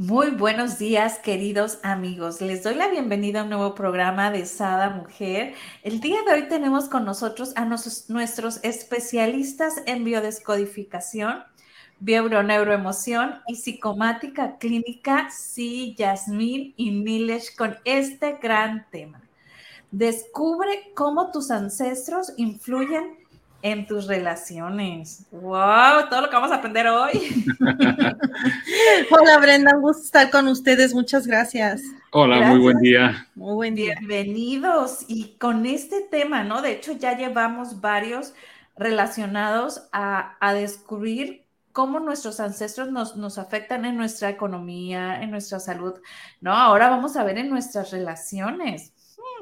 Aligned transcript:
Muy 0.00 0.30
buenos 0.30 0.78
días, 0.78 1.18
queridos 1.18 1.78
amigos. 1.82 2.40
Les 2.40 2.62
doy 2.62 2.74
la 2.74 2.88
bienvenida 2.88 3.40
a 3.40 3.42
un 3.42 3.50
nuevo 3.50 3.74
programa 3.74 4.30
de 4.30 4.46
Sada 4.46 4.88
Mujer. 4.88 5.52
El 5.82 6.00
día 6.00 6.22
de 6.22 6.32
hoy 6.32 6.48
tenemos 6.48 6.88
con 6.88 7.04
nosotros 7.04 7.52
a 7.54 7.66
nuestros 7.66 8.60
especialistas 8.64 9.74
en 9.84 10.02
biodescodificación, 10.04 11.44
neuroemoción 12.00 13.42
y 13.46 13.56
psicomática 13.56 14.56
clínica, 14.56 15.28
sí, 15.30 15.94
Yasmín 15.98 16.72
y 16.78 16.92
Nilesh, 16.92 17.54
con 17.54 17.76
este 17.84 18.38
gran 18.40 18.86
tema. 18.90 19.20
Descubre 19.90 20.92
cómo 20.94 21.30
tus 21.30 21.50
ancestros 21.50 22.32
influyen 22.38 23.18
en 23.62 23.86
tus 23.86 24.06
relaciones. 24.06 25.26
¡Wow! 25.30 26.08
Todo 26.08 26.22
lo 26.22 26.30
que 26.30 26.36
vamos 26.36 26.50
a 26.50 26.56
aprender 26.56 26.86
hoy. 26.88 27.46
Hola 29.10 29.38
Brenda, 29.38 29.76
un 29.76 29.82
gusto 29.82 30.04
estar 30.04 30.30
con 30.30 30.48
ustedes. 30.48 30.94
Muchas 30.94 31.26
gracias. 31.26 31.82
Hola, 32.12 32.40
muy 32.48 32.58
buen 32.58 32.78
día. 32.78 33.28
Muy 33.34 33.54
buen 33.54 33.74
día. 33.74 33.94
Bienvenidos. 33.98 35.04
Y 35.08 35.36
con 35.38 35.66
este 35.66 36.02
tema, 36.02 36.42
¿no? 36.44 36.62
De 36.62 36.72
hecho, 36.72 36.92
ya 36.92 37.16
llevamos 37.16 37.80
varios 37.80 38.34
relacionados 38.76 39.88
a, 39.92 40.36
a 40.40 40.54
descubrir 40.54 41.44
cómo 41.72 42.00
nuestros 42.00 42.40
ancestros 42.40 42.90
nos, 42.90 43.16
nos, 43.16 43.38
afectan 43.38 43.84
en 43.84 43.96
nuestra 43.96 44.28
economía, 44.28 45.22
en 45.22 45.30
nuestra 45.30 45.60
salud, 45.60 45.94
¿no? 46.40 46.52
Ahora 46.52 46.90
vamos 46.90 47.16
a 47.16 47.24
ver 47.24 47.38
en 47.38 47.50
nuestras 47.50 47.92
relaciones. 47.92 48.92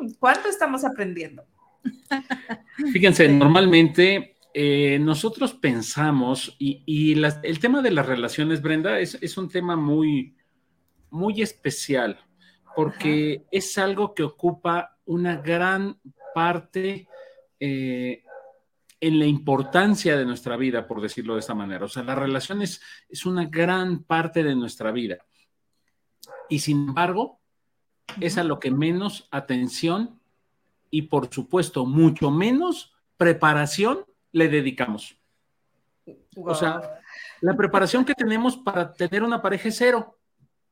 Hmm, 0.00 0.08
¿Cuánto 0.18 0.48
estamos 0.48 0.84
aprendiendo? 0.84 1.44
Fíjense, 2.92 3.28
normalmente 3.28 4.36
eh, 4.54 4.98
nosotros 4.98 5.54
pensamos, 5.54 6.56
y, 6.58 7.12
el 7.42 7.58
tema 7.60 7.82
de 7.82 7.90
las 7.90 8.06
relaciones, 8.06 8.62
Brenda, 8.62 8.98
es, 8.98 9.36
un 9.36 9.48
tema 9.48 9.76
muy, 9.76 10.36
muy 11.10 11.42
especial, 11.42 12.18
porque 12.74 13.44
es 13.50 13.76
algo 13.78 14.14
que 14.14 14.22
ocupa 14.22 14.98
una 15.04 15.36
gran 15.36 16.00
parte 16.34 17.08
eh, 17.60 18.24
en 19.00 19.18
la 19.18 19.26
importancia 19.26 20.16
de 20.16 20.26
nuestra 20.26 20.56
vida, 20.56 20.86
por 20.86 21.00
decirlo 21.00 21.34
de 21.34 21.40
esta 21.40 21.54
manera. 21.54 21.84
O 21.84 21.88
sea, 21.88 22.02
las 22.02 22.18
relaciones 22.18 22.80
es 23.08 23.26
una 23.26 23.44
gran 23.46 24.02
parte 24.02 24.42
de 24.42 24.54
nuestra 24.54 24.90
vida. 24.90 25.18
Y 26.48 26.58
sin 26.60 26.88
embargo, 26.88 27.40
es 28.20 28.38
a 28.38 28.44
lo 28.44 28.58
que 28.58 28.70
menos 28.70 29.28
atención 29.30 30.20
y 30.90 31.02
por 31.02 31.32
supuesto 31.32 31.86
mucho 31.86 32.30
menos 32.30 32.94
preparación 33.16 34.04
le 34.32 34.48
dedicamos. 34.48 35.16
O 36.36 36.54
sea, 36.54 37.00
la 37.40 37.56
preparación 37.56 38.04
que 38.04 38.14
tenemos 38.14 38.56
para 38.56 38.92
tener 38.92 39.22
una 39.22 39.42
pareja 39.42 39.68
es 39.68 39.76
cero, 39.76 40.18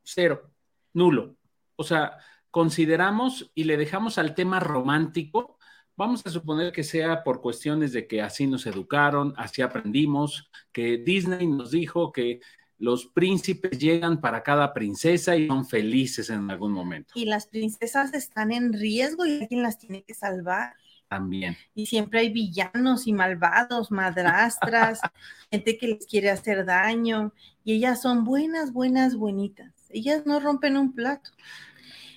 cero, 0.02 0.50
nulo. 0.92 1.36
O 1.76 1.84
sea, 1.84 2.18
consideramos 2.50 3.50
y 3.54 3.64
le 3.64 3.76
dejamos 3.76 4.18
al 4.18 4.34
tema 4.34 4.60
romántico, 4.60 5.58
vamos 5.96 6.24
a 6.24 6.30
suponer 6.30 6.72
que 6.72 6.84
sea 6.84 7.22
por 7.22 7.40
cuestiones 7.40 7.92
de 7.92 8.06
que 8.06 8.22
así 8.22 8.46
nos 8.46 8.66
educaron, 8.66 9.34
así 9.36 9.62
aprendimos, 9.62 10.50
que 10.72 10.98
Disney 10.98 11.46
nos 11.46 11.70
dijo 11.70 12.12
que 12.12 12.40
los 12.78 13.06
príncipes 13.06 13.78
llegan 13.78 14.20
para 14.20 14.42
cada 14.42 14.72
princesa 14.72 15.36
y 15.36 15.46
son 15.46 15.66
felices 15.66 16.30
en 16.30 16.50
algún 16.50 16.72
momento. 16.72 17.12
Y 17.14 17.24
las 17.24 17.46
princesas 17.46 18.12
están 18.14 18.52
en 18.52 18.72
riesgo 18.72 19.24
y 19.24 19.40
alguien 19.40 19.62
las 19.62 19.78
tiene 19.78 20.02
que 20.02 20.14
salvar. 20.14 20.74
También. 21.08 21.56
Y 21.74 21.86
siempre 21.86 22.20
hay 22.20 22.32
villanos 22.32 23.06
y 23.06 23.12
malvados, 23.12 23.90
madrastras, 23.90 25.00
gente 25.50 25.78
que 25.78 25.88
les 25.88 26.06
quiere 26.06 26.30
hacer 26.30 26.64
daño. 26.64 27.32
Y 27.64 27.74
ellas 27.74 28.02
son 28.02 28.24
buenas, 28.24 28.72
buenas, 28.72 29.14
buenitas. 29.14 29.72
Ellas 29.90 30.26
no 30.26 30.40
rompen 30.40 30.76
un 30.76 30.92
plato. 30.92 31.30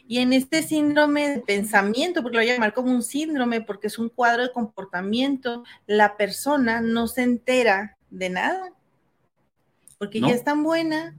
Y 0.08 0.18
en 0.18 0.34
este 0.34 0.64
síndrome 0.64 1.30
de 1.30 1.40
pensamiento, 1.42 2.24
porque 2.24 2.38
lo 2.38 2.44
voy 2.44 2.50
a 2.50 2.54
llamar 2.56 2.74
como 2.74 2.92
un 2.92 3.04
síndrome, 3.04 3.62
porque 3.62 3.88
es 3.88 4.00
un 4.00 4.10
cuadro 4.10 4.42
de 4.42 4.52
comportamiento, 4.52 5.64
la 5.86 6.18
persona 6.18 6.82
no 6.82 7.08
se 7.08 7.22
entera 7.22 7.96
de 8.10 8.30
nada 8.32 8.74
porque 10.00 10.22
ya 10.22 10.30
es 10.30 10.44
tan 10.44 10.64
buena 10.64 11.16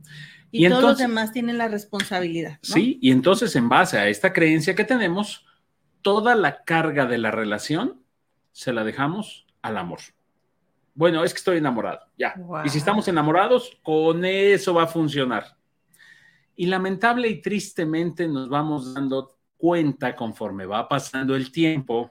y, 0.51 0.69
todos 0.69 0.83
los 0.83 0.99
demás 0.99 1.33
tienen 1.33 1.59
la 1.59 1.69
responsabilidad. 1.69 2.59
Sí, 2.63 2.99
y 3.01 3.13
entonces 3.13 3.55
en 3.55 3.69
base 3.69 3.99
a 3.99 4.09
esta 4.09 4.33
creencia 4.33 4.75
que 4.75 4.83
tenemos, 4.83 5.47
toda 6.03 6.35
la 6.35 6.65
carga 6.65 7.07
de 7.07 7.19
la 7.19 7.31
relación 7.31 8.03
se 8.51 8.73
la 8.73 8.83
dejamos 8.83 9.47
al 9.63 9.77
amor. 9.77 10.01
Bueno, 10.95 11.23
es 11.23 11.33
que 11.33 11.39
estoy 11.39 11.59
enamorado, 11.59 12.01
ya. 12.19 12.35
Y 12.65 12.69
si 12.71 12.79
estamos 12.79 13.07
enamorados, 13.07 13.79
con 13.83 14.25
eso 14.25 14.75
va 14.75 14.85
a 14.85 14.89
funcionar. 14.89 15.57
Y 16.57 16.67
lamentable 16.67 17.29
y 17.29 17.41
tristemente 17.41 18.27
nos 18.27 18.49
vamos 18.49 18.93
dando 18.95 19.39
cuenta 19.57 20.17
conforme 20.17 20.67
va 20.67 20.89
pasando 20.89 21.37
el 21.37 21.53
tiempo 21.53 22.11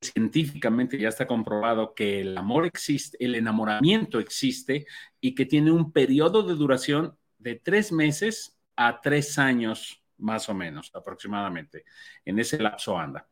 científicamente 0.00 0.98
ya 0.98 1.08
está 1.08 1.26
comprobado 1.26 1.94
que 1.94 2.20
el 2.20 2.36
amor 2.38 2.66
existe, 2.66 3.16
el 3.24 3.34
enamoramiento 3.34 4.20
existe 4.20 4.86
y 5.20 5.34
que 5.34 5.46
tiene 5.46 5.70
un 5.70 5.92
periodo 5.92 6.42
de 6.42 6.54
duración 6.54 7.16
de 7.38 7.56
tres 7.56 7.92
meses 7.92 8.56
a 8.76 9.00
tres 9.00 9.38
años, 9.38 10.02
más 10.18 10.48
o 10.48 10.54
menos, 10.54 10.90
aproximadamente. 10.94 11.84
En 12.24 12.38
ese 12.38 12.58
lapso 12.58 12.98
anda. 12.98 13.28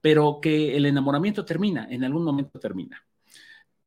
Pero 0.00 0.40
que 0.40 0.76
el 0.76 0.86
enamoramiento 0.86 1.44
termina, 1.44 1.86
en 1.90 2.04
algún 2.04 2.24
momento 2.24 2.58
termina. 2.58 3.04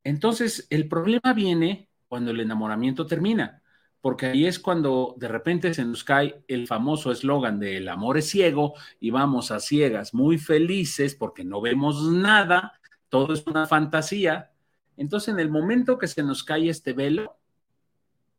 Entonces, 0.04 0.68
el 0.70 0.88
problema 0.88 1.34
viene 1.34 1.90
cuando 2.08 2.32
el 2.32 2.40
enamoramiento 2.40 3.08
termina 3.08 3.63
porque 4.04 4.26
ahí 4.26 4.46
es 4.46 4.60
cuando 4.60 5.16
de 5.18 5.30
repente 5.30 5.74
se 5.74 5.86
nos 5.86 6.04
cae 6.04 6.44
el 6.50 6.68
famoso 6.68 7.10
eslogan 7.10 7.58
de 7.58 7.78
el 7.78 7.88
amor 7.88 8.18
es 8.18 8.30
ciego 8.30 8.74
y 9.00 9.12
vamos 9.12 9.50
a 9.50 9.62
ciegas 9.62 10.14
muy 10.14 10.38
felices 10.38 11.16
porque 11.16 11.46
no 11.46 11.62
vemos 11.62 12.04
nada, 12.12 12.78
todo 13.08 13.34
es 13.34 13.48
una 13.48 13.66
fantasía. 13.66 14.52
Entonces, 14.98 15.30
en 15.34 15.40
el 15.40 15.50
momento 15.50 15.98
que 15.98 16.08
se 16.08 16.22
nos 16.22 16.44
cae 16.44 16.68
este 16.68 16.92
velo, 16.92 17.38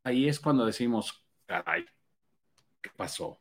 ahí 0.02 0.28
es 0.28 0.38
cuando 0.38 0.66
decimos, 0.66 1.24
caray, 1.46 1.86
¿qué 2.82 2.90
pasó? 2.94 3.38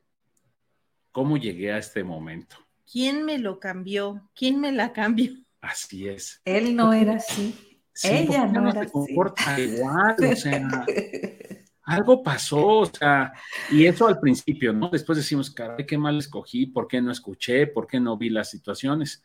¿Cómo 1.12 1.35
llegué 1.35 1.73
a 1.73 1.78
este 1.78 2.06
momento? 2.06 2.56
¿Quién 2.89 3.25
me 3.25 3.38
lo 3.38 3.59
cambió? 3.59 4.29
¿Quién 4.33 4.62
me 4.62 4.72
la 4.72 4.94
cambió? 4.94 5.33
Así 5.59 6.07
es. 6.07 6.41
Él 6.45 6.73
no 6.73 6.94
era 6.94 7.16
así. 7.16 7.81
Ella 8.01 8.45
no 8.45 8.69
era 8.69 8.83
así. 8.83 9.12
igual, 9.62 10.16
o 10.31 10.35
sea, 10.38 10.85
algo 11.83 12.23
pasó, 12.23 12.66
o 12.79 12.85
sea, 12.85 13.33
y 13.71 13.85
eso 13.85 14.07
al 14.07 14.19
principio, 14.19 14.73
¿no? 14.73 14.89
Después 14.89 15.17
decimos, 15.17 15.51
caray, 15.51 15.85
qué 15.85 15.97
mal 15.97 16.17
escogí, 16.17 16.66
¿por 16.66 16.88
qué 16.88 17.01
no 17.01 17.11
escuché? 17.11 17.67
¿Por 17.67 17.88
qué 17.88 17.99
no 17.99 18.17
vi 18.17 18.29
las 18.29 18.49
situaciones? 18.49 19.21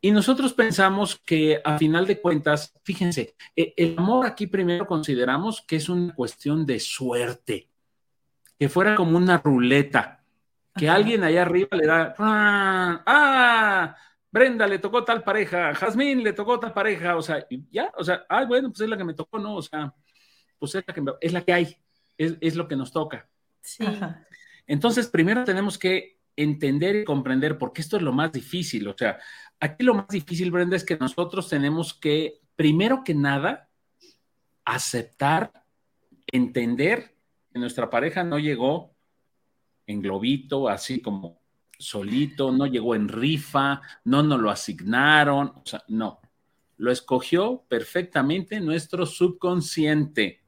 Y 0.00 0.10
nosotros 0.10 0.52
pensamos 0.52 1.20
que 1.24 1.60
a 1.64 1.78
final 1.78 2.06
de 2.06 2.20
cuentas, 2.20 2.74
fíjense, 2.82 3.36
e, 3.54 3.74
el 3.76 3.96
amor 3.98 4.26
aquí 4.26 4.46
primero 4.46 4.86
consideramos 4.86 5.62
que 5.62 5.76
es 5.76 5.88
una 5.88 6.14
cuestión 6.14 6.66
de 6.66 6.80
suerte, 6.80 7.68
que 8.58 8.68
fuera 8.68 8.94
como 8.94 9.16
una 9.16 9.38
ruleta, 9.38 10.24
que 10.74 10.88
alguien 10.88 11.22
allá 11.24 11.42
arriba 11.42 11.76
le 11.76 11.86
da, 11.86 12.14
¡ah! 12.18 13.02
ah 13.06 13.96
Brenda 14.30 14.66
le 14.66 14.78
tocó 14.78 15.04
tal 15.04 15.22
pareja, 15.22 15.74
Jazmín 15.74 16.24
le 16.24 16.32
tocó 16.32 16.58
tal 16.58 16.72
pareja, 16.72 17.16
o 17.16 17.22
sea, 17.22 17.46
ya, 17.70 17.92
o 17.98 18.02
sea, 18.02 18.24
ay, 18.28 18.46
bueno, 18.46 18.70
pues 18.70 18.80
es 18.80 18.88
la 18.88 18.96
que 18.96 19.04
me 19.04 19.12
tocó, 19.12 19.38
¿no? 19.38 19.56
O 19.56 19.62
sea, 19.62 19.94
pues 20.62 20.76
es 21.20 21.32
la 21.32 21.42
que, 21.44 21.52
hay, 21.52 21.76
es, 22.16 22.54
lo 22.54 22.68
que 22.68 22.76
nos 22.76 22.92
toca. 22.92 23.28
Sí. 23.60 23.84
Entonces, 24.68 25.08
primero 25.08 25.42
tenemos 25.42 25.76
que 25.76 26.20
entender 26.36 26.94
y 26.94 27.04
comprender, 27.04 27.58
porque 27.58 27.80
esto 27.80 27.96
es 27.96 28.02
lo 28.04 28.12
más 28.12 28.30
difícil. 28.30 28.86
O 28.86 28.94
sea, 28.96 29.18
aquí 29.58 29.82
lo 29.82 29.94
más 29.94 30.06
difícil, 30.06 30.52
Brenda, 30.52 30.76
es 30.76 30.84
que 30.84 30.96
nosotros 30.96 31.48
tenemos 31.48 31.94
que, 31.94 32.42
primero 32.54 33.02
que 33.02 33.12
nada, 33.12 33.70
aceptar, 34.64 35.52
entender 36.28 37.12
que 37.52 37.58
nuestra 37.58 37.90
pareja 37.90 38.22
no 38.22 38.38
llegó 38.38 38.94
en 39.88 40.00
globito, 40.00 40.68
así 40.68 41.02
como 41.02 41.42
solito, 41.76 42.52
no 42.52 42.66
llegó 42.66 42.94
en 42.94 43.08
rifa, 43.08 43.80
no 44.04 44.22
nos 44.22 44.40
lo 44.40 44.48
asignaron, 44.48 45.48
o 45.56 45.62
sea, 45.64 45.82
no. 45.88 46.20
Lo 46.76 46.92
escogió 46.92 47.64
perfectamente 47.68 48.60
nuestro 48.60 49.06
subconsciente. 49.06 50.41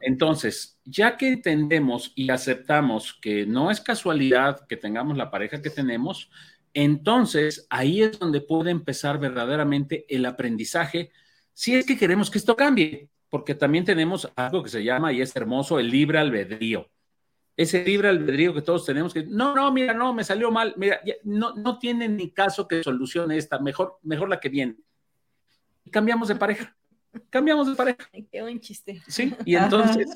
Entonces, 0.00 0.78
ya 0.84 1.16
que 1.16 1.28
entendemos 1.28 2.12
y 2.14 2.30
aceptamos 2.30 3.14
que 3.14 3.46
no 3.46 3.70
es 3.70 3.80
casualidad 3.80 4.66
que 4.68 4.76
tengamos 4.76 5.16
la 5.16 5.30
pareja 5.30 5.62
que 5.62 5.70
tenemos, 5.70 6.30
entonces 6.74 7.66
ahí 7.70 8.02
es 8.02 8.18
donde 8.18 8.40
puede 8.40 8.70
empezar 8.70 9.18
verdaderamente 9.18 10.04
el 10.08 10.26
aprendizaje, 10.26 11.10
si 11.54 11.74
es 11.74 11.86
que 11.86 11.98
queremos 11.98 12.30
que 12.30 12.38
esto 12.38 12.56
cambie, 12.56 13.08
porque 13.28 13.54
también 13.54 13.84
tenemos 13.84 14.30
algo 14.36 14.62
que 14.62 14.70
se 14.70 14.84
llama, 14.84 15.12
y 15.12 15.22
es 15.22 15.34
hermoso, 15.36 15.78
el 15.78 15.90
libre 15.90 16.18
albedrío. 16.18 16.90
Ese 17.56 17.84
libre 17.84 18.08
albedrío 18.08 18.54
que 18.54 18.62
todos 18.62 18.84
tenemos 18.84 19.12
que, 19.12 19.24
no, 19.24 19.54
no, 19.54 19.70
mira, 19.72 19.92
no, 19.92 20.14
me 20.14 20.24
salió 20.24 20.50
mal, 20.50 20.74
mira, 20.76 21.00
no, 21.24 21.54
no 21.54 21.78
tiene 21.78 22.08
ni 22.08 22.30
caso 22.30 22.66
que 22.66 22.82
solucione 22.82 23.36
esta, 23.36 23.58
mejor, 23.58 23.98
mejor 24.02 24.28
la 24.28 24.40
que 24.40 24.48
viene. 24.48 24.76
Y 25.84 25.90
cambiamos 25.90 26.28
de 26.28 26.36
pareja 26.36 26.76
cambiamos 27.30 27.68
de 27.68 27.74
pareja. 27.74 28.08
qué 28.30 28.42
buen 28.42 28.60
chiste. 28.60 29.02
Sí, 29.06 29.34
y 29.44 29.56
entonces 29.56 30.06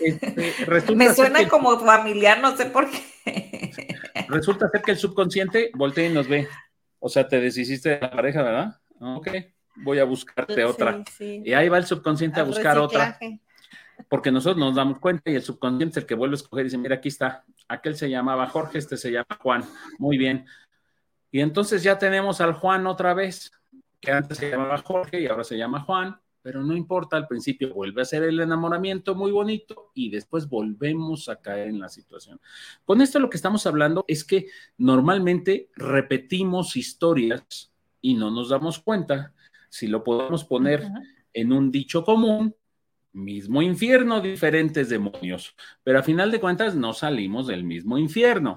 este, 0.00 0.54
Me 0.94 1.14
suena 1.14 1.48
como 1.48 1.78
familiar, 1.78 2.40
no 2.40 2.56
sé 2.56 2.66
por 2.66 2.88
qué. 2.90 3.96
Resulta 4.28 4.68
ser 4.70 4.82
que 4.82 4.92
el 4.92 4.98
subconsciente 4.98 5.70
voltea 5.74 6.06
y 6.06 6.12
nos 6.12 6.28
ve. 6.28 6.48
O 6.98 7.08
sea, 7.08 7.26
te 7.26 7.40
deshiciste 7.40 7.90
de 7.90 8.00
la 8.00 8.10
pareja, 8.10 8.42
¿verdad? 8.42 8.80
Ok, 9.00 9.28
voy 9.76 9.98
a 9.98 10.04
buscarte 10.04 10.64
otra. 10.64 11.02
Y 11.18 11.52
ahí 11.52 11.68
va 11.68 11.78
el 11.78 11.86
subconsciente 11.86 12.40
a 12.40 12.44
buscar 12.44 12.78
otra. 12.78 13.18
Porque 14.08 14.30
nosotros 14.30 14.58
nos 14.58 14.74
damos 14.74 14.98
cuenta 14.98 15.30
y 15.30 15.34
el 15.34 15.42
subconsciente 15.42 15.98
es 15.98 16.02
el 16.02 16.06
que 16.06 16.14
vuelve 16.14 16.34
a 16.34 16.36
escoger 16.36 16.64
y 16.64 16.68
dice, 16.68 16.78
mira, 16.78 16.96
aquí 16.96 17.08
está. 17.08 17.44
Aquel 17.68 17.96
se 17.96 18.08
llamaba 18.08 18.46
Jorge, 18.48 18.78
este 18.78 18.96
se 18.96 19.10
llama 19.10 19.38
Juan. 19.40 19.64
Muy 19.98 20.16
bien. 20.16 20.46
Y 21.30 21.40
entonces 21.40 21.82
ya 21.82 21.98
tenemos 21.98 22.40
al 22.40 22.54
Juan 22.54 22.86
otra 22.86 23.14
vez 23.14 23.52
que 24.00 24.10
antes 24.10 24.38
se 24.38 24.50
llamaba 24.50 24.78
Jorge 24.78 25.20
y 25.20 25.26
ahora 25.26 25.44
se 25.44 25.58
llama 25.58 25.80
Juan, 25.80 26.18
pero 26.42 26.62
no 26.62 26.74
importa, 26.74 27.16
al 27.16 27.28
principio 27.28 27.74
vuelve 27.74 28.02
a 28.02 28.06
ser 28.06 28.22
el 28.22 28.40
enamoramiento 28.40 29.14
muy 29.14 29.30
bonito 29.30 29.90
y 29.94 30.10
después 30.10 30.48
volvemos 30.48 31.28
a 31.28 31.36
caer 31.36 31.68
en 31.68 31.78
la 31.78 31.88
situación. 31.88 32.40
Con 32.84 33.02
esto 33.02 33.18
lo 33.18 33.28
que 33.28 33.36
estamos 33.36 33.66
hablando 33.66 34.04
es 34.08 34.24
que 34.24 34.46
normalmente 34.78 35.70
repetimos 35.76 36.76
historias 36.76 37.72
y 38.00 38.14
no 38.14 38.30
nos 38.30 38.48
damos 38.48 38.78
cuenta. 38.78 39.34
Si 39.68 39.86
lo 39.86 40.02
podemos 40.02 40.44
poner 40.44 40.88
en 41.32 41.52
un 41.52 41.70
dicho 41.70 42.04
común, 42.04 42.54
mismo 43.12 43.60
infierno, 43.60 44.20
diferentes 44.20 44.88
demonios, 44.88 45.54
pero 45.82 45.98
a 45.98 46.02
final 46.02 46.30
de 46.30 46.40
cuentas 46.40 46.74
no 46.74 46.92
salimos 46.92 47.48
del 47.48 47.64
mismo 47.64 47.98
infierno. 47.98 48.56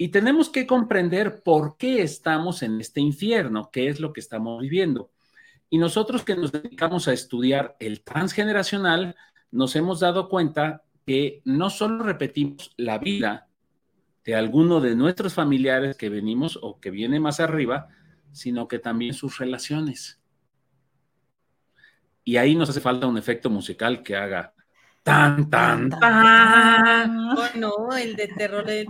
Y 0.00 0.08
tenemos 0.08 0.48
que 0.48 0.64
comprender 0.64 1.42
por 1.42 1.76
qué 1.76 2.02
estamos 2.02 2.62
en 2.62 2.80
este 2.80 3.00
infierno, 3.00 3.70
qué 3.72 3.88
es 3.88 3.98
lo 3.98 4.12
que 4.12 4.20
estamos 4.20 4.62
viviendo. 4.62 5.10
Y 5.68 5.78
nosotros 5.78 6.24
que 6.24 6.36
nos 6.36 6.52
dedicamos 6.52 7.08
a 7.08 7.12
estudiar 7.12 7.76
el 7.80 8.02
transgeneracional, 8.02 9.16
nos 9.50 9.74
hemos 9.74 9.98
dado 9.98 10.28
cuenta 10.28 10.84
que 11.04 11.42
no 11.44 11.68
solo 11.68 12.04
repetimos 12.04 12.72
la 12.76 12.98
vida 12.98 13.48
de 14.24 14.36
alguno 14.36 14.80
de 14.80 14.94
nuestros 14.94 15.34
familiares 15.34 15.96
que 15.96 16.10
venimos 16.10 16.58
o 16.62 16.78
que 16.78 16.90
viene 16.90 17.18
más 17.18 17.40
arriba, 17.40 17.88
sino 18.30 18.68
que 18.68 18.78
también 18.78 19.14
sus 19.14 19.38
relaciones. 19.38 20.20
Y 22.22 22.36
ahí 22.36 22.54
nos 22.54 22.70
hace 22.70 22.80
falta 22.80 23.06
un 23.06 23.18
efecto 23.18 23.50
musical 23.50 24.02
que 24.02 24.14
haga 24.14 24.54
Tan, 25.08 25.48
tan, 25.48 25.88
tan. 25.88 27.34
Bueno, 27.34 27.96
el 27.96 28.14
de 28.14 28.28
terror 28.28 28.66
de. 28.66 28.86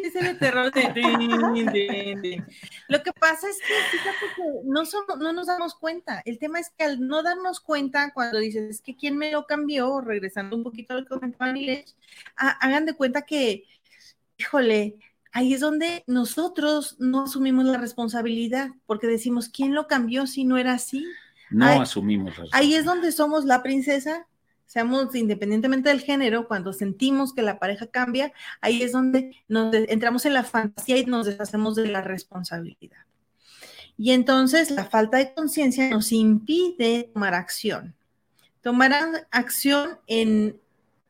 Ese 0.00 0.22
de 0.22 0.34
terror 0.34 0.70
de. 0.70 2.44
Lo 2.86 3.02
que 3.02 3.12
pasa 3.12 3.48
es 3.48 3.58
que, 3.58 3.74
fíjate 3.90 4.26
que 4.36 4.42
no, 4.64 4.84
no 5.18 5.32
nos 5.32 5.48
damos 5.48 5.74
cuenta. 5.74 6.22
El 6.24 6.38
tema 6.38 6.60
es 6.60 6.70
que 6.70 6.84
al 6.84 7.04
no 7.04 7.24
darnos 7.24 7.58
cuenta, 7.58 8.12
cuando 8.14 8.38
dices, 8.38 8.70
es 8.70 8.80
que 8.80 8.94
quién 8.94 9.16
me 9.16 9.32
lo 9.32 9.44
cambió, 9.46 10.00
regresando 10.00 10.54
un 10.54 10.62
poquito 10.62 10.94
al 10.94 11.08
comentario, 11.08 11.82
hagan 12.36 12.86
de 12.86 12.94
cuenta 12.94 13.22
que, 13.22 13.64
híjole, 14.38 14.98
ahí 15.32 15.52
es 15.52 15.60
donde 15.60 16.04
nosotros 16.06 16.94
no 17.00 17.24
asumimos 17.24 17.64
la 17.64 17.78
responsabilidad, 17.78 18.70
porque 18.86 19.08
decimos, 19.08 19.48
¿quién 19.48 19.74
lo 19.74 19.88
cambió 19.88 20.28
si 20.28 20.44
no 20.44 20.58
era 20.58 20.74
así? 20.74 21.04
No 21.50 21.66
asumimos. 21.66 22.34
Ahí 22.52 22.76
es 22.76 22.84
donde 22.84 23.10
somos 23.10 23.44
la 23.44 23.64
princesa 23.64 24.28
seamos 24.72 25.14
independientemente 25.14 25.90
del 25.90 26.00
género, 26.00 26.48
cuando 26.48 26.72
sentimos 26.72 27.34
que 27.34 27.42
la 27.42 27.58
pareja 27.58 27.88
cambia, 27.88 28.32
ahí 28.62 28.82
es 28.82 28.92
donde 28.92 29.36
nos 29.46 29.74
entramos 29.74 30.24
en 30.24 30.32
la 30.32 30.44
fantasía 30.44 30.96
y 30.96 31.04
nos 31.04 31.26
deshacemos 31.26 31.76
de 31.76 31.88
la 31.88 32.00
responsabilidad. 32.00 33.04
Y 33.98 34.12
entonces 34.12 34.70
la 34.70 34.86
falta 34.86 35.18
de 35.18 35.34
conciencia 35.34 35.90
nos 35.90 36.10
impide 36.10 37.10
tomar 37.12 37.34
acción. 37.34 37.94
Tomar 38.62 39.26
acción 39.30 39.98
en 40.06 40.58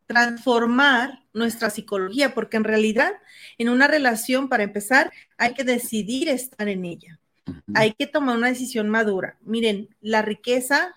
transformar 0.08 1.22
nuestra 1.32 1.70
psicología, 1.70 2.34
porque 2.34 2.56
en 2.56 2.64
realidad 2.64 3.12
en 3.58 3.68
una 3.68 3.86
relación, 3.86 4.48
para 4.48 4.64
empezar, 4.64 5.12
hay 5.38 5.54
que 5.54 5.62
decidir 5.62 6.28
estar 6.28 6.68
en 6.68 6.84
ella. 6.84 7.20
Hay 7.74 7.92
que 7.92 8.08
tomar 8.08 8.36
una 8.36 8.48
decisión 8.48 8.88
madura. 8.88 9.36
Miren, 9.42 9.94
la 10.00 10.20
riqueza, 10.20 10.96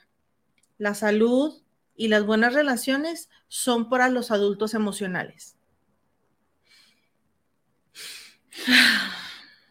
la 0.80 0.96
salud, 0.96 1.62
y 1.96 2.08
las 2.08 2.26
buenas 2.26 2.54
relaciones 2.54 3.30
son 3.48 3.90
para 3.90 4.10
los 4.10 4.32
adultos 4.32 4.74
emocionales. 4.74 5.56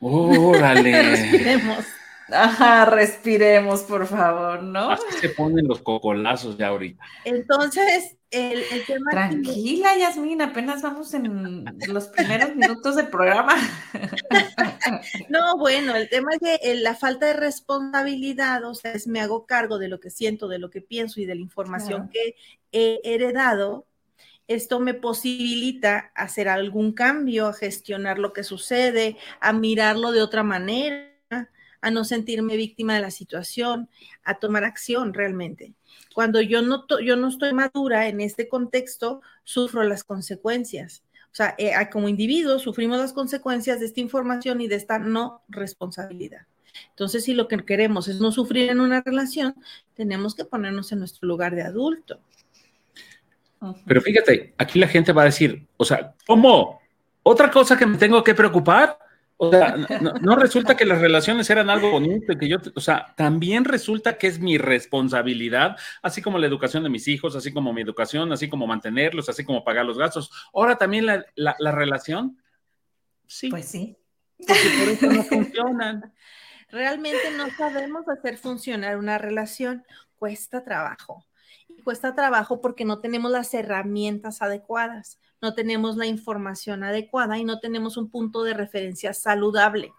Órale. 0.00 1.62
Ajá, 2.28 2.86
respiremos, 2.86 3.82
por 3.82 4.06
favor, 4.06 4.62
¿no? 4.62 4.90
Así 4.90 5.04
se 5.20 5.28
ponen 5.28 5.68
los 5.68 5.82
cocolazos 5.82 6.56
ya 6.56 6.68
ahorita. 6.68 7.04
Entonces, 7.24 8.16
el, 8.34 8.84
tema. 8.86 9.10
Tranquila, 9.10 9.96
Yasmin, 9.96 10.42
apenas 10.42 10.82
vamos 10.82 11.14
en 11.14 11.64
los 11.88 12.08
primeros 12.08 12.54
minutos 12.56 12.96
del 12.96 13.08
programa. 13.08 13.54
no, 15.28 15.56
bueno, 15.58 15.94
el 15.94 16.08
tema 16.08 16.32
es 16.32 16.38
que 16.40 16.70
eh, 16.70 16.74
la 16.76 16.94
falta 16.94 17.26
de 17.26 17.34
responsabilidad, 17.34 18.64
o 18.64 18.74
sea, 18.74 18.92
es 18.92 19.06
me 19.06 19.20
hago 19.20 19.46
cargo 19.46 19.78
de 19.78 19.88
lo 19.88 20.00
que 20.00 20.10
siento, 20.10 20.48
de 20.48 20.58
lo 20.58 20.70
que 20.70 20.80
pienso 20.80 21.20
y 21.20 21.26
de 21.26 21.34
la 21.34 21.40
información 21.40 22.08
que 22.08 22.36
he 22.72 23.00
heredado. 23.04 23.86
Esto 24.46 24.78
me 24.78 24.92
posibilita 24.92 26.12
hacer 26.14 26.48
algún 26.48 26.92
cambio, 26.92 27.46
a 27.46 27.54
gestionar 27.54 28.18
lo 28.18 28.32
que 28.32 28.44
sucede, 28.44 29.16
a 29.40 29.52
mirarlo 29.52 30.12
de 30.12 30.22
otra 30.22 30.42
manera 30.42 31.14
a 31.84 31.90
no 31.90 32.04
sentirme 32.04 32.56
víctima 32.56 32.94
de 32.94 33.02
la 33.02 33.10
situación, 33.10 33.90
a 34.24 34.38
tomar 34.38 34.64
acción 34.64 35.12
realmente. 35.12 35.74
Cuando 36.14 36.40
yo 36.40 36.62
no, 36.62 36.86
yo 37.04 37.16
no 37.16 37.28
estoy 37.28 37.52
madura 37.52 38.08
en 38.08 38.22
este 38.22 38.48
contexto, 38.48 39.20
sufro 39.42 39.84
las 39.84 40.02
consecuencias. 40.02 41.04
O 41.26 41.34
sea, 41.34 41.54
eh, 41.58 41.74
como 41.92 42.08
individuo 42.08 42.58
sufrimos 42.58 42.98
las 42.98 43.12
consecuencias 43.12 43.80
de 43.80 43.86
esta 43.86 44.00
información 44.00 44.62
y 44.62 44.66
de 44.66 44.76
esta 44.76 44.98
no 44.98 45.42
responsabilidad. 45.48 46.46
Entonces, 46.88 47.24
si 47.24 47.34
lo 47.34 47.48
que 47.48 47.58
queremos 47.58 48.08
es 48.08 48.18
no 48.18 48.32
sufrir 48.32 48.70
en 48.70 48.80
una 48.80 49.02
relación, 49.02 49.54
tenemos 49.94 50.34
que 50.34 50.46
ponernos 50.46 50.90
en 50.90 51.00
nuestro 51.00 51.28
lugar 51.28 51.54
de 51.54 51.62
adulto. 51.64 52.18
Pero 53.86 54.00
fíjate, 54.00 54.54
aquí 54.56 54.78
la 54.78 54.88
gente 54.88 55.12
va 55.12 55.22
a 55.22 55.26
decir, 55.26 55.66
o 55.76 55.84
sea, 55.84 56.14
¿cómo? 56.26 56.80
¿Otra 57.22 57.50
cosa 57.50 57.76
que 57.76 57.84
me 57.84 57.98
tengo 57.98 58.24
que 58.24 58.34
preocupar? 58.34 58.98
O 59.36 59.50
sea, 59.50 59.76
no, 60.20 60.36
resulta 60.36 60.76
que 60.76 60.84
las 60.84 61.00
relaciones 61.00 61.50
eran 61.50 61.68
algo 61.68 61.90
bonito, 61.90 62.38
que 62.38 62.48
yo, 62.48 62.58
o 62.74 62.80
sea, 62.80 63.14
también 63.16 63.64
resulta 63.64 64.16
que 64.16 64.28
es 64.28 64.38
mi 64.38 64.58
responsabilidad, 64.58 65.76
así 66.02 66.22
como 66.22 66.38
la 66.38 66.46
educación 66.46 66.84
de 66.84 66.90
mis 66.90 67.08
hijos, 67.08 67.34
así 67.34 67.52
como 67.52 67.72
mi 67.72 67.82
educación, 67.82 68.32
así 68.32 68.48
como 68.48 68.66
mantenerlos, 68.66 69.28
así 69.28 69.44
como 69.44 69.64
pagar 69.64 69.86
los 69.86 69.98
gastos. 69.98 70.30
Ahora 70.52 70.76
también 70.76 71.06
la, 71.06 71.24
la, 71.34 71.72
relación. 71.72 72.38
Sí. 73.26 73.50
Pues 73.50 73.66
sí. 73.66 73.96
Porque 74.38 74.70
por 74.78 74.88
eso 74.88 75.06
no 75.12 75.22
funcionan. 75.24 76.12
Realmente 76.70 77.30
no 77.36 77.50
sabemos 77.50 78.08
hacer 78.08 78.38
funcionar 78.38 78.98
una 78.98 79.18
relación, 79.18 79.84
cuesta 80.16 80.62
trabajo. 80.64 81.26
Y 81.68 81.82
cuesta 81.82 82.14
trabajo 82.14 82.60
porque 82.60 82.84
no 82.84 83.00
tenemos 83.00 83.32
las 83.32 83.52
herramientas 83.52 84.42
adecuadas 84.42 85.18
no 85.44 85.54
tenemos 85.54 85.98
la 85.98 86.06
información 86.06 86.84
adecuada 86.84 87.36
y 87.36 87.44
no 87.44 87.60
tenemos 87.60 87.98
un 87.98 88.08
punto 88.08 88.44
de 88.44 88.54
referencia 88.54 89.12
saludable. 89.12 89.92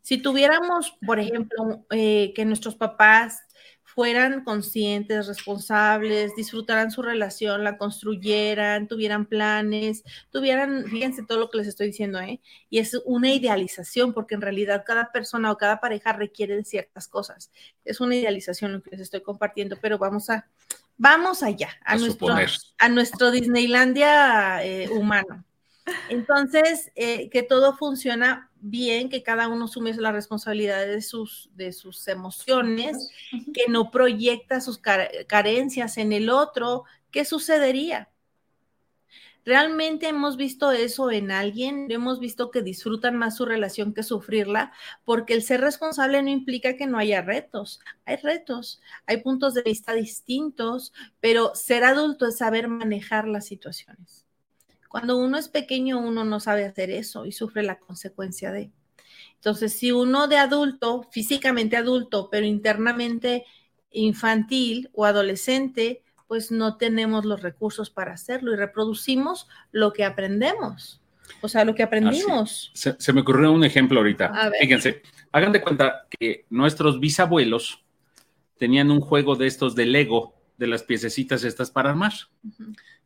Si 0.00 0.16
tuviéramos, 0.16 0.96
por 1.04 1.20
ejemplo, 1.20 1.84
eh, 1.90 2.32
que 2.34 2.46
nuestros 2.46 2.74
papás 2.74 3.42
fueran 3.82 4.44
conscientes, 4.44 5.26
responsables, 5.26 6.34
disfrutaran 6.34 6.90
su 6.90 7.02
relación, 7.02 7.64
la 7.64 7.76
construyeran, 7.76 8.88
tuvieran 8.88 9.26
planes, 9.26 10.02
tuvieran, 10.30 10.86
fíjense 10.86 11.26
todo 11.26 11.38
lo 11.38 11.50
que 11.50 11.58
les 11.58 11.66
estoy 11.66 11.88
diciendo, 11.88 12.18
¿eh? 12.18 12.40
Y 12.70 12.78
es 12.78 12.98
una 13.04 13.30
idealización, 13.30 14.14
porque 14.14 14.36
en 14.36 14.40
realidad 14.40 14.84
cada 14.86 15.12
persona 15.12 15.52
o 15.52 15.58
cada 15.58 15.80
pareja 15.80 16.14
requiere 16.14 16.56
de 16.56 16.64
ciertas 16.64 17.08
cosas. 17.08 17.52
Es 17.84 18.00
una 18.00 18.16
idealización 18.16 18.72
lo 18.72 18.82
que 18.82 18.92
les 18.92 19.00
estoy 19.00 19.20
compartiendo, 19.20 19.76
pero 19.82 19.98
vamos 19.98 20.30
a, 20.30 20.48
Vamos 20.98 21.42
allá, 21.42 21.68
a, 21.84 21.96
nuestro, 21.96 22.28
a 22.78 22.88
nuestro 22.88 23.30
Disneylandia 23.30 24.64
eh, 24.64 24.88
humano. 24.88 25.44
Entonces, 26.08 26.90
eh, 26.96 27.28
que 27.30 27.42
todo 27.42 27.76
funciona 27.76 28.50
bien, 28.60 29.08
que 29.08 29.22
cada 29.22 29.48
uno 29.48 29.66
asume 29.66 29.92
la 29.94 30.10
responsabilidad 30.10 30.86
de 30.86 31.02
sus, 31.02 31.50
de 31.54 31.72
sus 31.72 32.08
emociones, 32.08 33.10
que 33.54 33.68
no 33.68 33.90
proyecta 33.90 34.60
sus 34.60 34.78
carencias 34.78 35.98
en 35.98 36.12
el 36.12 36.30
otro, 36.30 36.84
¿qué 37.10 37.24
sucedería? 37.24 38.08
¿Realmente 39.46 40.08
hemos 40.08 40.36
visto 40.36 40.72
eso 40.72 41.12
en 41.12 41.30
alguien? 41.30 41.86
Hemos 41.88 42.18
visto 42.18 42.50
que 42.50 42.62
disfrutan 42.62 43.16
más 43.16 43.36
su 43.36 43.44
relación 43.46 43.94
que 43.94 44.02
sufrirla, 44.02 44.72
porque 45.04 45.34
el 45.34 45.42
ser 45.42 45.60
responsable 45.60 46.20
no 46.20 46.30
implica 46.30 46.76
que 46.76 46.88
no 46.88 46.98
haya 46.98 47.22
retos. 47.22 47.78
Hay 48.06 48.16
retos, 48.16 48.80
hay 49.06 49.18
puntos 49.18 49.54
de 49.54 49.62
vista 49.62 49.94
distintos, 49.94 50.92
pero 51.20 51.54
ser 51.54 51.84
adulto 51.84 52.26
es 52.26 52.38
saber 52.38 52.66
manejar 52.66 53.28
las 53.28 53.46
situaciones. 53.46 54.26
Cuando 54.88 55.16
uno 55.16 55.38
es 55.38 55.48
pequeño, 55.48 56.00
uno 56.00 56.24
no 56.24 56.40
sabe 56.40 56.64
hacer 56.64 56.90
eso 56.90 57.24
y 57.24 57.30
sufre 57.30 57.62
la 57.62 57.78
consecuencia 57.78 58.50
de. 58.50 58.72
Entonces, 59.36 59.74
si 59.74 59.92
uno 59.92 60.26
de 60.26 60.38
adulto, 60.38 61.06
físicamente 61.12 61.76
adulto, 61.76 62.30
pero 62.32 62.46
internamente 62.46 63.44
infantil 63.92 64.90
o 64.92 65.04
adolescente, 65.04 66.02
pues 66.26 66.50
no 66.50 66.76
tenemos 66.76 67.24
los 67.24 67.42
recursos 67.42 67.90
para 67.90 68.12
hacerlo 68.12 68.52
y 68.52 68.56
reproducimos 68.56 69.48
lo 69.72 69.92
que 69.92 70.04
aprendemos. 70.04 71.00
O 71.40 71.48
sea, 71.48 71.64
lo 71.64 71.74
que 71.74 71.82
aprendimos. 71.82 72.70
Se, 72.74 73.12
me 73.12 73.20
ocurrió 73.20 73.52
un 73.52 73.64
ejemplo 73.64 73.98
ahorita. 73.98 74.52
Fíjense, 74.60 75.02
hagan 75.32 75.52
de 75.52 75.60
cuenta 75.60 76.06
que 76.08 76.46
nuestros 76.50 77.00
bisabuelos 77.00 77.84
tenían 78.58 78.90
un 78.90 79.00
juego 79.00 79.36
de 79.36 79.46
estos 79.46 79.74
de 79.74 79.86
Lego, 79.86 80.34
de 80.56 80.66
las 80.66 80.82
piececitas 80.82 81.44
estas 81.44 81.70
para 81.70 81.90
armar. 81.90 82.12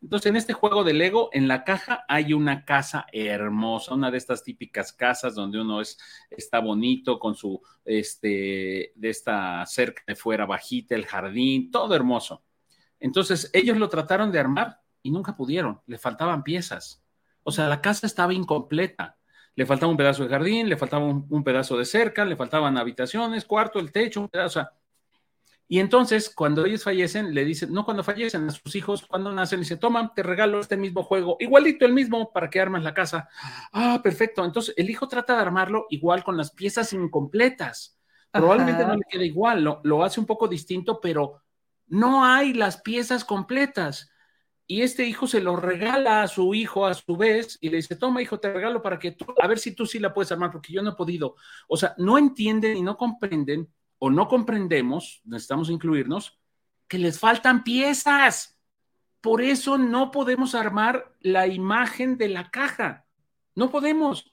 Entonces, 0.03 0.31
en 0.31 0.37
este 0.37 0.53
juego 0.53 0.85
de 0.85 0.95
Lego, 0.95 1.31
en 1.33 1.49
la 1.49 1.65
caja 1.65 2.05
hay 2.09 2.33
una 2.33 2.65
casa 2.65 3.07
hermosa, 3.13 3.95
una 3.95 4.11
de 4.11 4.19
estas 4.19 4.45
típicas 4.45 4.93
casas 4.93 5.35
donde 5.35 5.61
uno 5.61 5.81
es, 5.81 5.99
está 6.31 6.61
bonito 6.61 7.19
con 7.19 7.35
su, 7.35 7.61
este, 7.85 8.93
de 8.95 9.11
esta 9.11 9.65
cerca 9.67 10.03
de 10.07 10.15
fuera 10.15 10.47
bajita, 10.47 10.95
el 10.95 11.07
jardín, 11.07 11.71
todo 11.71 11.95
hermoso. 11.95 12.43
Entonces, 13.01 13.51
ellos 13.53 13.79
lo 13.79 13.89
trataron 13.89 14.31
de 14.31 14.39
armar 14.39 14.81
y 15.03 15.11
nunca 15.11 15.37
pudieron, 15.37 15.81
le 15.87 15.99
faltaban 15.99 16.45
piezas. 16.45 17.03
O 17.43 17.51
sea, 17.51 17.69
la 17.69 17.81
casa 17.81 18.07
estaba 18.07 18.35
incompleta. 18.35 19.17
Le 19.57 19.67
faltaba 19.67 19.91
un 19.91 19.97
pedazo 19.97 20.23
de 20.23 20.29
jardín, 20.29 20.69
le 20.69 20.77
faltaba 20.77 21.05
un, 21.05 21.45
pedazo 21.45 21.77
de 21.77 21.85
cerca, 21.85 22.25
le 22.25 22.37
faltaban 22.37 22.79
habitaciones, 22.79 23.45
cuarto, 23.45 23.79
el 23.81 23.91
techo, 23.91 24.21
un 24.21 24.29
pedazo. 24.29 24.67
Y 25.67 25.81
entonces, 25.81 26.33
cuando 26.35 26.65
ellos 26.65 26.83
fallecen, 26.83 27.35
le 27.35 27.45
dicen, 27.45 27.73
no 27.73 27.85
cuando 27.85 28.03
fallecen 28.03 28.49
a 28.49 28.51
sus 28.51 28.75
hijos, 28.75 29.07
cuando 29.07 29.33
nacen, 29.33 29.61
dice, 29.61 29.77
toma, 29.77 30.13
te 30.15 30.23
regalo 30.23 30.61
este 30.61 30.77
mismo 30.77 31.03
juego, 31.03 31.37
igualito 31.41 31.85
el 31.85 31.93
mismo, 31.93 32.33
para 32.33 32.51
que 32.51 32.61
armas 32.61 32.83
la 32.83 32.95
casa. 32.95 33.29
Ah, 33.73 34.01
perfecto. 34.03 34.45
Entonces, 34.45 34.75
el 34.77 34.91
hijo 34.91 35.09
trata 35.09 35.35
de 35.35 35.43
armarlo 35.43 35.87
igual 35.91 36.25
con 36.25 36.37
las 36.37 36.51
piezas 36.51 36.93
incompletas. 36.93 37.99
Probablemente 38.33 38.85
no 38.85 38.95
le 38.95 39.03
quede 39.09 39.27
igual, 39.27 39.65
lo, 39.65 39.81
lo 39.83 40.05
hace 40.05 40.21
un 40.21 40.27
poco 40.27 40.47
distinto, 40.47 41.01
pero 41.01 41.43
no 41.91 42.25
hay 42.25 42.55
las 42.55 42.81
piezas 42.81 43.25
completas. 43.25 44.11
Y 44.67 44.83
este 44.83 45.05
hijo 45.05 45.27
se 45.27 45.41
lo 45.41 45.57
regala 45.57 46.23
a 46.23 46.29
su 46.29 46.55
hijo 46.55 46.87
a 46.87 46.95
su 46.95 47.17
vez 47.17 47.59
y 47.61 47.69
le 47.69 47.79
dice, 47.79 47.97
toma 47.97 48.23
hijo, 48.23 48.39
te 48.39 48.53
regalo 48.53 48.81
para 48.81 49.01
que 49.01 49.11
tú, 49.11 49.27
a 49.43 49.49
ver 49.49 49.59
si 49.59 49.75
tú 49.75 49.85
sí 49.85 49.99
la 49.99 50.15
puedes 50.15 50.31
armar, 50.31 50.53
porque 50.53 50.73
yo 50.73 50.81
no 50.81 50.91
he 50.91 50.95
podido. 50.95 51.35
O 51.69 51.77
sea, 51.77 51.95
no 51.99 52.17
entienden 52.17 52.77
y 52.77 52.83
no 52.83 52.97
comprenden 52.97 53.69
o 53.99 54.11
no 54.11 54.29
comprendemos, 54.29 55.21
necesitamos 55.25 55.69
incluirnos, 55.69 56.41
que 56.87 56.99
les 56.99 57.19
faltan 57.19 57.65
piezas. 57.65 58.59
Por 59.21 59.43
eso 59.43 59.77
no 59.77 60.13
podemos 60.13 60.55
armar 60.55 61.15
la 61.21 61.49
imagen 61.49 62.17
de 62.17 62.29
la 62.29 62.51
caja. 62.51 63.05
No 63.57 63.71
podemos. 63.71 64.33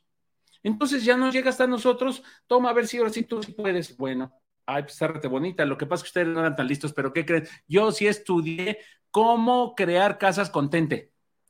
Entonces 0.61 1.03
ya 1.03 1.17
no 1.17 1.31
llega 1.31 1.49
hasta 1.49 1.65
nosotros, 1.65 2.23
toma 2.45 2.69
a 2.69 2.73
ver 2.73 2.87
si 2.87 2.97
ahora 2.97 3.09
sí 3.09 3.23
tú 3.23 3.41
sí 3.41 3.53
puedes. 3.53 3.97
Bueno, 3.97 4.31
ay, 4.67 4.83
pues 4.83 4.95
bonita. 5.27 5.65
Lo 5.65 5.77
que 5.77 5.86
pasa 5.88 6.01
es 6.01 6.03
que 6.03 6.09
ustedes 6.19 6.27
no 6.27 6.39
eran 6.41 6.55
tan 6.55 6.67
listos, 6.67 6.93
pero 6.93 7.13
¿qué 7.13 7.25
creen? 7.25 7.47
Yo 7.67 7.91
sí 7.91 8.07
estudié 8.07 8.79
cómo 9.12 9.75
crear 9.75 10.17
casas 10.19 10.50
con 10.50 10.69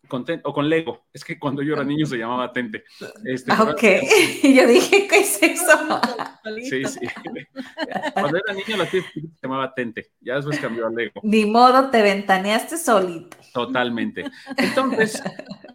tente 0.07 0.41
o 0.43 0.53
con 0.53 0.69
Lego. 0.69 1.07
Es 1.13 1.23
que 1.23 1.37
cuando 1.39 1.61
yo 1.61 1.73
era 1.73 1.83
niño 1.83 2.05
se 2.05 2.17
llamaba 2.17 2.51
Tente. 2.51 2.83
Este, 3.23 3.51
ah, 3.51 3.63
ok, 3.63 3.81
yo 4.43 4.67
dije, 4.67 5.07
¿qué 5.07 5.17
es 5.17 5.41
eso? 5.41 6.01
sí, 6.69 6.85
sí. 6.85 6.99
Cuando 8.13 8.37
era 8.37 8.53
niño 8.53 8.77
la 8.77 8.85
se 8.85 9.03
llamaba 9.41 9.73
Tente. 9.73 10.13
Ya 10.21 10.35
después 10.35 10.59
cambió 10.59 10.87
a 10.87 10.89
Lego. 10.89 11.21
Ni 11.23 11.45
modo, 11.45 11.89
te 11.89 12.01
ventaneaste 12.01 12.77
solito. 12.77 13.37
Totalmente. 13.53 14.25
Entonces, 14.57 15.21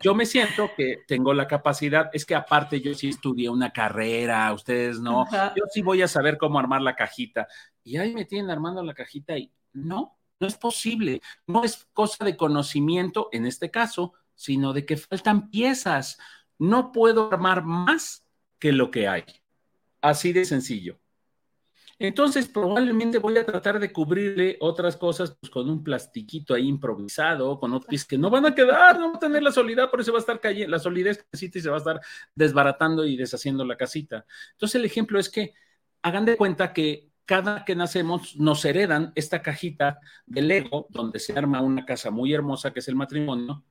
yo 0.01 0.15
me 0.15 0.27
siento 0.27 0.71
que 0.77 1.03
tengo 1.07 1.33
la 1.35 1.47
capacidad, 1.47 2.11
es 2.13 2.25
que 2.25 2.35
aparte 2.35 2.81
yo 2.81 2.95
sí 2.95 3.09
estudié 3.09 3.49
una 3.49 3.73
carrera, 3.73 4.53
ustedes 4.53 5.01
no. 5.01 5.27
Yo 5.57 5.65
sí 5.71 5.83
voy 5.83 6.03
a 6.03 6.09
saber 6.09 6.39
cómo 6.39 6.59
armar 6.59 6.83
la 6.83 6.97
cajita. 6.97 7.47
Y 7.85 7.97
ahí 7.97 8.15
me 8.15 8.25
tienen 8.25 8.51
armando 8.51 8.83
la 8.83 8.95
cajita 8.95 9.37
y 9.37 9.53
no, 9.73 10.19
no 10.41 10.47
es 10.47 10.57
posible. 10.57 11.21
No 11.47 11.65
es 11.65 11.89
cosa 11.93 12.25
de 12.25 12.37
conocimiento, 12.37 13.29
en 13.33 13.47
este 13.47 13.71
caso, 13.71 14.15
sino 14.43 14.73
de 14.73 14.85
que 14.85 14.97
faltan 14.97 15.51
piezas. 15.51 16.19
No 16.59 16.93
puedo 16.93 17.33
armar 17.33 17.65
más 17.65 18.27
que 18.59 18.73
lo 18.73 18.91
que 18.91 19.07
hay. 19.07 19.25
Así 20.01 20.33
de 20.33 20.45
sencillo. 20.45 20.99
Entonces, 21.99 22.49
probablemente 22.49 23.19
voy 23.19 23.39
a 23.39 23.47
tratar 23.47 23.79
de 23.79 23.93
cubrirle 23.93 24.57
otras 24.59 24.97
cosas 24.97 25.37
pues, 25.41 25.51
con 25.51 25.71
un 25.71 25.85
plastiquito 25.85 26.53
ahí 26.53 26.67
improvisado, 26.67 27.61
con 27.61 27.73
otros 27.73 28.05
que 28.05 28.19
no 28.19 28.29
van 28.29 28.45
a 28.45 28.55
quedar, 28.57 28.99
no 28.99 29.07
van 29.07 29.17
a 29.17 29.21
tener 29.21 29.41
la 29.41 29.53
solidez, 29.53 29.87
por 29.87 30.01
eso 30.01 30.11
va 30.11 30.19
a 30.19 30.21
estar 30.21 30.41
cayendo, 30.41 30.73
la 30.73 30.81
solidez 30.81 31.25
y 31.33 31.61
se 31.61 31.71
va 31.71 31.77
a 31.77 31.79
estar 31.79 32.01
desbaratando 32.35 33.05
y 33.05 33.17
deshaciendo 33.17 33.65
la 33.65 33.77
casita. 33.77 34.27
Entonces, 34.51 34.75
el 34.75 34.85
ejemplo 34.85 35.21
es 35.21 35.29
que 35.29 35.55
hagan 36.03 36.25
de 36.25 36.37
cuenta 36.37 36.73
que 36.73 37.13
cada 37.25 37.65
que 37.65 37.77
nacemos 37.77 38.37
nos 38.37 38.65
heredan 38.65 39.13
esta 39.15 39.41
cajita 39.41 40.01
de 40.27 40.43
Lego, 40.43 40.89
donde 40.91 41.21
se 41.21 41.39
arma 41.39 41.61
una 41.61 41.85
casa 41.85 42.11
muy 42.11 42.35
hermosa 42.35 42.73
que 42.73 42.81
es 42.81 42.89
el 42.89 42.97
matrimonio, 42.97 43.65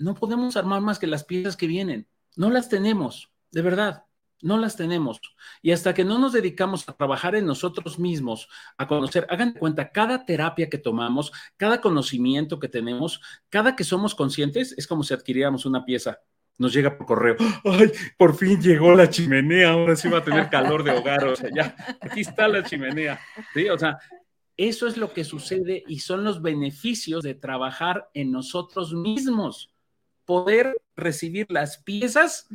no 0.00 0.14
podemos 0.14 0.56
armar 0.56 0.80
más 0.80 0.98
que 0.98 1.06
las 1.06 1.24
piezas 1.24 1.56
que 1.56 1.66
vienen. 1.66 2.08
No 2.36 2.50
las 2.50 2.68
tenemos, 2.68 3.30
de 3.50 3.62
verdad, 3.62 4.04
no 4.40 4.56
las 4.56 4.76
tenemos. 4.76 5.20
Y 5.62 5.72
hasta 5.72 5.92
que 5.92 6.04
no 6.04 6.18
nos 6.18 6.32
dedicamos 6.32 6.88
a 6.88 6.96
trabajar 6.96 7.34
en 7.34 7.44
nosotros 7.44 7.98
mismos, 7.98 8.48
a 8.78 8.86
conocer, 8.86 9.26
hagan 9.28 9.52
cuenta, 9.52 9.92
cada 9.92 10.24
terapia 10.24 10.70
que 10.70 10.78
tomamos, 10.78 11.32
cada 11.56 11.80
conocimiento 11.80 12.58
que 12.58 12.68
tenemos, 12.68 13.20
cada 13.50 13.76
que 13.76 13.84
somos 13.84 14.14
conscientes, 14.14 14.74
es 14.78 14.86
como 14.86 15.02
si 15.02 15.12
adquiriéramos 15.12 15.66
una 15.66 15.84
pieza. 15.84 16.20
Nos 16.56 16.72
llega 16.72 16.96
por 16.96 17.06
correo. 17.06 17.36
¡Ay! 17.64 17.90
Por 18.18 18.36
fin 18.36 18.60
llegó 18.60 18.94
la 18.94 19.08
chimenea. 19.08 19.72
Ahora 19.72 19.96
sí 19.96 20.08
va 20.08 20.18
a 20.18 20.24
tener 20.24 20.50
calor 20.50 20.82
de 20.82 20.90
hogar. 20.90 21.24
O 21.24 21.36
sea, 21.36 21.48
ya, 21.54 21.74
aquí 22.00 22.20
está 22.20 22.48
la 22.48 22.62
chimenea. 22.62 23.18
Sí, 23.54 23.68
o 23.70 23.78
sea, 23.78 23.98
eso 24.58 24.86
es 24.86 24.98
lo 24.98 25.14
que 25.14 25.24
sucede 25.24 25.82
y 25.86 26.00
son 26.00 26.22
los 26.22 26.42
beneficios 26.42 27.22
de 27.22 27.34
trabajar 27.34 28.10
en 28.12 28.30
nosotros 28.30 28.92
mismos 28.92 29.72
poder 30.30 30.80
recibir 30.94 31.50
las 31.50 31.78
piezas 31.78 32.46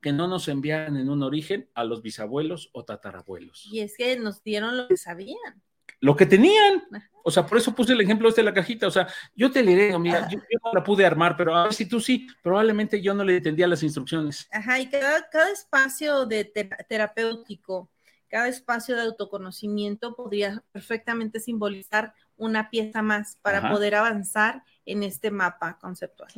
que 0.00 0.12
no 0.12 0.26
nos 0.26 0.48
enviaran 0.48 0.96
en 0.96 1.08
un 1.08 1.22
origen 1.22 1.70
a 1.72 1.84
los 1.84 2.02
bisabuelos 2.02 2.68
o 2.72 2.84
tatarabuelos. 2.84 3.68
Y 3.70 3.78
es 3.78 3.96
que 3.96 4.18
nos 4.18 4.42
dieron 4.42 4.76
lo 4.76 4.88
que 4.88 4.96
sabían. 4.96 5.62
Lo 6.00 6.16
que 6.16 6.26
tenían. 6.26 6.82
O 7.22 7.30
sea, 7.30 7.46
por 7.46 7.58
eso 7.58 7.76
puse 7.76 7.92
el 7.92 8.00
ejemplo 8.00 8.28
este 8.28 8.40
de 8.40 8.46
la 8.46 8.52
cajita. 8.52 8.88
O 8.88 8.90
sea, 8.90 9.06
yo 9.36 9.52
te 9.52 9.62
diré, 9.62 9.96
mira, 10.00 10.28
yo, 10.28 10.40
no 10.64 10.72
la 10.72 10.82
pude 10.82 11.06
armar, 11.06 11.36
pero 11.36 11.54
a 11.54 11.62
ver 11.62 11.74
si 11.74 11.88
tú 11.88 12.00
sí, 12.00 12.26
probablemente 12.42 13.00
yo 13.00 13.14
no 13.14 13.22
le 13.22 13.36
entendía 13.36 13.68
las 13.68 13.84
instrucciones. 13.84 14.48
Ajá, 14.50 14.80
y 14.80 14.90
cada, 14.90 15.30
cada 15.30 15.52
espacio 15.52 16.26
de 16.26 16.44
terapéutico, 16.88 17.88
cada 18.26 18.48
espacio 18.48 18.96
de 18.96 19.02
autoconocimiento 19.02 20.16
podría 20.16 20.64
perfectamente 20.72 21.38
simbolizar 21.38 22.14
una 22.36 22.68
pieza 22.68 23.00
más 23.00 23.38
para 23.42 23.70
poder 23.70 23.94
avanzar 23.94 24.64
en 24.86 25.02
este 25.02 25.30
mapa 25.30 25.78
conceptual. 25.78 26.30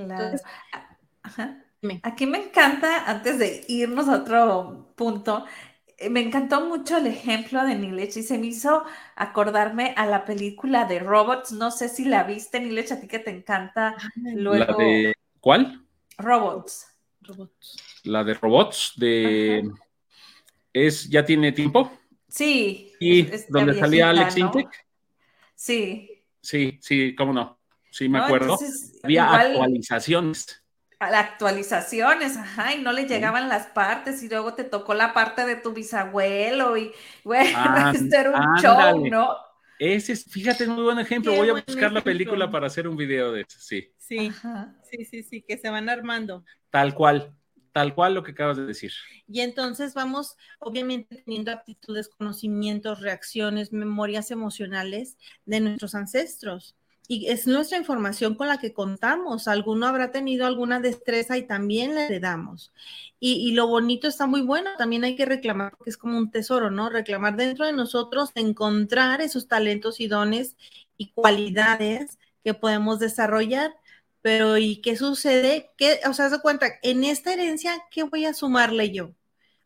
Aquí 2.03 2.27
me 2.27 2.39
encanta, 2.39 3.11
antes 3.11 3.39
de 3.39 3.65
irnos 3.69 4.09
a 4.09 4.17
otro 4.17 4.93
punto, 4.97 5.45
eh, 5.99 6.09
me 6.11 6.21
encantó 6.21 6.67
mucho 6.67 6.97
el 6.97 7.07
ejemplo 7.07 7.65
de 7.65 7.75
Nilech 7.75 8.17
y 8.17 8.23
se 8.23 8.39
me 8.39 8.47
hizo 8.47 8.85
acordarme 9.17 9.95
a 9.97 10.07
la 10.07 10.25
película 10.25 10.87
de 10.87 10.99
Robots. 10.99 11.53
No 11.53 11.71
sé 11.71 11.89
si 11.89 12.05
la 12.05 12.25
viste, 12.25 12.61
Nilech, 12.61 12.93
a 12.93 13.01
ti 13.01 13.07
que 13.07 13.19
te 13.19 13.31
encanta. 13.31 13.97
Luego... 14.17 14.73
¿La 14.73 14.77
de 14.77 15.15
cuál? 15.41 15.85
Robots. 16.19 16.89
La 18.05 18.25
de 18.25 18.35
Robots, 18.35 18.95
de... 18.97 19.71
¿Es, 20.73 21.09
¿Ya 21.09 21.25
tiene 21.25 21.53
tiempo? 21.53 21.91
Sí. 22.29 22.93
¿Y 22.99 23.23
donde 23.49 23.79
salía 23.79 24.11
Alex 24.11 24.37
Intec? 24.37 24.87
Sí. 25.55 26.25
Sí, 26.41 26.79
sí, 26.83 27.15
cómo 27.15 27.33
no. 27.33 27.59
Sí, 27.95 28.09
me 28.09 28.19
acuerdo. 28.19 28.59
Había 29.05 29.37
actualizaciones. 29.37 30.61
Actualizaciones, 30.99 32.37
ajá, 32.37 32.75
y 32.75 32.83
no 32.83 32.91
le 32.91 33.07
llegaban 33.07 33.49
las 33.49 33.69
partes 33.69 34.21
y 34.25 34.29
luego 34.29 34.55
te 34.55 34.65
tocó 34.65 34.95
la 34.95 35.15
parte 35.15 35.47
de 35.47 35.55
tu 35.55 35.73
bisabuelo 35.73 36.77
y 36.77 36.91
bueno, 37.23 37.51
ah, 37.57 37.93
esto 37.95 38.17
era 38.17 38.31
un 38.31 38.61
show, 38.61 39.07
¿no? 39.09 39.37
Ese 39.79 40.15
es, 40.15 40.25
fíjate, 40.25 40.67
muy 40.67 40.83
buen 40.83 40.99
ejemplo. 40.99 41.37
Voy 41.37 41.51
a 41.51 41.53
buscar 41.53 41.93
la 41.93 42.01
película 42.01 42.51
para 42.51 42.67
hacer 42.67 42.89
un 42.89 42.97
video 42.97 43.31
de 43.31 43.43
eso, 43.43 43.61
sí. 43.61 43.93
Sí, 43.97 44.33
sí, 44.91 45.05
sí, 45.05 45.23
sí, 45.23 45.43
que 45.43 45.57
se 45.57 45.71
van 45.71 45.89
armando. 45.89 46.45
Tal 46.71 46.95
cual, 46.95 47.33
tal 47.71 47.95
cual 47.95 48.15
lo 48.15 48.25
que 48.25 48.33
acabas 48.33 48.57
de 48.57 48.67
decir. 48.67 48.91
Y 49.29 49.41
entonces 49.41 49.95
vamos, 49.95 50.37
obviamente, 50.59 51.23
teniendo 51.23 51.53
aptitudes, 51.53 52.09
conocimientos, 52.09 53.01
reacciones, 53.01 53.73
memorias 53.73 54.33
emocionales 54.33 55.17
de 55.45 55.61
nuestros 55.61 55.95
ancestros. 55.95 56.75
Y 57.06 57.26
es 57.28 57.46
nuestra 57.46 57.76
información 57.76 58.34
con 58.34 58.49
la 58.49 58.58
que 58.58 58.73
contamos. 58.73 59.46
Alguno 59.46 59.87
habrá 59.87 60.11
tenido 60.11 60.46
alguna 60.46 60.80
destreza 60.80 61.37
y 61.37 61.46
también 61.46 61.94
le 61.94 62.06
heredamos. 62.06 62.73
Y, 63.20 63.34
y, 63.49 63.52
lo 63.52 63.66
bonito 63.66 64.08
está 64.08 64.26
muy 64.26 64.40
bueno. 64.40 64.70
También 64.78 65.04
hay 65.04 65.16
que 65.16 65.26
reclamar, 65.26 65.76
porque 65.76 65.90
es 65.90 65.96
como 65.96 66.16
un 66.16 66.30
tesoro, 66.30 66.70
¿no? 66.70 66.88
Reclamar 66.88 67.37
dentro 67.37 67.66
de 67.66 67.73
nosotros, 67.73 68.30
encontrar 68.34 69.20
esos 69.20 69.49
talentos 69.49 70.00
y 70.00 70.08
dones 70.08 70.56
y 70.96 71.12
cualidades 71.12 72.18
que 72.42 72.54
podemos 72.54 72.99
desarrollar 72.99 73.75
pero 74.25 74.56
¿y 74.56 74.76
qué 74.76 74.96
sucede? 74.96 75.68
¿Qué, 75.76 76.00
o 76.08 76.14
sea, 76.14 76.30
se 76.30 76.40
cuenta, 76.40 76.66
en 76.82 77.04
esta 77.04 77.34
herencia, 77.34 77.75
¿qué 77.90 78.04
voy 78.04 78.25
a 78.25 78.32
sumarle 78.32 78.90
yo? 78.90 79.12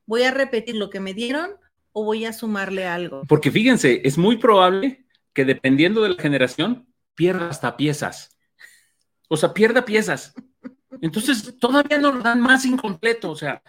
¿Voy 0.04 0.24
a 0.24 0.32
repetir 0.32 0.74
lo 0.74 0.90
que 0.90 0.98
me 0.98 1.14
dieron 1.14 1.50
o 1.92 2.02
voy 2.02 2.24
a 2.24 2.32
sumarle 2.32 2.84
algo? 2.84 3.22
Porque 3.28 3.52
fíjense, 3.52 4.00
es 4.02 4.18
muy 4.18 4.36
probable 4.36 5.06
que 5.32 5.44
dependiendo 5.44 6.02
de 6.02 6.08
la 6.08 6.20
generación, 6.20 6.87
pierda 7.18 7.48
hasta 7.48 7.76
piezas. 7.76 8.38
O 9.28 9.36
sea, 9.36 9.52
pierda 9.52 9.84
piezas. 9.84 10.32
Entonces, 11.00 11.58
todavía 11.58 11.98
nos 11.98 12.22
dan 12.22 12.40
más 12.40 12.64
incompleto. 12.64 13.32
O 13.32 13.36
sea, 13.36 13.60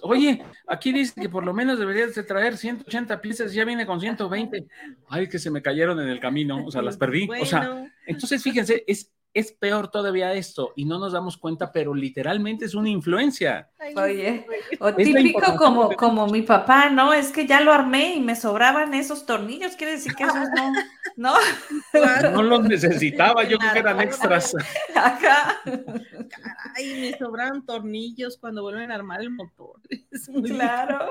oye, 0.00 0.42
aquí 0.66 0.92
dice 0.92 1.20
que 1.20 1.28
por 1.28 1.44
lo 1.44 1.52
menos 1.52 1.78
deberías 1.78 2.14
de 2.14 2.22
traer 2.22 2.56
180 2.56 3.20
piezas, 3.20 3.52
ya 3.52 3.66
viene 3.66 3.84
con 3.84 4.00
120. 4.00 4.66
Ay, 5.08 5.28
que 5.28 5.38
se 5.38 5.50
me 5.50 5.60
cayeron 5.60 6.00
en 6.00 6.08
el 6.08 6.20
camino, 6.20 6.64
o 6.64 6.70
sea, 6.70 6.80
las 6.80 6.96
perdí. 6.96 7.28
O 7.38 7.44
sea, 7.44 7.84
entonces, 8.06 8.42
fíjense, 8.42 8.82
es, 8.86 9.12
es 9.36 9.52
peor 9.52 9.88
todavía 9.88 10.32
esto 10.32 10.72
y 10.76 10.86
no 10.86 10.98
nos 10.98 11.12
damos 11.12 11.36
cuenta, 11.36 11.70
pero 11.70 11.94
literalmente 11.94 12.64
es 12.64 12.74
una 12.74 12.88
influencia. 12.88 13.68
Oye, 13.94 14.46
o 14.80 14.94
típico 14.94 15.56
como, 15.58 15.90
como 15.90 16.26
mi 16.26 16.40
papá, 16.40 16.88
¿no? 16.88 17.12
Es 17.12 17.32
que 17.32 17.46
ya 17.46 17.60
lo 17.60 17.70
armé 17.70 18.14
y 18.14 18.20
me 18.20 18.34
sobraban 18.34 18.94
esos 18.94 19.26
tornillos, 19.26 19.76
quiere 19.76 19.92
decir 19.92 20.14
que 20.14 20.24
esos 20.24 20.48
no, 20.56 20.72
¿no? 21.16 22.30
No 22.30 22.42
los 22.42 22.62
necesitaba, 22.62 23.44
yo 23.44 23.58
creo 23.58 23.72
que 23.74 23.78
eran 23.78 24.00
extras. 24.00 24.54
Acá. 24.94 25.60
Caray, 25.64 27.00
me 27.00 27.18
sobran 27.18 27.66
tornillos 27.66 28.38
cuando 28.38 28.62
vuelven 28.62 28.90
a 28.90 28.94
armar 28.94 29.20
el 29.20 29.28
motor. 29.28 29.82
Es 30.10 30.30
muy 30.30 30.50
claro. 30.50 31.10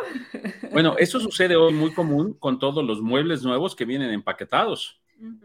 Bueno, 0.72 0.96
eso 0.98 1.20
sucede 1.20 1.56
hoy 1.56 1.74
muy 1.74 1.94
común 1.94 2.34
con 2.34 2.58
todos 2.58 2.84
los 2.84 3.02
muebles 3.02 3.44
nuevos 3.44 3.76
que 3.76 3.86
vienen 3.86 4.10
empaquetados. 4.10 5.00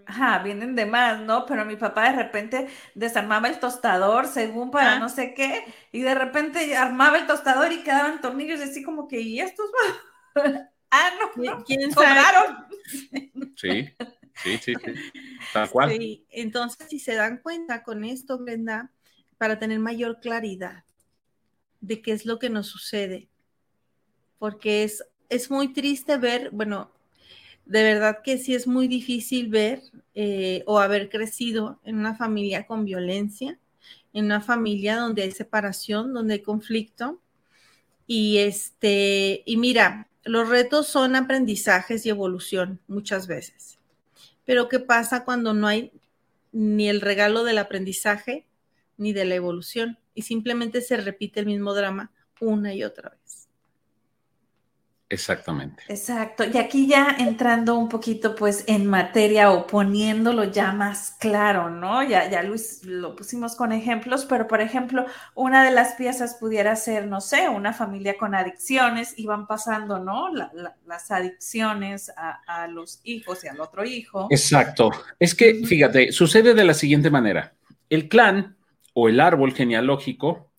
Ajá, 0.06 0.40
vienen 0.42 0.74
de 0.74 0.84
más, 0.84 1.20
¿no? 1.20 1.46
Pero 1.46 1.64
mi 1.64 1.76
papá 1.76 2.10
de 2.10 2.16
repente 2.16 2.68
desarmaba 2.94 3.48
el 3.48 3.60
tostador 3.60 4.26
según 4.26 4.70
para 4.70 4.94
ah. 4.94 4.98
no 4.98 5.08
sé 5.08 5.32
qué, 5.34 5.64
y 5.92 6.00
de 6.00 6.14
repente 6.14 6.76
armaba 6.76 7.18
el 7.18 7.26
tostador 7.26 7.72
y 7.72 7.82
quedaban 7.82 8.20
tornillos 8.20 8.60
así 8.60 8.82
como 8.82 9.06
que, 9.06 9.20
¿y 9.20 9.40
estos? 9.40 9.70
ah, 10.90 11.10
no, 11.36 11.64
¿quién 11.64 11.92
sobraron. 11.92 12.66
Sí, 13.56 13.90
sí, 14.42 14.58
sí, 14.58 14.72
tal 15.52 15.68
cual. 15.70 15.90
Sí, 15.90 16.24
entonces 16.30 16.88
si 16.88 16.98
se 16.98 17.14
dan 17.14 17.36
cuenta 17.38 17.82
con 17.82 18.04
esto, 18.04 18.38
Brenda, 18.38 18.90
para 19.36 19.58
tener 19.58 19.78
mayor 19.78 20.18
claridad 20.18 20.84
de 21.80 22.00
qué 22.00 22.12
es 22.12 22.24
lo 22.24 22.38
que 22.38 22.48
nos 22.48 22.68
sucede, 22.68 23.28
porque 24.38 24.82
es, 24.82 25.04
es 25.28 25.50
muy 25.50 25.72
triste 25.74 26.16
ver, 26.16 26.50
bueno, 26.52 26.90
de 27.70 27.84
verdad 27.84 28.18
que 28.24 28.36
sí 28.36 28.52
es 28.52 28.66
muy 28.66 28.88
difícil 28.88 29.48
ver 29.48 29.80
eh, 30.16 30.64
o 30.66 30.80
haber 30.80 31.08
crecido 31.08 31.78
en 31.84 31.98
una 31.98 32.16
familia 32.16 32.66
con 32.66 32.84
violencia, 32.84 33.60
en 34.12 34.24
una 34.24 34.40
familia 34.40 34.96
donde 34.96 35.22
hay 35.22 35.30
separación, 35.30 36.12
donde 36.12 36.34
hay 36.34 36.42
conflicto. 36.42 37.20
Y 38.08 38.38
este, 38.38 39.44
y 39.46 39.56
mira, 39.56 40.08
los 40.24 40.48
retos 40.48 40.88
son 40.88 41.14
aprendizajes 41.14 42.04
y 42.04 42.08
evolución 42.08 42.80
muchas 42.88 43.28
veces. 43.28 43.78
Pero 44.44 44.68
¿qué 44.68 44.80
pasa 44.80 45.24
cuando 45.24 45.54
no 45.54 45.68
hay 45.68 45.92
ni 46.50 46.88
el 46.88 47.00
regalo 47.00 47.44
del 47.44 47.58
aprendizaje 47.58 48.46
ni 48.96 49.12
de 49.12 49.24
la 49.26 49.36
evolución 49.36 49.96
y 50.12 50.22
simplemente 50.22 50.80
se 50.80 50.96
repite 50.96 51.38
el 51.38 51.46
mismo 51.46 51.72
drama 51.72 52.10
una 52.40 52.74
y 52.74 52.82
otra 52.82 53.10
vez? 53.10 53.39
Exactamente. 55.10 55.82
Exacto. 55.88 56.44
Y 56.44 56.56
aquí 56.56 56.86
ya 56.86 57.16
entrando 57.18 57.76
un 57.76 57.88
poquito 57.88 58.36
pues 58.36 58.62
en 58.68 58.86
materia 58.86 59.50
o 59.50 59.66
poniéndolo 59.66 60.44
ya 60.44 60.72
más 60.72 61.16
claro, 61.18 61.68
¿no? 61.68 62.04
Ya, 62.04 62.30
ya 62.30 62.44
Luis 62.44 62.84
lo 62.84 63.16
pusimos 63.16 63.56
con 63.56 63.72
ejemplos, 63.72 64.24
pero 64.24 64.46
por 64.46 64.60
ejemplo, 64.60 65.04
una 65.34 65.64
de 65.64 65.72
las 65.72 65.94
piezas 65.96 66.36
pudiera 66.38 66.76
ser, 66.76 67.08
no 67.08 67.20
sé, 67.20 67.48
una 67.48 67.72
familia 67.72 68.16
con 68.16 68.36
adicciones 68.36 69.14
y 69.18 69.26
van 69.26 69.48
pasando, 69.48 69.98
¿no? 69.98 70.30
las 70.86 71.10
adicciones 71.10 72.12
a, 72.16 72.40
a 72.46 72.68
los 72.68 73.00
hijos 73.02 73.42
y 73.42 73.48
al 73.48 73.60
otro 73.60 73.84
hijo. 73.84 74.28
Exacto. 74.30 74.92
Es 75.18 75.34
que, 75.34 75.66
fíjate, 75.66 76.12
sucede 76.12 76.54
de 76.54 76.64
la 76.64 76.74
siguiente 76.74 77.10
manera. 77.10 77.54
El 77.88 78.08
clan 78.08 78.56
o 78.94 79.08
el 79.08 79.18
árbol 79.18 79.54
genealógico 79.54 80.49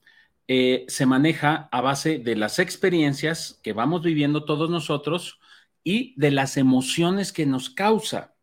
eh, 0.48 0.86
se 0.88 1.06
maneja 1.06 1.70
a 1.72 1.82
base 1.82 2.20
de 2.20 2.36
las 2.36 2.60
experiencias 2.60 3.60
que 3.64 3.74
vamos 3.74 4.04
viviendo 4.04 4.46
todos 4.46 4.70
nosotros 4.70 5.40
y 5.84 6.14
de 6.20 6.32
las 6.32 6.58
emociones 6.58 7.32
que 7.32 7.46
nos 7.46 7.70
causa. 7.70 8.36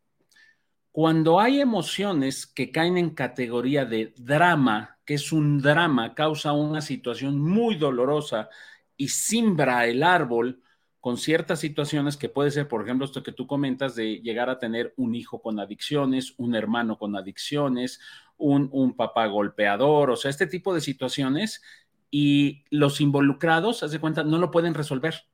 Cuando 0.91 1.39
hay 1.39 1.61
emociones 1.61 2.47
que 2.47 2.71
caen 2.71 2.97
en 2.97 3.11
categoría 3.11 3.85
de 3.85 4.13
drama, 4.17 4.97
que 5.05 5.13
es 5.13 5.31
un 5.31 5.61
drama, 5.61 6.13
causa 6.15 6.53
una 6.53 6.81
situación 6.81 7.39
muy 7.39 7.75
dolorosa 7.75 8.49
y 8.97 9.09
simbra 9.09 9.85
el 9.87 10.03
árbol 10.03 10.61
con 10.99 11.17
ciertas 11.17 11.59
situaciones 11.59 12.17
que 12.17 12.27
puede 12.27 12.51
ser, 12.51 12.67
por 12.67 12.83
ejemplo, 12.83 13.05
esto 13.05 13.23
que 13.23 13.31
tú 13.31 13.47
comentas 13.47 13.95
de 13.95 14.19
llegar 14.21 14.49
a 14.49 14.59
tener 14.59 14.93
un 14.97 15.15
hijo 15.15 15.41
con 15.41 15.59
adicciones, 15.59 16.33
un 16.37 16.55
hermano 16.55 16.97
con 16.97 17.15
adicciones, 17.15 18.01
un, 18.35 18.67
un 18.73 18.95
papá 18.95 19.27
golpeador, 19.27 20.11
o 20.11 20.15
sea, 20.17 20.29
este 20.29 20.47
tipo 20.47 20.73
de 20.73 20.81
situaciones 20.81 21.61
y 22.11 22.65
los 22.69 23.01
involucrados, 23.01 23.83
haz 23.83 23.91
de 23.91 23.99
cuenta, 23.99 24.23
no 24.23 24.37
lo 24.37 24.51
pueden 24.51 24.73
resolver. 24.73 25.25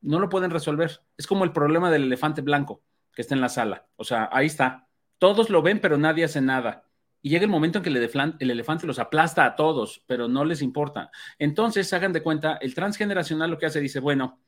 No 0.00 0.20
lo 0.20 0.28
pueden 0.28 0.50
resolver. 0.50 1.00
Es 1.16 1.26
como 1.26 1.44
el 1.44 1.52
problema 1.52 1.90
del 1.90 2.04
elefante 2.04 2.42
blanco 2.42 2.82
que 3.14 3.22
está 3.22 3.34
en 3.34 3.40
la 3.40 3.48
sala. 3.48 3.86
O 3.96 4.04
sea, 4.04 4.28
ahí 4.30 4.46
está. 4.46 4.88
Todos 5.18 5.50
lo 5.50 5.62
ven, 5.62 5.80
pero 5.80 5.96
nadie 5.96 6.24
hace 6.24 6.40
nada. 6.40 6.84
Y 7.22 7.30
llega 7.30 7.44
el 7.44 7.50
momento 7.50 7.78
en 7.78 7.82
que 7.82 7.90
el, 7.90 8.50
elefante 8.50 8.86
los 8.86 8.98
aplasta 8.98 9.44
a 9.44 9.56
todos, 9.56 10.04
pero 10.06 10.28
no 10.28 10.44
les 10.44 10.62
importa. 10.62 11.10
Entonces, 11.38 11.92
hagan 11.92 12.12
de 12.12 12.22
cuenta, 12.22 12.58
el 12.60 12.74
transgeneracional 12.74 13.50
lo 13.50 13.58
que 13.58 13.66
hace, 13.66 13.80
dice, 13.80 13.98
bueno, 13.98 14.38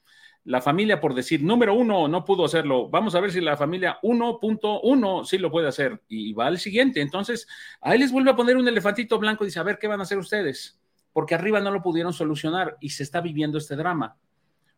la 0.44 0.60
familia, 0.60 1.00
por 1.00 1.14
decir, 1.14 1.42
número 1.42 1.74
uno 1.74 2.06
no 2.06 2.24
pudo 2.24 2.44
hacerlo, 2.44 2.88
vamos 2.88 3.14
a 3.14 3.20
ver 3.20 3.32
si 3.32 3.40
la 3.40 3.56
familia 3.56 3.98
1.1 4.02 5.24
sí 5.24 5.38
lo 5.38 5.50
puede 5.50 5.66
hacer. 5.66 6.02
Y 6.08 6.34
va 6.34 6.46
al 6.46 6.58
siguiente. 6.58 7.00
Entonces, 7.00 7.48
ahí 7.80 7.98
les 7.98 8.12
vuelve 8.12 8.30
a 8.30 8.36
poner 8.36 8.56
un 8.56 8.68
elefantito 8.68 9.18
blanco 9.18 9.44
y 9.44 9.48
dice, 9.48 9.58
a 9.58 9.64
ver, 9.64 9.78
¿qué 9.78 9.88
van 9.88 10.00
a 10.00 10.04
hacer 10.04 10.18
ustedes? 10.18 10.77
Porque 11.18 11.34
arriba 11.34 11.58
no 11.58 11.72
lo 11.72 11.82
pudieron 11.82 12.12
solucionar 12.12 12.76
y 12.78 12.90
se 12.90 13.02
está 13.02 13.20
viviendo 13.20 13.58
este 13.58 13.74
drama. 13.74 14.16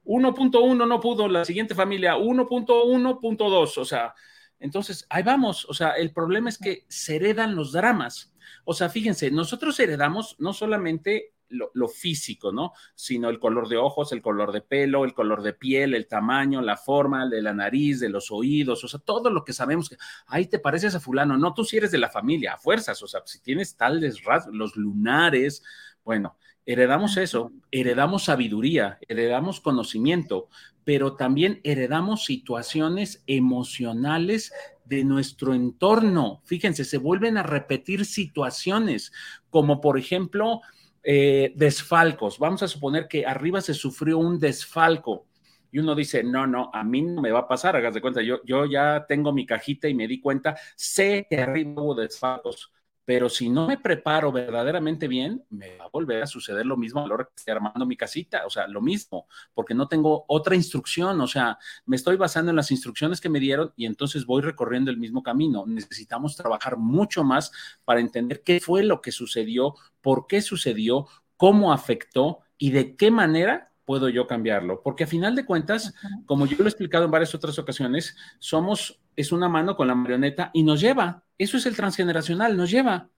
1.1 0.07 0.89
no 0.89 0.99
pudo, 0.99 1.29
la 1.29 1.45
siguiente 1.45 1.75
familia 1.75 2.17
1.1.2, 2.17 3.77
o 3.77 3.85
sea, 3.85 4.15
entonces 4.59 5.05
ahí 5.11 5.23
vamos, 5.23 5.67
o 5.69 5.75
sea, 5.75 5.91
el 5.91 6.15
problema 6.15 6.49
es 6.49 6.57
que 6.57 6.87
se 6.89 7.17
heredan 7.17 7.55
los 7.55 7.73
dramas. 7.73 8.33
O 8.65 8.73
sea, 8.73 8.89
fíjense, 8.89 9.31
nosotros 9.31 9.79
heredamos 9.81 10.35
no 10.39 10.55
solamente 10.55 11.35
lo, 11.51 11.89
físico, 11.89 12.53
¿no? 12.53 12.73
Sino 12.95 13.29
el 13.29 13.39
color 13.39 13.69
de 13.69 13.77
ojos, 13.77 14.13
el 14.13 14.23
color 14.23 14.53
de 14.53 14.63
pelo, 14.63 15.05
el 15.05 15.15
color 15.15 15.43
de 15.43 15.53
piel, 15.53 15.95
el 15.95 16.07
tamaño, 16.07 16.61
la 16.63 16.77
forma 16.77 17.29
de 17.29 17.43
la 17.43 17.53
nariz, 17.53 18.01
de 18.01 18.09
los 18.09 18.31
oídos, 18.31 18.85
o 18.85 18.89
sea, 18.89 19.01
todo 19.01 19.31
lo 19.31 19.45
que 19.45 19.53
sabemos 19.53 19.89
que, 19.89 19.97
ahí 20.27 20.47
te 20.47 20.59
pareces 20.59 20.95
a 20.95 21.01
fulano, 21.01 21.37
no, 21.37 21.53
tú 21.53 21.65
sí 21.65 21.77
eres 21.77 21.91
de 21.91 21.99
la 21.99 22.09
familia, 22.09 22.55
a 22.55 22.59
fuerzas, 22.59 23.03
o 23.03 23.09
sea, 23.09 23.23
si 23.25 23.41
tienes 23.41 23.77
tales 23.77 24.23
rasgos, 24.25 24.55
los 24.55 24.77
lunares, 24.77 25.63
bueno, 26.05 26.37
heredamos 26.67 27.17
eso, 27.17 27.53
heredamos 27.71 28.25
sabiduría, 28.25 28.99
heredamos 29.09 29.61
conocimiento, 29.61 30.49
pero 30.85 31.17
también 31.17 31.61
heredamos 31.65 32.25
situaciones 32.25 33.23
emocionales 33.27 34.53
de 34.85 35.05
nuestro 35.05 35.55
entorno. 35.55 36.43
Fíjense, 36.45 36.85
se 36.85 36.99
vuelven 36.99 37.39
a 37.39 37.43
repetir 37.43 38.05
situaciones, 38.05 39.13
como 39.51 39.81
por 39.81 39.99
ejemplo, 39.99 40.63
eh, 41.03 41.53
desfalcos. 41.55 42.39
Vamos 42.39 42.63
a 42.63 42.69
suponer 42.69 43.09
que 43.09 43.25
arriba 43.25 43.61
se 43.61 43.75
sufrió 43.75 44.19
un 44.19 44.39
desfalco. 44.39 45.27
Y 45.73 45.79
uno 45.79 45.95
dice, 45.95 46.25
no, 46.25 46.47
no, 46.47 46.71
a 46.75 46.83
mí 46.83 47.03
no 47.03 47.23
me 47.23 47.31
va 47.31 47.41
a 47.41 47.49
pasar, 47.49 47.77
hagas 47.77 47.95
de 47.95 48.01
cuenta, 48.01 48.23
yo, 48.23 48.41
yo 48.45 48.67
ya 48.67 49.07
tengo 49.07 49.33
mi 49.33 49.47
cajita 49.47 49.89
y 49.89 49.95
me 49.95 50.09
di 50.09 50.21
cuenta, 50.21 50.57
sé 50.75 51.27
que 51.31 51.41
arriba 51.41 51.81
hubo 51.81 51.95
desfalcos 51.95 52.73
pero 53.05 53.29
si 53.29 53.49
no 53.49 53.67
me 53.67 53.79
preparo 53.79 54.31
verdaderamente 54.31 55.09
bien, 55.09 55.45
me 55.51 55.77
va 55.77 55.87
a 55.87 55.89
volver 55.89 56.23
a 56.23 56.27
suceder 56.27 56.67
lo 56.67 56.77
mismo 56.77 57.03
a 57.03 57.09
la 57.09 57.15
hora 57.15 57.25
que 57.25 57.35
esté 57.37 57.51
armando 57.51 57.85
mi 57.87 57.97
casita, 57.97 58.47
o 58.47 58.51
sea, 58.51 58.69
lo 58.69 58.81
mismo, 58.81 59.27
porque 59.53 59.75
no 59.75 59.89
tengo 59.89 60.25
otra 60.29 60.55
instrucción, 60.55 61.21
o 61.21 61.27
sea, 61.27 61.59
me 61.87 61.97
estoy 61.97 62.17
basando 62.17 62.51
en 62.51 62.57
las 62.57 62.71
instrucciones 62.71 63.21
que 63.21 63.29
me 63.29 63.41
dieron 63.41 63.73
y 63.77 63.87
entonces 63.87 64.27
voy 64.27 64.43
recorriendo 64.43 64.91
el 64.91 64.97
mismo 64.97 65.23
camino. 65.23 65.65
Necesitamos 65.67 66.37
trabajar 66.37 66.77
mucho 66.77 67.25
más 67.25 67.53
para 67.85 68.01
entender 68.01 68.43
qué 68.43 68.61
fue 68.61 68.83
lo 68.83 69.01
que 69.01 69.13
sucedió, 69.13 69.75
por 70.01 70.27
qué 70.27 70.43
sucedió, 70.43 71.07
cómo 71.37 71.73
afectó 71.73 72.41
y 72.59 72.71
de 72.71 72.97
qué 72.97 73.11
manera 73.11 73.70
puedo 73.91 74.09
yo 74.09 74.29
cambiarlo? 74.29 74.83
Porque 74.85 75.03
a 75.03 75.07
final 75.09 75.35
de 75.35 75.45
cuentas, 75.45 75.93
como 76.25 76.47
yo 76.47 76.57
lo 76.59 76.67
he 76.67 76.69
explicado 76.69 77.07
en 77.07 77.11
varias 77.11 77.35
otras 77.35 77.59
ocasiones, 77.59 78.17
somos, 78.39 79.01
es 79.17 79.33
una 79.33 79.49
mano 79.49 79.75
con 79.75 79.89
la 79.89 79.97
marioneta 79.97 80.53
y 80.55 80.63
nos 80.63 80.81
lleva. 80.81 81.25
Eso 81.37 81.57
es 81.57 81.67
el 81.67 81.75
transgeneracional, 81.75 82.57
nos 82.57 82.71
lleva. 82.71 83.09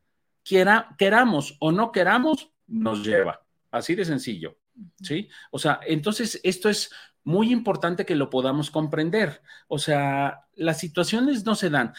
Quiera, 0.43 0.97
queramos 0.97 1.59
o 1.61 1.73
no 1.73 1.93
queramos, 1.93 2.53
nos 2.67 3.05
lleva. 3.05 3.43
Así 3.71 3.95
de 3.95 4.07
sencillo. 4.07 4.57
¿Sí? 5.03 5.29
O 5.51 5.59
sea, 5.59 5.79
entonces 5.87 6.41
esto 6.43 6.71
es 6.71 6.91
muy 7.23 7.53
importante 7.53 8.07
que 8.07 8.17
lo 8.17 8.31
podamos 8.31 8.71
comprender. 8.71 9.43
O 9.69 9.79
sea, 9.79 10.47
las 10.55 10.81
situaciones 10.81 11.45
no 11.45 11.55
se 11.55 11.69
dan. 11.69 11.93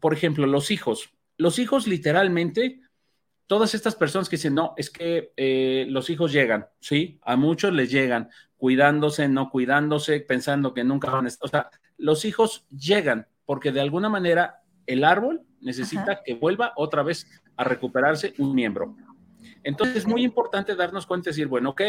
Por 0.00 0.12
ejemplo, 0.12 0.46
los 0.46 0.70
hijos. 0.70 1.14
Los 1.38 1.58
hijos 1.58 1.86
literalmente 1.86 2.82
todas 3.48 3.74
estas 3.74 3.96
personas 3.96 4.28
que 4.28 4.36
dicen, 4.36 4.54
no, 4.54 4.74
es 4.76 4.90
que 4.90 5.32
eh, 5.36 5.86
los 5.88 6.10
hijos 6.10 6.30
llegan, 6.30 6.68
¿sí? 6.80 7.18
A 7.22 7.34
muchos 7.34 7.72
les 7.72 7.90
llegan, 7.90 8.28
cuidándose, 8.56 9.26
no 9.26 9.50
cuidándose, 9.50 10.20
pensando 10.20 10.74
que 10.74 10.84
nunca 10.84 11.10
van 11.10 11.24
a 11.24 11.28
estar. 11.28 11.46
O 11.46 11.48
sea, 11.48 11.70
los 11.96 12.24
hijos 12.24 12.66
llegan 12.70 13.26
porque 13.46 13.72
de 13.72 13.80
alguna 13.80 14.10
manera 14.10 14.62
el 14.86 15.02
árbol 15.02 15.42
necesita 15.60 16.22
que 16.22 16.34
vuelva 16.34 16.74
otra 16.76 17.02
vez 17.02 17.26
a 17.56 17.64
recuperarse 17.64 18.34
un 18.38 18.54
miembro. 18.54 18.94
Entonces 19.64 19.96
es 19.96 20.06
muy 20.06 20.22
importante 20.22 20.76
darnos 20.76 21.06
cuenta 21.06 21.30
y 21.30 21.32
decir, 21.32 21.46
bueno, 21.46 21.70
ok, 21.70 21.82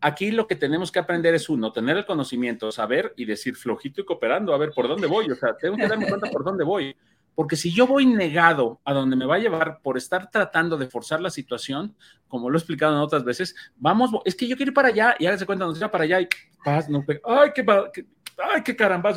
aquí 0.00 0.32
lo 0.32 0.48
que 0.48 0.56
tenemos 0.56 0.90
que 0.90 0.98
aprender 0.98 1.34
es 1.34 1.48
uno, 1.48 1.72
tener 1.72 1.96
el 1.96 2.04
conocimiento, 2.04 2.72
saber 2.72 3.14
y 3.16 3.26
decir 3.26 3.54
flojito 3.54 4.00
y 4.00 4.04
cooperando, 4.04 4.52
a 4.52 4.58
ver 4.58 4.72
por 4.72 4.88
dónde 4.88 5.06
voy, 5.06 5.30
o 5.30 5.36
sea, 5.36 5.56
tengo 5.56 5.76
que 5.76 5.86
darme 5.86 6.08
cuenta 6.08 6.28
por 6.30 6.44
dónde 6.44 6.64
voy. 6.64 6.96
Porque 7.40 7.56
si 7.56 7.72
yo 7.72 7.86
voy 7.86 8.04
negado 8.04 8.82
a 8.84 8.92
donde 8.92 9.16
me 9.16 9.24
va 9.24 9.36
a 9.36 9.38
llevar 9.38 9.80
por 9.80 9.96
estar 9.96 10.30
tratando 10.30 10.76
de 10.76 10.88
forzar 10.88 11.22
la 11.22 11.30
situación, 11.30 11.96
como 12.28 12.50
lo 12.50 12.58
he 12.58 12.60
explicado 12.60 12.92
en 12.92 13.00
otras 13.00 13.24
veces, 13.24 13.56
vamos, 13.76 14.10
es 14.26 14.34
que 14.34 14.46
yo 14.46 14.58
quiero 14.58 14.72
ir 14.72 14.74
para 14.74 14.88
allá 14.88 15.16
y 15.18 15.24
hágase 15.24 15.46
cuenta, 15.46 15.64
nos 15.64 15.78
lleva 15.78 15.90
para 15.90 16.04
allá 16.04 16.20
y 16.20 16.28
paz, 16.62 16.90
no 16.90 17.02
ay, 17.24 17.52
qué, 17.54 17.64
ay, 18.36 18.62
qué 18.62 18.76
caramba, 18.76 19.14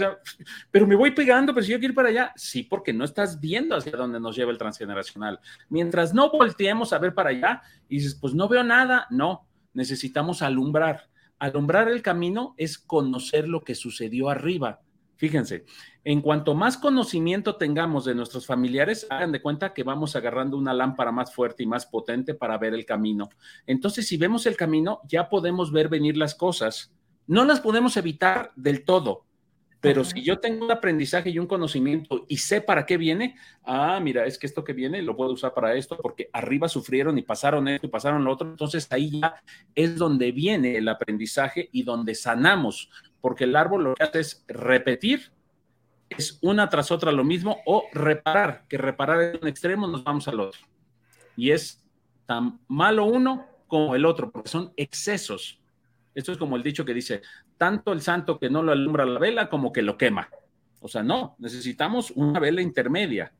pero 0.72 0.88
me 0.88 0.96
voy 0.96 1.12
pegando, 1.12 1.54
pero 1.54 1.66
si 1.66 1.74
yo 1.74 1.80
quiero 1.80 1.92
ir 1.92 1.96
para 1.96 2.08
allá, 2.08 2.32
sí, 2.38 2.64
porque 2.64 2.94
no 2.94 3.04
estás 3.04 3.42
viendo 3.42 3.76
hacia 3.76 3.92
dónde 3.92 4.22
nos 4.22 4.38
lleva 4.38 4.52
el 4.52 4.58
transgeneracional. 4.58 5.42
Mientras 5.68 6.14
no 6.14 6.32
volteemos 6.32 6.94
a 6.94 7.00
ver 7.00 7.14
para 7.14 7.32
allá 7.32 7.62
y 7.90 7.98
dices, 7.98 8.16
pues 8.16 8.34
no 8.34 8.48
veo 8.48 8.64
nada, 8.64 9.06
no, 9.10 9.50
necesitamos 9.74 10.42
alumbrar. 10.42 11.10
Alumbrar 11.40 11.90
el 11.90 12.02
camino 12.02 12.56
es 12.56 12.78
conocer 12.78 13.50
lo 13.50 13.66
que 13.66 13.76
sucedió 13.76 14.30
arriba 14.30 14.80
Fíjense, 15.24 15.64
en 16.04 16.20
cuanto 16.20 16.54
más 16.54 16.78
conocimiento 16.78 17.56
tengamos 17.56 18.04
de 18.04 18.14
nuestros 18.14 18.46
familiares, 18.46 19.08
hagan 19.10 19.32
de 19.32 19.42
cuenta 19.42 19.74
que 19.74 19.84
vamos 19.84 20.18
agarrando 20.18 20.58
una 20.58 20.74
lámpara 20.74 21.14
más 21.14 21.34
fuerte 21.34 21.64
y 21.64 21.66
más 21.66 21.86
potente 21.86 22.34
para 22.34 22.58
ver 22.58 22.74
el 22.74 22.86
camino. 22.86 23.30
Entonces, 23.66 24.06
si 24.06 24.18
vemos 24.18 24.46
el 24.48 24.58
camino, 24.58 25.00
ya 25.08 25.30
podemos 25.30 25.72
ver 25.72 25.88
venir 25.88 26.18
las 26.18 26.36
cosas. 26.36 26.92
No 27.26 27.46
las 27.46 27.62
podemos 27.62 27.96
evitar 27.96 28.52
del 28.58 28.84
todo, 28.84 29.24
pero 29.80 30.04
si 30.04 30.24
yo 30.24 30.40
tengo 30.40 30.66
un 30.66 30.72
aprendizaje 30.72 31.30
y 31.30 31.40
un 31.40 31.48
conocimiento 31.48 32.26
y 32.28 32.38
sé 32.38 32.60
para 32.60 32.86
qué 32.86 32.96
viene, 32.98 33.36
ah, 33.64 34.00
mira, 34.02 34.26
es 34.26 34.38
que 34.38 34.48
esto 34.48 34.64
que 34.64 34.72
viene 34.72 35.02
lo 35.02 35.16
puedo 35.16 35.32
usar 35.32 35.54
para 35.54 35.74
esto 35.76 35.98
porque 36.02 36.30
arriba 36.32 36.68
sufrieron 36.68 37.18
y 37.18 37.22
pasaron 37.22 37.68
esto 37.70 37.88
y 37.88 37.90
pasaron 37.90 38.26
lo 38.26 38.32
otro. 38.32 38.50
Entonces 38.50 38.88
ahí 38.92 39.22
ya 39.22 39.36
es 39.76 39.98
donde 39.98 40.34
viene 40.34 40.78
el 40.78 40.88
aprendizaje 40.88 41.70
y 41.72 41.84
donde 41.84 42.16
sanamos 42.16 42.90
porque 43.24 43.46
el 43.46 43.56
árbol 43.56 43.86
lo 43.86 43.96
que 43.96 44.04
hace 44.04 44.20
es 44.20 44.44
repetir, 44.50 45.32
es 46.10 46.40
una 46.42 46.68
tras 46.68 46.92
otra 46.92 47.10
lo 47.14 47.24
mismo, 47.24 47.60
o 47.66 47.86
reparar, 47.94 48.66
que 48.68 48.78
reparar 48.78 49.22
en 49.22 49.40
un 49.42 49.48
extremo 49.48 49.88
nos 49.88 50.04
vamos 50.04 50.28
al 50.28 50.42
otro. 50.42 50.60
Y 51.38 51.52
es 51.52 51.82
tan 52.26 52.60
malo 52.68 53.06
uno 53.06 53.48
como 53.66 53.96
el 53.96 54.06
otro, 54.06 54.30
porque 54.30 54.50
son 54.50 54.74
excesos. 54.76 55.62
Esto 56.14 56.34
es 56.34 56.38
como 56.38 56.58
el 56.58 56.64
dicho 56.64 56.84
que 56.84 56.94
dice, 56.94 57.22
tanto 57.58 57.94
el 57.94 58.02
santo 58.02 58.38
que 58.38 58.50
no 58.50 58.62
lo 58.62 58.74
alumbra 58.74 59.06
la 59.06 59.20
vela 59.20 59.50
como 59.50 59.72
que 59.72 59.84
lo 59.84 59.98
quema. 59.98 60.28
O 60.82 60.90
sea, 60.90 61.02
no, 61.02 61.38
necesitamos 61.40 62.12
una 62.12 62.42
vela 62.42 62.62
intermedia. 62.62 63.32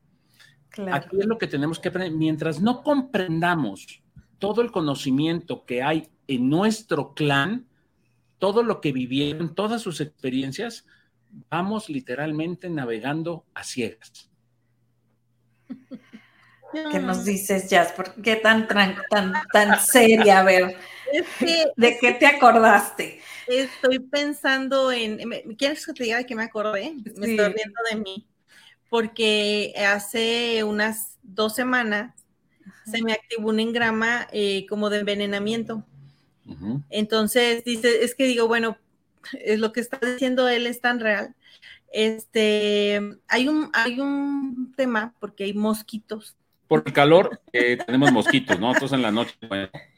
Aquí 0.92 1.20
es 1.20 1.26
lo 1.26 1.36
que 1.36 1.46
tenemos 1.46 1.78
que 1.78 1.90
aprender. 1.90 2.16
Mientras 2.16 2.58
no 2.58 2.82
comprendamos 2.82 4.02
todo 4.38 4.62
el 4.62 4.72
conocimiento 4.72 5.66
que 5.66 5.82
hay 5.82 6.08
en 6.26 6.48
nuestro 6.48 7.12
clan, 7.12 7.66
todo 8.44 8.62
lo 8.62 8.82
que 8.82 8.92
vivieron, 8.92 9.54
todas 9.54 9.80
sus 9.80 10.02
experiencias, 10.02 10.84
vamos 11.48 11.88
literalmente 11.88 12.68
navegando 12.68 13.46
a 13.54 13.64
ciegas. 13.64 14.30
¿Qué 16.92 16.98
nos 16.98 17.24
dices, 17.24 17.70
Jazz? 17.70 17.92
¿Por 17.92 18.20
qué 18.20 18.36
tan, 18.36 18.68
tan, 18.68 18.96
tan, 19.50 19.80
seria? 19.80 20.40
A 20.40 20.42
ver, 20.42 20.76
¿de 21.74 21.98
qué 21.98 22.12
te 22.12 22.26
acordaste? 22.26 23.18
Estoy 23.46 24.00
pensando 24.00 24.92
en, 24.92 25.20
¿quieres 25.56 25.86
que 25.86 25.94
te 25.94 26.04
diga 26.04 26.18
de 26.18 26.26
qué 26.26 26.34
me 26.34 26.42
acordé? 26.42 26.92
Me 27.16 27.30
estoy 27.30 27.50
riendo 27.50 27.80
de 27.90 27.96
mí, 27.96 28.28
porque 28.90 29.72
hace 29.88 30.62
unas 30.64 31.18
dos 31.22 31.54
semanas 31.54 32.12
se 32.84 33.02
me 33.02 33.14
activó 33.14 33.48
un 33.48 33.60
engrama 33.60 34.28
eh, 34.32 34.66
como 34.68 34.90
de 34.90 34.98
envenenamiento. 34.98 35.86
Entonces, 36.90 37.64
dice, 37.64 38.04
es 38.04 38.14
que 38.14 38.26
digo, 38.26 38.46
bueno, 38.48 38.76
es 39.32 39.58
lo 39.58 39.72
que 39.72 39.80
está 39.80 39.98
diciendo 39.98 40.48
él 40.48 40.66
es 40.66 40.80
tan 40.80 41.00
real. 41.00 41.34
Este, 41.92 43.00
hay 43.28 43.48
un, 43.48 43.70
hay 43.72 44.00
un 44.00 44.74
tema 44.76 45.14
porque 45.20 45.44
hay 45.44 45.54
mosquitos. 45.54 46.36
Por 46.66 46.82
el 46.86 46.92
calor 46.92 47.40
eh, 47.52 47.78
tenemos 47.86 48.10
mosquitos, 48.10 48.58
¿no? 48.58 48.72
Entonces 48.72 48.96
en 48.96 49.02
la 49.02 49.12
noche. 49.12 49.34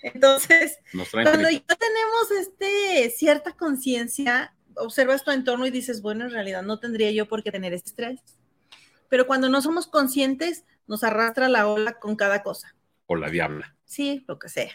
Entonces, 0.03 0.79
cuando 1.13 1.49
ya 1.49 1.63
tenemos 1.63 2.31
este, 2.39 3.11
cierta 3.11 3.53
conciencia, 3.53 4.55
observas 4.77 5.25
tu 5.25 5.31
entorno 5.31 5.67
y 5.67 5.71
dices, 5.71 6.03
bueno, 6.03 6.25
en 6.25 6.33
realidad 6.33 6.63
no 6.63 6.79
tendría 6.79 7.11
yo 7.13 7.27
por 7.27 7.43
qué 7.43 7.51
tener 7.51 7.73
este 7.73 7.91
estrés. 7.91 8.21
Pero 9.09 9.27
cuando 9.27 9.49
no 9.49 9.63
somos 9.63 9.87
conscientes, 9.87 10.65
nos 10.87 11.03
arrastra 11.05 11.49
la 11.49 11.69
ola 11.69 11.99
con 11.99 12.17
cada 12.17 12.43
cosa. 12.43 12.75
O 13.07 13.17
la 13.17 13.31
diabla. 13.31 13.77
Sí, 13.85 14.25
lo 14.27 14.39
que 14.39 14.49
sea. 14.49 14.73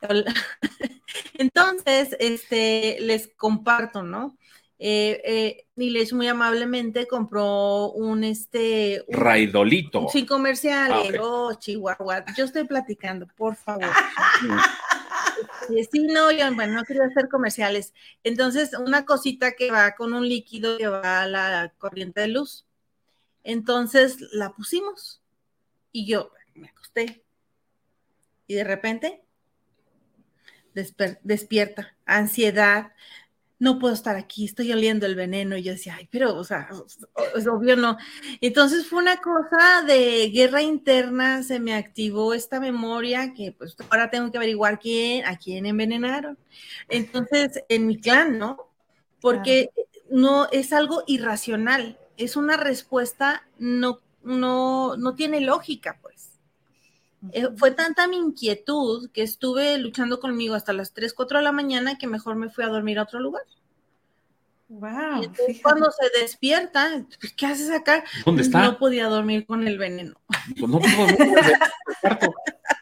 Entonces, 1.34 2.16
este, 2.18 2.98
les 3.00 3.28
comparto, 3.28 4.02
¿no? 4.02 4.36
Eh, 4.78 5.22
eh, 5.24 6.12
muy 6.12 6.28
amablemente 6.28 7.06
compró 7.06 7.92
un 7.92 8.24
este 8.24 9.02
raidolito. 9.08 10.06
sin 10.08 10.26
comercial 10.26 10.92
ah, 10.92 11.02
oh 11.22 11.54
Chihuahua. 11.54 12.26
Yo 12.36 12.44
estoy 12.44 12.64
platicando 12.64 13.26
por 13.36 13.56
favor. 13.56 13.86
Sí 15.90 15.98
no 16.00 16.30
yo 16.30 16.54
bueno 16.54 16.74
no 16.74 16.84
quería 16.84 17.04
hacer 17.04 17.28
comerciales. 17.28 17.92
Entonces 18.22 18.72
una 18.78 19.04
cosita 19.04 19.52
que 19.52 19.70
va 19.70 19.94
con 19.94 20.14
un 20.14 20.26
líquido 20.26 20.78
que 20.78 20.88
va 20.88 21.22
a 21.22 21.26
la 21.26 21.72
corriente 21.76 22.22
de 22.22 22.28
luz. 22.28 22.64
Entonces 23.44 24.18
la 24.32 24.52
pusimos. 24.52 25.20
Y 25.92 26.06
yo 26.06 26.30
me 26.54 26.68
acosté. 26.68 27.22
Y 28.46 28.54
de 28.54 28.64
repente 28.64 29.25
despierta, 31.22 31.96
ansiedad, 32.04 32.92
no 33.58 33.78
puedo 33.78 33.94
estar 33.94 34.16
aquí, 34.16 34.44
estoy 34.44 34.72
oliendo 34.72 35.06
el 35.06 35.14
veneno. 35.14 35.56
Y 35.56 35.62
yo 35.62 35.72
decía, 35.72 35.96
ay, 35.98 36.08
pero, 36.10 36.36
o 36.36 36.44
sea, 36.44 36.68
es 37.34 37.46
obvio 37.46 37.76
no. 37.76 37.96
Entonces 38.40 38.86
fue 38.86 39.00
una 39.00 39.16
cosa 39.20 39.82
de 39.86 40.30
guerra 40.30 40.62
interna, 40.62 41.42
se 41.42 41.58
me 41.58 41.74
activó 41.74 42.34
esta 42.34 42.60
memoria 42.60 43.32
que 43.34 43.52
pues 43.52 43.76
ahora 43.90 44.10
tengo 44.10 44.30
que 44.30 44.38
averiguar 44.38 44.78
quién, 44.78 45.24
a 45.24 45.36
quién 45.36 45.66
envenenaron. 45.66 46.38
Entonces, 46.88 47.62
en 47.68 47.86
mi 47.86 47.98
clan, 47.98 48.38
¿no? 48.38 48.70
Porque 49.20 49.70
no 50.10 50.48
es 50.52 50.72
algo 50.72 51.02
irracional, 51.06 51.98
es 52.16 52.36
una 52.36 52.56
respuesta 52.56 53.48
no, 53.58 54.00
no, 54.22 54.96
no 54.96 55.14
tiene 55.14 55.40
lógica, 55.40 55.98
pues. 56.02 56.35
Eh, 57.32 57.48
fue 57.56 57.70
tanta 57.70 58.06
mi 58.06 58.16
inquietud 58.16 59.10
que 59.10 59.22
estuve 59.22 59.78
luchando 59.78 60.20
conmigo 60.20 60.54
hasta 60.54 60.72
las 60.72 60.92
3, 60.92 61.12
4 61.14 61.38
de 61.38 61.44
la 61.44 61.52
mañana 61.52 61.98
que 61.98 62.06
mejor 62.06 62.36
me 62.36 62.50
fui 62.50 62.64
a 62.64 62.68
dormir 62.68 62.98
a 62.98 63.04
otro 63.04 63.20
lugar. 63.20 63.42
Wow. 64.68 65.32
Y 65.48 65.60
cuando 65.60 65.90
se 65.92 66.20
despierta, 66.20 67.04
pues, 67.20 67.32
¿qué 67.34 67.46
haces 67.46 67.70
acá? 67.70 68.02
¿Dónde 68.24 68.42
está? 68.42 68.62
No 68.62 68.78
podía 68.78 69.06
dormir 69.06 69.46
con 69.46 69.66
el 69.66 69.78
veneno. 69.78 70.14
Pues 70.58 70.70
no 70.70 70.80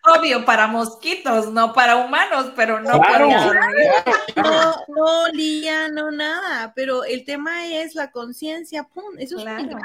Obvio, 0.06 0.44
para 0.44 0.66
mosquitos, 0.66 1.50
no 1.50 1.72
para 1.72 1.96
humanos, 1.96 2.52
pero 2.54 2.78
no 2.80 3.00
podía 3.00 3.46
dormir. 3.46 3.86
No, 4.36 4.74
no 4.88 5.22
olía, 5.22 5.88
no 5.88 6.10
nada, 6.10 6.74
pero 6.74 7.04
el 7.04 7.24
tema 7.24 7.66
es 7.66 7.94
la 7.94 8.10
conciencia, 8.10 8.84
pum, 8.84 9.16
eso 9.18 9.38
es 9.38 9.44
un 9.44 9.78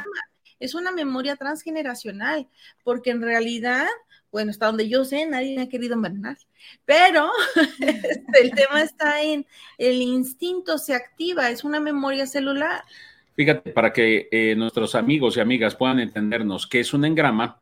es 0.60 0.76
una 0.76 0.92
memoria 0.92 1.36
transgeneracional, 1.36 2.48
porque 2.84 3.12
en 3.12 3.22
realidad, 3.22 3.88
bueno, 4.32 4.52
hasta 4.52 4.68
donde 4.68 4.88
yo 4.88 5.06
sé, 5.06 5.26
nadie 5.26 5.56
me 5.56 5.64
ha 5.64 5.70
querido 5.70 5.96
envenenar, 5.96 6.38
pero 6.86 7.30
el 8.42 8.52
tema 8.52 8.82
está 8.82 9.22
en 9.22 9.46
el 9.78 10.02
instinto 10.02 10.78
se 10.78 10.94
activa, 10.94 11.50
es 11.50 11.64
una 11.64 11.80
memoria 11.80 12.26
celular. 12.28 12.84
Fíjate, 13.36 13.72
para 13.72 13.94
que 13.94 14.28
eh, 14.32 14.56
nuestros 14.56 14.96
amigos 14.96 15.38
y 15.38 15.40
amigas 15.40 15.76
puedan 15.76 16.00
entendernos 16.00 16.68
qué 16.68 16.82
es 16.82 16.94
un 16.94 17.06
engrama, 17.06 17.62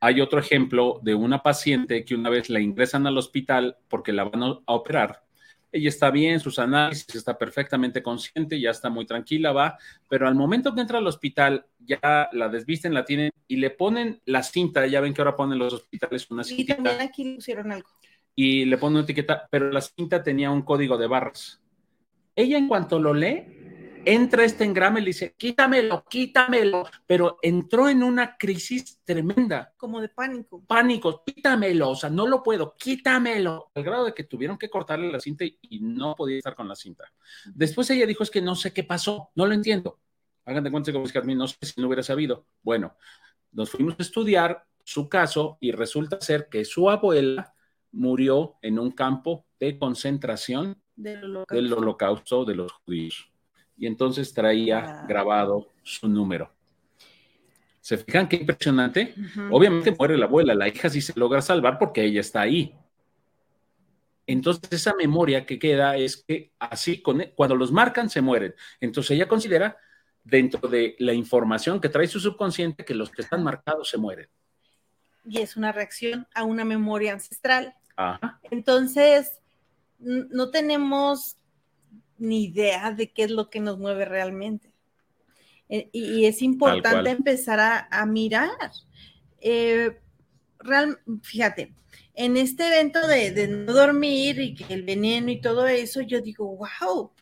hay 0.00 0.20
otro 0.20 0.38
ejemplo 0.38 1.00
de 1.02 1.14
una 1.14 1.42
paciente 1.42 2.04
que 2.04 2.14
una 2.14 2.30
vez 2.30 2.48
la 2.48 2.60
ingresan 2.60 3.06
al 3.06 3.18
hospital 3.18 3.76
porque 3.88 4.12
la 4.12 4.24
van 4.24 4.42
a 4.42 4.60
operar 4.66 5.27
ella 5.70 5.88
está 5.88 6.10
bien, 6.10 6.40
sus 6.40 6.58
análisis, 6.58 7.14
está 7.14 7.36
perfectamente 7.36 8.02
consciente, 8.02 8.60
ya 8.60 8.70
está 8.70 8.88
muy 8.90 9.06
tranquila, 9.06 9.52
va, 9.52 9.78
pero 10.08 10.26
al 10.26 10.34
momento 10.34 10.74
que 10.74 10.80
entra 10.80 10.98
al 10.98 11.06
hospital, 11.06 11.66
ya 11.78 12.28
la 12.32 12.48
desvisten, 12.48 12.94
la 12.94 13.04
tienen 13.04 13.30
y 13.46 13.56
le 13.56 13.70
ponen 13.70 14.20
la 14.24 14.42
cinta, 14.42 14.86
ya 14.86 15.00
ven 15.00 15.14
que 15.14 15.20
ahora 15.20 15.36
ponen 15.36 15.58
los 15.58 15.74
hospitales 15.74 16.30
una 16.30 16.44
cinta. 16.44 16.62
Y 16.62 16.66
también 16.66 17.00
aquí 17.00 17.34
pusieron 17.34 17.72
algo. 17.72 17.88
Y 18.34 18.64
le 18.64 18.78
ponen 18.78 18.96
una 18.96 19.04
etiqueta, 19.04 19.48
pero 19.50 19.70
la 19.70 19.80
cinta 19.80 20.22
tenía 20.22 20.50
un 20.50 20.62
código 20.62 20.96
de 20.96 21.06
barras. 21.06 21.60
Ella 22.36 22.56
en 22.56 22.68
cuanto 22.68 23.00
lo 23.00 23.12
lee, 23.12 23.57
entra 24.08 24.42
este 24.42 24.64
engrama 24.64 25.00
y 25.00 25.02
le 25.02 25.08
dice, 25.08 25.34
quítamelo, 25.36 26.02
quítamelo, 26.08 26.88
pero 27.06 27.38
entró 27.42 27.90
en 27.90 28.02
una 28.02 28.38
crisis 28.38 29.00
tremenda. 29.04 29.74
Como 29.76 30.00
de 30.00 30.08
pánico. 30.08 30.64
Pánico, 30.66 31.22
quítamelo, 31.24 31.90
o 31.90 31.94
sea, 31.94 32.08
no 32.08 32.26
lo 32.26 32.42
puedo, 32.42 32.74
quítamelo. 32.74 33.70
Al 33.74 33.84
grado 33.84 34.06
de 34.06 34.14
que 34.14 34.24
tuvieron 34.24 34.56
que 34.56 34.70
cortarle 34.70 35.12
la 35.12 35.20
cinta 35.20 35.44
y 35.44 35.80
no 35.80 36.14
podía 36.14 36.38
estar 36.38 36.54
con 36.54 36.66
la 36.68 36.74
cinta. 36.74 37.04
Después 37.54 37.90
ella 37.90 38.06
dijo, 38.06 38.22
es 38.22 38.30
que 38.30 38.40
no 38.40 38.54
sé 38.54 38.72
qué 38.72 38.82
pasó, 38.82 39.30
no 39.34 39.44
lo 39.44 39.52
entiendo. 39.52 39.98
Hagan 40.46 40.64
de 40.64 40.70
cuenta 40.70 40.90
que 40.90 41.34
no 41.34 41.46
sé 41.46 41.56
si 41.60 41.78
no 41.78 41.88
hubiera 41.88 42.02
sabido. 42.02 42.46
Bueno, 42.62 42.96
nos 43.52 43.68
fuimos 43.68 43.94
a 43.98 44.02
estudiar 44.02 44.64
su 44.84 45.10
caso 45.10 45.58
y 45.60 45.72
resulta 45.72 46.18
ser 46.18 46.48
que 46.48 46.64
su 46.64 46.88
abuela 46.88 47.54
murió 47.92 48.56
en 48.62 48.78
un 48.78 48.92
campo 48.92 49.44
de 49.60 49.78
concentración 49.78 50.82
del 50.96 51.72
holocausto 51.74 52.46
de 52.46 52.54
los 52.54 52.72
judíos 52.72 53.30
y 53.78 53.86
entonces 53.86 54.34
traía 54.34 55.04
grabado 55.08 55.68
su 55.82 56.08
número. 56.08 56.50
¿Se 57.80 57.96
fijan 57.96 58.28
qué 58.28 58.36
impresionante? 58.36 59.14
Obviamente 59.50 59.94
muere 59.96 60.18
la 60.18 60.26
abuela, 60.26 60.54
la 60.54 60.68
hija 60.68 60.90
sí 60.90 61.00
se 61.00 61.18
logra 61.18 61.40
salvar 61.40 61.78
porque 61.78 62.04
ella 62.04 62.20
está 62.20 62.42
ahí. 62.42 62.74
Entonces 64.26 64.70
esa 64.70 64.94
memoria 64.94 65.46
que 65.46 65.58
queda 65.58 65.96
es 65.96 66.16
que 66.16 66.52
así, 66.58 67.00
con, 67.00 67.22
e, 67.22 67.30
cuando 67.30 67.56
los 67.56 67.72
marcan, 67.72 68.10
se 68.10 68.20
mueren. 68.20 68.54
Entonces 68.78 69.12
ella 69.12 69.26
considera 69.26 69.78
dentro 70.22 70.68
de 70.68 70.96
la 70.98 71.14
información 71.14 71.80
que 71.80 71.88
trae 71.88 72.06
su 72.06 72.20
subconsciente 72.20 72.84
que 72.84 72.94
los 72.94 73.10
que 73.10 73.22
están 73.22 73.42
marcados 73.42 73.88
se 73.88 73.96
mueren. 73.96 74.28
Y 75.24 75.38
es 75.38 75.56
una 75.56 75.72
reacción 75.72 76.26
a 76.34 76.44
una 76.44 76.64
memoria 76.64 77.14
ancestral. 77.14 77.74
Entonces, 78.50 79.40
no 79.98 80.50
tenemos 80.50 81.38
ni 82.18 82.44
idea 82.44 82.92
de 82.92 83.10
qué 83.10 83.24
es 83.24 83.30
lo 83.30 83.50
que 83.50 83.60
nos 83.60 83.78
mueve 83.78 84.04
realmente. 84.04 84.72
Eh, 85.68 85.88
y, 85.92 86.24
es 86.24 86.42
importante 86.42 87.10
empezar 87.10 87.86
a, 87.90 88.06
mirar. 88.06 88.50
Eh, 89.40 89.98
real, 90.58 90.98
fíjate, 91.22 91.74
en 92.14 92.36
este 92.36 92.66
evento 92.66 93.06
de, 93.06 93.48
no 93.48 93.72
dormir 93.72 94.40
y 94.40 94.54
que 94.54 94.72
el 94.72 94.82
veneno 94.82 95.30
y 95.30 95.40
todo 95.40 95.66
eso, 95.66 96.00
yo 96.00 96.20
digo, 96.20 96.56
wow, 96.56 97.12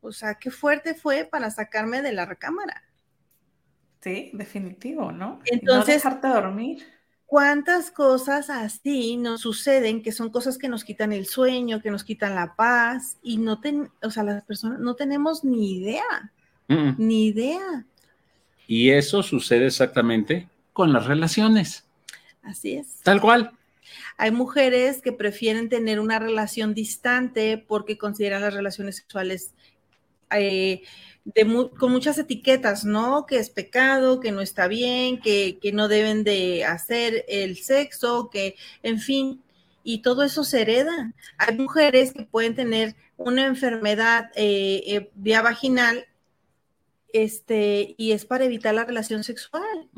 o 0.00 0.12
sea, 0.12 0.34
qué 0.34 0.50
fuerte 0.50 0.94
fue 0.94 1.24
para 1.24 1.50
sacarme 1.50 2.02
de 2.02 2.12
la 2.12 2.26
recámara. 2.26 2.84
Sí, 4.00 4.30
definitivo, 4.34 5.10
¿no? 5.12 5.40
Entonces, 5.46 5.88
no 6.04 6.10
dejarte 6.10 6.28
dormir 6.28 6.84
cuántas 7.34 7.90
cosas 7.90 8.48
así 8.48 9.16
nos 9.16 9.40
suceden 9.40 10.04
que 10.04 10.12
son 10.12 10.30
cosas 10.30 10.56
que 10.56 10.68
nos 10.68 10.84
quitan 10.84 11.12
el 11.12 11.26
sueño, 11.26 11.82
que 11.82 11.90
nos 11.90 12.04
quitan 12.04 12.36
la 12.36 12.54
paz 12.54 13.16
y 13.24 13.38
no 13.38 13.58
ten, 13.58 13.90
o 14.04 14.10
sea, 14.12 14.22
las 14.22 14.44
personas 14.44 14.78
no 14.78 14.94
tenemos 14.94 15.42
ni 15.42 15.80
idea, 15.80 16.32
ni 16.68 17.26
idea. 17.26 17.84
Y 18.68 18.90
eso 18.90 19.24
sucede 19.24 19.66
exactamente 19.66 20.48
con 20.72 20.92
las 20.92 21.06
relaciones. 21.06 21.84
Así 22.44 22.74
es. 22.74 23.00
Tal 23.02 23.20
cual. 23.20 23.50
Hay 24.16 24.30
mujeres 24.30 25.02
que 25.02 25.10
prefieren 25.10 25.68
tener 25.68 25.98
una 25.98 26.20
relación 26.20 26.72
distante 26.72 27.58
porque 27.58 27.98
consideran 27.98 28.42
las 28.42 28.54
relaciones 28.54 28.94
sexuales 28.94 29.54
eh, 30.30 30.82
con 31.78 31.90
muchas 31.90 32.18
etiquetas, 32.18 32.84
¿no? 32.84 33.26
Que 33.26 33.38
es 33.38 33.48
pecado, 33.50 34.20
que 34.20 34.30
no 34.30 34.40
está 34.40 34.68
bien, 34.68 35.20
que, 35.20 35.58
no 35.72 35.88
deben 35.88 36.22
de 36.22 36.64
hacer 36.64 37.24
el 37.28 37.56
sexo, 37.56 38.28
que, 38.30 38.56
en 38.82 39.00
fin, 39.00 39.42
y 39.82 40.02
todo 40.02 40.22
eso 40.22 40.44
se 40.44 40.62
hereda. 40.62 41.12
Hay 41.38 41.56
mujeres 41.56 42.12
que 42.12 42.24
pueden 42.24 42.54
tener 42.54 42.94
una 43.16 43.46
enfermedad 43.46 44.30
eh, 44.34 44.82
eh, 44.86 45.10
vía 45.14 45.40
vaginal, 45.40 46.06
este, 47.12 47.94
y 47.96 48.12
es 48.12 48.24
para 48.24 48.44
evitar 48.44 48.74
la 48.74 48.84
relación 48.84 49.24
sexual. 49.24 49.88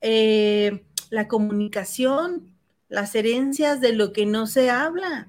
Eh, 0.00 0.84
la 1.10 1.28
comunicación, 1.28 2.54
las 2.88 3.14
herencias 3.14 3.80
de 3.80 3.92
lo 3.92 4.12
que 4.12 4.26
no 4.26 4.46
se 4.46 4.70
habla. 4.70 5.28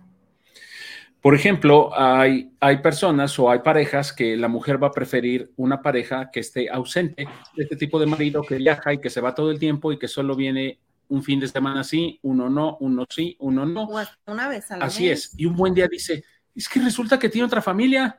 Por 1.21 1.35
ejemplo, 1.35 1.91
hay, 1.93 2.51
hay 2.59 2.77
personas 2.77 3.37
o 3.37 3.51
hay 3.51 3.59
parejas 3.59 4.11
que 4.11 4.35
la 4.35 4.47
mujer 4.47 4.81
va 4.81 4.87
a 4.87 4.91
preferir 4.91 5.51
una 5.55 5.81
pareja 5.81 6.31
que 6.31 6.39
esté 6.39 6.69
ausente, 6.69 7.27
este 7.55 7.75
tipo 7.75 7.99
de 7.99 8.07
marido 8.07 8.41
que 8.41 8.55
viaja 8.55 8.93
y 8.93 8.99
que 8.99 9.11
se 9.11 9.21
va 9.21 9.35
todo 9.35 9.51
el 9.51 9.59
tiempo 9.59 9.91
y 9.91 9.99
que 9.99 10.07
solo 10.07 10.35
viene 10.35 10.79
un 11.09 11.21
fin 11.21 11.39
de 11.39 11.47
semana 11.47 11.83
sí, 11.83 12.19
uno 12.23 12.49
no, 12.49 12.77
uno 12.79 13.05
sí, 13.07 13.35
uno 13.39 13.65
no. 13.65 13.87
una 14.25 14.47
vez 14.47 14.71
a 14.71 14.77
la 14.77 14.85
Así 14.85 15.09
es. 15.09 15.33
Y 15.37 15.45
un 15.45 15.55
buen 15.55 15.73
día 15.73 15.87
dice, 15.87 16.23
es 16.55 16.67
que 16.67 16.79
resulta 16.79 17.19
que 17.19 17.29
tiene 17.29 17.45
otra 17.45 17.61
familia. 17.61 18.17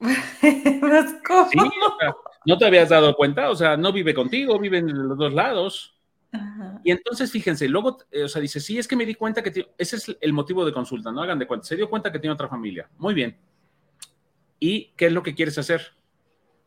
sí, 0.40 0.72
no 2.46 2.58
te 2.58 2.66
habías 2.66 2.88
dado 2.88 3.14
cuenta, 3.14 3.50
o 3.50 3.56
sea, 3.56 3.76
no 3.76 3.92
vive 3.92 4.14
contigo, 4.14 4.58
vive 4.58 4.78
en 4.78 5.08
los 5.08 5.18
dos 5.18 5.32
lados. 5.32 5.93
Y 6.82 6.90
entonces, 6.90 7.30
fíjense, 7.30 7.68
luego, 7.68 7.98
eh, 8.10 8.24
o 8.24 8.28
sea, 8.28 8.42
dice, 8.42 8.60
sí, 8.60 8.78
es 8.78 8.86
que 8.86 8.96
me 8.96 9.06
di 9.06 9.14
cuenta 9.14 9.42
que 9.42 9.74
ese 9.78 9.96
es 9.96 10.16
el 10.20 10.32
motivo 10.32 10.64
de 10.64 10.72
consulta, 10.72 11.10
no 11.10 11.22
hagan 11.22 11.38
de 11.38 11.46
cuenta, 11.46 11.66
se 11.66 11.76
dio 11.76 11.88
cuenta 11.88 12.12
que 12.12 12.18
tiene 12.18 12.34
otra 12.34 12.48
familia. 12.48 12.88
Muy 12.98 13.14
bien. 13.14 13.38
¿Y 14.60 14.92
qué 14.96 15.06
es 15.06 15.12
lo 15.12 15.22
que 15.22 15.34
quieres 15.34 15.58
hacer? 15.58 15.94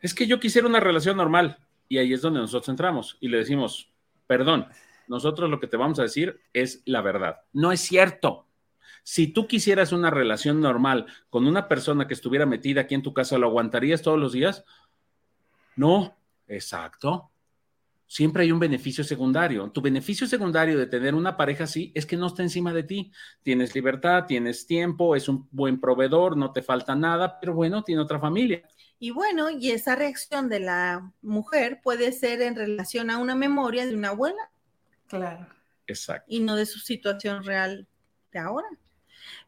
Es 0.02 0.14
que 0.14 0.28
yo 0.28 0.40
quisiera 0.40 0.68
una 0.68 0.80
relación 0.80 1.18
normal. 1.18 1.60
Y 1.90 2.00
ahí 2.00 2.14
es 2.14 2.22
donde 2.22 2.40
nosotros 2.40 2.68
entramos 2.70 3.18
y 3.22 3.30
le 3.30 3.38
decimos, 3.38 3.94
perdón, 4.28 4.68
nosotros 5.08 5.50
lo 5.50 5.60
que 5.60 5.68
te 5.68 5.78
vamos 5.78 6.00
a 6.00 6.04
decir 6.04 6.42
es 6.52 6.82
la 6.86 7.02
verdad. 7.02 7.42
No 7.54 7.72
es 7.72 7.80
cierto. 7.80 8.46
Si 9.04 9.28
tú 9.28 9.48
quisieras 9.48 9.94
una 9.94 10.10
relación 10.10 10.60
normal 10.60 11.06
con 11.30 11.48
una 11.48 11.70
persona 11.70 12.08
que 12.08 12.14
estuviera 12.14 12.46
metida 12.46 12.82
aquí 12.82 12.96
en 12.96 13.04
tu 13.04 13.14
casa, 13.14 13.38
¿lo 13.38 13.48
aguantarías 13.48 14.02
todos 14.02 14.20
los 14.20 14.34
días? 14.34 14.66
No, 15.78 16.18
exacto 16.48 17.32
siempre 18.08 18.44
hay 18.44 18.52
un 18.52 18.60
beneficio 18.60 19.04
secundario. 19.04 19.70
Tu 19.72 19.82
beneficio 19.82 20.26
secundario 20.26 20.78
de 20.78 20.88
tener 20.88 21.14
una 21.14 21.38
pareja 21.38 21.66
así 21.66 21.92
es 21.94 22.06
que 22.06 22.18
no 22.18 22.28
está 22.28 22.42
encima 22.42 22.74
de 22.74 22.84
ti. 22.84 23.12
Tienes 23.44 23.76
libertad, 23.76 24.26
tienes 24.26 24.66
tiempo, 24.66 25.16
es 25.16 25.28
un 25.28 25.48
buen 25.52 25.80
proveedor, 25.80 26.38
no 26.38 26.52
te 26.52 26.62
falta 26.62 26.96
nada, 26.96 27.40
pero 27.40 27.54
bueno, 27.54 27.84
tiene 27.84 28.02
otra 28.02 28.20
familia. 28.20 28.64
Y 29.00 29.12
bueno, 29.12 29.50
y 29.52 29.72
esa 29.72 29.96
reacción 29.96 30.50
de 30.50 30.62
la 30.62 31.12
mujer 31.22 31.82
puede 31.84 32.12
ser 32.14 32.42
en 32.42 32.56
relación 32.56 33.12
a 33.12 33.20
una 33.20 33.36
memoria 33.36 33.86
de 33.86 33.94
una 33.94 34.10
abuela. 34.10 34.50
Claro. 35.08 35.48
Exacto. 35.86 36.26
Y 36.28 36.40
no 36.40 36.56
de 36.56 36.66
su 36.66 36.80
situación 36.80 37.44
real 37.44 37.88
de 38.32 38.40
ahora. 38.40 38.68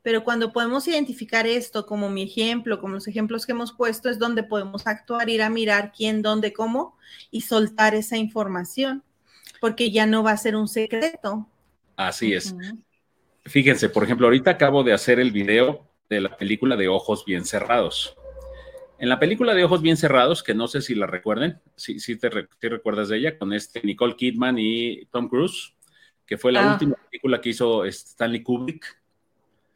Pero 0.02 0.24
cuando 0.24 0.52
podemos 0.52 0.88
identificar 0.88 1.48
esto 1.48 1.86
como 1.86 2.10
mi 2.10 2.24
ejemplo, 2.24 2.80
como 2.80 2.96
los 2.96 3.08
ejemplos 3.08 3.46
que 3.46 3.52
hemos 3.52 3.74
puesto, 3.74 4.10
es 4.10 4.20
donde 4.20 4.44
podemos 4.44 4.88
actuar, 4.88 5.30
ir 5.30 5.42
a 5.42 5.50
mirar 5.50 5.92
quién, 5.96 6.22
dónde, 6.22 6.54
cómo 6.54 6.98
y 7.32 7.42
soltar 7.42 7.96
esa 7.96 8.18
información, 8.18 9.04
porque 9.60 9.92
ya 9.92 10.06
no 10.06 10.24
va 10.24 10.32
a 10.32 10.38
ser 10.38 10.56
un 10.56 10.68
secreto. 10.68 11.48
Así 11.96 12.34
es. 12.34 12.56
Fíjense, 13.46 13.90
por 13.90 14.04
ejemplo, 14.04 14.28
ahorita 14.28 14.52
acabo 14.52 14.84
de 14.84 14.94
hacer 14.94 15.20
el 15.20 15.32
video 15.32 15.88
de 16.10 16.22
la 16.22 16.38
película 16.38 16.76
de 16.76 16.88
Ojos 16.88 17.26
Bien 17.26 17.46
Cerrados. 17.46 18.16
En 19.00 19.08
la 19.10 19.20
película 19.20 19.54
de 19.54 19.64
Ojos 19.64 19.82
Bien 19.82 19.96
Cerrados, 19.96 20.44
que 20.44 20.54
no 20.54 20.68
sé 20.68 20.82
si 20.82 20.94
la 20.94 21.08
recuerden, 21.08 21.62
si, 21.76 22.00
si 22.00 22.18
te, 22.18 22.30
recuerdas 22.30 23.10
de 23.10 23.18
ella, 23.18 23.38
con 23.38 23.54
este 23.54 23.82
Nicole 23.82 24.16
Kidman 24.16 24.58
y 24.60 25.06
Tom 25.06 25.30
Cruise, 25.30 25.74
que 26.26 26.38
fue 26.38 26.52
la 26.52 26.70
ah. 26.70 26.74
última 26.74 26.96
película 27.10 27.40
que 27.40 27.50
hizo 27.50 27.86
Stanley 27.86 28.44
Kubrick 28.44 28.99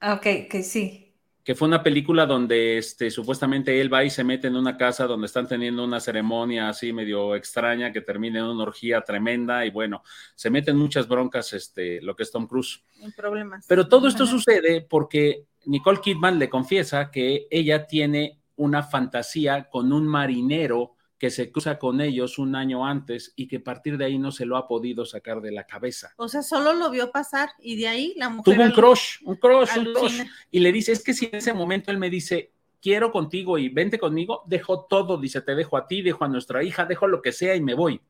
ok, 0.04 0.50
que 0.50 0.64
sí. 0.64 1.00
Que 1.44 1.56
fue 1.56 1.68
una 1.68 1.84
película 1.84 2.26
donde 2.26 2.78
este, 2.78 3.12
supuestamente 3.12 3.80
él 3.82 3.94
va 3.94 4.04
y 4.04 4.10
se 4.10 4.24
mete 4.24 4.48
en 4.48 4.56
una 4.56 4.78
casa 4.78 5.08
donde 5.08 5.28
están 5.28 5.48
teniendo 5.48 5.84
una 5.84 6.00
ceremonia 6.00 6.70
así 6.70 6.94
medio 6.94 7.36
extraña 7.36 7.92
que 7.92 8.02
termina 8.02 8.40
en 8.40 8.46
una 8.46 8.64
orgía 8.64 9.02
tremenda 9.02 9.66
y 9.66 9.70
bueno, 9.70 10.04
se 10.36 10.50
meten 10.50 10.78
muchas 10.78 11.08
broncas 11.08 11.52
este, 11.52 12.02
lo 12.02 12.16
que 12.16 12.24
es 12.24 12.32
Tom 12.32 12.48
Cruise. 12.48 12.84
En 13.02 13.12
problemas. 13.12 13.66
Pero 13.68 13.90
todo 13.90 14.08
esto 14.08 14.26
sucede 14.26 14.82
porque 14.90 15.46
Nicole 15.66 16.00
Kidman 16.02 16.40
le 16.40 16.50
confiesa 16.50 17.12
que 17.12 17.48
ella 17.52 17.88
tiene 17.88 18.40
una 18.56 18.84
fantasía 18.84 19.70
con 19.70 19.92
un 19.92 20.08
marinero 20.08 20.96
que 21.24 21.30
se 21.30 21.54
cruza 21.54 21.80
con 21.80 22.02
ellos 22.02 22.38
un 22.38 22.54
año 22.54 22.86
antes 22.86 23.32
y 23.38 23.48
que 23.48 23.56
a 23.56 23.64
partir 23.64 23.98
de 23.98 24.04
ahí 24.04 24.20
no 24.20 24.30
se 24.30 24.46
lo 24.46 24.58
ha 24.58 24.68
podido 24.68 25.06
sacar 25.06 25.40
de 25.40 25.54
la 25.54 25.64
cabeza. 25.64 26.14
O 26.18 26.28
sea, 26.28 26.44
solo 26.44 26.74
lo 26.74 26.90
vio 26.90 27.14
pasar 27.14 27.52
y 27.62 27.78
de 27.78 27.88
ahí 27.88 28.14
la 28.18 28.28
mujer. 28.28 28.54
Tuvo 28.54 28.66
un 28.66 28.72
crush, 28.72 29.20
un 29.24 29.38
crush, 29.38 29.78
un 29.78 29.94
crush. 29.94 30.22
Y 30.52 30.60
le 30.60 30.74
dice, 30.74 30.92
es 30.92 31.02
que 31.02 31.14
si 31.14 31.28
en 31.28 31.36
ese 31.36 31.54
momento 31.54 31.92
él 31.92 31.98
me 31.98 32.10
dice, 32.10 32.52
quiero 32.82 33.14
contigo 33.14 33.58
y 33.58 33.70
vente 33.70 34.00
conmigo, 34.00 34.44
dejo 34.48 34.84
todo, 34.84 35.18
dice, 35.18 35.40
te 35.40 35.56
dejo 35.56 35.78
a 35.78 35.88
ti, 35.88 36.02
dejo 36.02 36.26
a 36.26 36.28
nuestra 36.28 36.62
hija, 36.62 36.84
dejo 36.84 37.08
lo 37.08 37.22
que 37.22 37.32
sea 37.32 37.56
y 37.56 37.62
me 37.62 37.74
voy. 37.74 38.02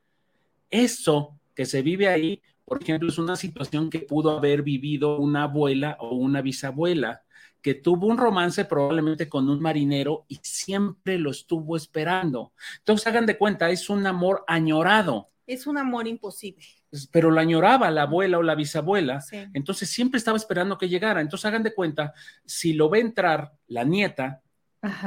Eso 0.72 1.40
que 1.54 1.68
se 1.68 1.84
vive 1.84 2.08
ahí, 2.08 2.42
por 2.66 2.82
ejemplo, 2.82 3.10
es 3.10 3.20
una 3.20 3.36
situación 3.36 3.92
que 3.92 4.00
pudo 4.00 4.36
haber 4.36 4.64
vivido 4.64 5.20
una 5.20 5.44
abuela 5.44 5.98
o 6.00 6.16
una 6.16 6.42
bisabuela 6.42 7.22
que 7.64 7.74
tuvo 7.74 8.08
un 8.08 8.18
romance 8.18 8.66
probablemente 8.66 9.30
con 9.30 9.50
un 9.50 9.62
marinero 9.62 10.26
y 10.28 10.40
siempre 10.44 11.18
lo 11.18 11.32
estuvo 11.32 11.78
esperando. 11.78 12.52
Entonces, 12.80 13.08
hagan 13.08 13.26
de 13.26 13.38
cuenta, 13.38 13.70
es 13.72 13.90
un 13.90 14.06
amor 14.06 14.44
añorado. 14.48 15.30
Es 15.48 15.66
un 15.66 15.78
amor 15.78 16.08
imposible. 16.08 16.64
Pero 17.12 17.32
lo 17.32 17.40
añoraba 17.40 17.90
la 17.90 18.04
abuela 18.04 18.38
o 18.38 18.44
la 18.44 18.54
bisabuela, 18.54 19.20
entonces 19.54 19.90
siempre 19.90 20.20
estaba 20.20 20.38
esperando 20.38 20.78
que 20.78 20.90
llegara. 20.90 21.22
Entonces, 21.22 21.46
hagan 21.46 21.64
de 21.64 21.74
cuenta, 21.74 22.14
si 22.46 22.74
lo 22.74 22.90
ve 22.90 23.00
entrar 23.00 23.54
la 23.68 23.84
nieta, 23.84 24.43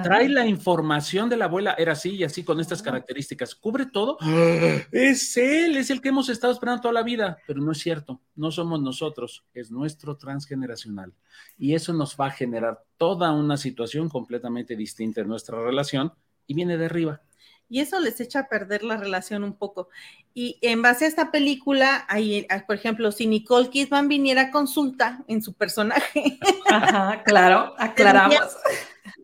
Trae 0.03 0.29
la 0.29 0.47
información 0.47 1.29
de 1.29 1.37
la 1.37 1.45
abuela, 1.45 1.75
era 1.77 1.93
así 1.93 2.15
y 2.15 2.25
así 2.25 2.43
con 2.43 2.61
estas 2.61 2.81
características. 2.81 3.55
Cubre 3.55 3.87
todo. 3.87 4.17
Es 4.91 5.37
él, 5.37 5.77
es 5.77 5.91
el 5.91 6.01
que 6.01 6.09
hemos 6.09 6.29
estado 6.29 6.53
esperando 6.53 6.81
toda 6.83 6.95
la 6.95 7.03
vida, 7.03 7.37
pero 7.47 7.61
no 7.61 7.73
es 7.73 7.79
cierto, 7.79 8.21
no 8.35 8.51
somos 8.51 8.81
nosotros, 8.81 9.45
es 9.53 9.71
nuestro 9.71 10.17
transgeneracional. 10.17 11.13
Y 11.59 11.75
eso 11.75 11.93
nos 11.93 12.17
va 12.17 12.27
a 12.27 12.31
generar 12.31 12.83
toda 12.97 13.33
una 13.33 13.57
situación 13.57 14.09
completamente 14.09 14.77
distinta 14.77 15.21
en 15.21 15.29
nuestra 15.29 15.61
relación 15.61 16.13
y 16.47 16.55
viene 16.55 16.79
de 16.79 16.87
arriba. 16.87 17.21
Y 17.69 17.81
eso 17.81 17.99
les 18.01 18.21
echa 18.21 18.41
a 18.41 18.49
perder 18.49 18.85
la 18.85 18.97
relación 18.97 19.43
un 19.43 19.55
poco. 19.55 19.89
Y 20.35 20.59
en 20.63 20.83
base 20.83 21.05
a 21.05 21.09
esta 21.09 21.31
película, 21.31 22.05
ahí, 22.09 22.47
por 22.67 22.77
ejemplo, 22.77 23.11
si 23.11 23.27
Nicole 23.27 23.71
Kidman 23.71 24.09
viniera 24.09 24.43
a 24.43 24.51
consulta 24.51 25.25
en 25.27 25.43
su 25.43 25.53
personaje. 25.53 26.39
Ajá, 26.71 27.23
claro, 27.25 27.75
aclaramos 27.79 28.57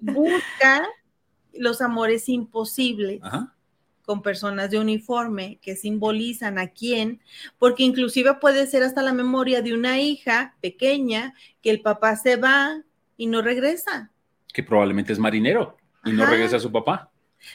busca 0.02 0.86
los 1.52 1.80
amores 1.80 2.28
imposibles 2.28 3.20
con 4.04 4.22
personas 4.22 4.70
de 4.70 4.78
uniforme 4.78 5.58
que 5.62 5.76
simbolizan 5.76 6.58
a 6.58 6.68
quién, 6.68 7.20
porque 7.58 7.84
inclusive 7.84 8.34
puede 8.34 8.66
ser 8.66 8.82
hasta 8.82 9.02
la 9.02 9.12
memoria 9.12 9.62
de 9.62 9.74
una 9.74 10.00
hija 10.00 10.56
pequeña 10.60 11.34
que 11.62 11.70
el 11.70 11.80
papá 11.80 12.16
se 12.16 12.36
va 12.36 12.82
y 13.16 13.26
no 13.26 13.42
regresa. 13.42 14.10
Que 14.52 14.62
probablemente 14.62 15.12
es 15.12 15.18
marinero 15.18 15.76
y 16.04 16.12
no 16.12 16.26
regresa 16.26 16.56
a 16.56 16.60
su 16.60 16.72
papá. 16.72 17.10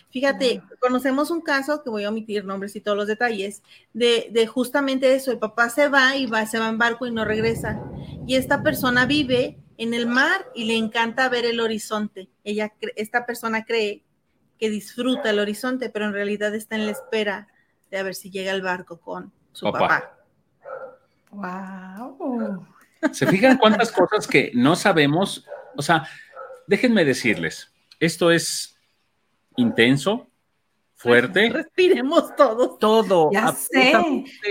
Fíjate, 0.10 0.62
conocemos 0.80 1.32
un 1.32 1.42
caso, 1.42 1.84
que 1.84 1.90
voy 1.90 2.04
a 2.04 2.10
omitir 2.10 2.46
nombres 2.46 2.76
y 2.76 2.82
todos 2.82 2.98
los 2.98 3.08
detalles, 3.08 3.64
de, 3.94 4.30
de, 4.32 4.48
justamente 4.48 5.16
eso, 5.16 5.32
el 5.32 5.40
papá 5.40 5.70
se 5.70 5.90
va 5.90 6.16
y 6.16 6.26
va, 6.26 6.46
se 6.46 6.60
va 6.60 6.70
en 6.70 6.78
barco 6.78 7.06
y 7.06 7.12
no 7.12 7.26
regresa. 7.26 7.82
Y 8.26 8.36
esta 8.36 8.64
persona 8.64 9.06
vive 9.06 9.58
en 9.78 9.94
el 9.94 10.08
mar 10.08 10.48
y 10.56 10.66
le 10.66 10.76
encanta 10.76 11.30
ver 11.30 11.46
el 11.46 11.60
horizonte. 11.60 12.30
Ella, 12.44 12.74
esta 12.96 13.26
persona 13.26 13.64
cree 13.66 14.04
que 14.60 14.70
disfruta 14.70 15.30
el 15.30 15.40
horizonte, 15.40 15.90
pero 15.90 16.06
en 16.06 16.14
realidad 16.14 16.54
está 16.56 16.76
en 16.76 16.86
la 16.86 16.92
espera 16.92 17.48
de 17.92 17.98
a 17.98 18.04
ver 18.04 18.16
si 18.16 18.30
llega 18.30 18.52
el 18.52 18.62
barco 18.62 19.00
con 19.00 19.32
su 19.52 19.72
papá. 19.72 20.18
Wow. 21.32 22.66
¿Se 23.12 23.28
fijan 23.28 23.58
cuántas 23.58 23.92
cosas 23.92 24.28
que 24.28 24.52
no 24.56 24.76
sabemos? 24.76 25.46
O 25.76 25.82
sea, 25.82 26.08
déjenme 26.66 27.06
decirles, 27.06 27.72
esto 28.00 28.32
es 28.32 28.77
intenso, 29.58 30.30
fuerte. 30.96 31.50
Respiremos 31.54 32.36
todos. 32.36 32.80
Todo. 32.80 33.30
Ya 33.32 33.52
sé. 33.52 33.94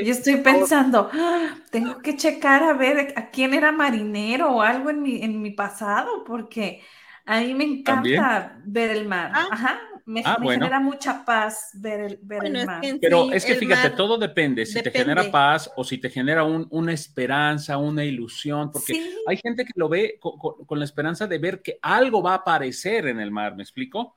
Yo 0.04 0.12
estoy 0.12 0.36
pensando, 0.36 1.10
ah, 1.12 1.56
tengo 1.70 1.98
que 1.98 2.16
checar 2.16 2.62
a 2.62 2.74
ver 2.74 3.14
a 3.16 3.30
quién 3.30 3.54
era 3.54 3.72
marinero 3.72 4.56
o 4.56 4.62
algo 4.62 4.90
en 4.90 5.02
mi, 5.02 5.22
en 5.22 5.40
mi 5.40 5.50
pasado, 5.50 6.24
porque 6.24 6.82
a 7.24 7.40
mí 7.40 7.54
me 7.54 7.64
encanta 7.64 8.60
ver 8.64 8.90
el 8.90 9.06
mar. 9.06 9.32
Ah. 9.34 9.48
Ajá. 9.50 9.80
Me, 10.08 10.22
ah, 10.24 10.38
genera 10.40 10.78
mucha 10.78 11.24
paz 11.24 11.70
ver 11.74 11.98
el, 11.98 12.18
ver 12.22 12.44
el 12.44 12.64
mar. 12.64 12.80
Pero 13.00 13.32
es 13.32 13.44
que 13.44 13.56
fíjate, 13.56 13.90
todo 13.90 14.16
depende. 14.16 14.64
Si 14.64 14.80
te 14.80 14.92
genera 14.92 15.32
paz 15.32 15.68
o 15.74 15.82
si 15.82 15.98
te 15.98 16.08
genera 16.08 16.44
una 16.44 16.92
esperanza, 16.92 17.76
una 17.76 18.04
ilusión, 18.04 18.70
porque 18.70 19.02
hay 19.26 19.36
gente 19.36 19.64
que 19.64 19.72
lo 19.74 19.88
ve 19.88 20.20
con 20.20 20.78
la 20.78 20.84
esperanza 20.84 21.26
de 21.26 21.38
ver 21.38 21.60
que 21.60 21.80
algo 21.82 22.22
va 22.22 22.34
a 22.34 22.36
aparecer 22.36 23.08
en 23.08 23.18
el 23.18 23.32
mar, 23.32 23.56
¿me 23.56 23.64
explico? 23.64 24.16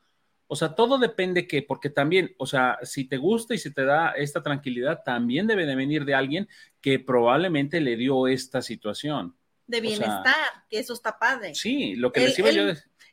O 0.51 0.55
sea, 0.55 0.73
todo 0.73 0.97
depende 0.97 1.47
que, 1.47 1.61
porque 1.61 1.91
también, 1.91 2.33
o 2.39 2.47
sea, 2.47 2.79
si 2.81 3.05
te 3.05 3.17
gusta 3.17 3.53
y 3.53 3.59
si 3.59 3.71
te 3.71 3.85
da 3.85 4.13
esta 4.13 4.41
tranquilidad, 4.41 5.03
también 5.05 5.45
debe 5.45 5.67
de 5.67 5.75
venir 5.75 6.05
de 6.05 6.15
alguien 6.15 6.49
que 6.81 6.97
probablemente 6.97 7.79
le 7.79 7.95
dio 7.95 8.27
esta 8.27 8.63
situación. 8.63 9.35
De 9.67 9.79
bienestar, 9.79 10.33
que 10.67 10.79
eso 10.79 10.93
está 10.93 11.19
padre. 11.19 11.53
Sí, 11.53 11.93
lo 11.93 12.11
que 12.11 12.21
decía 12.21 12.49
yo. 12.49 12.63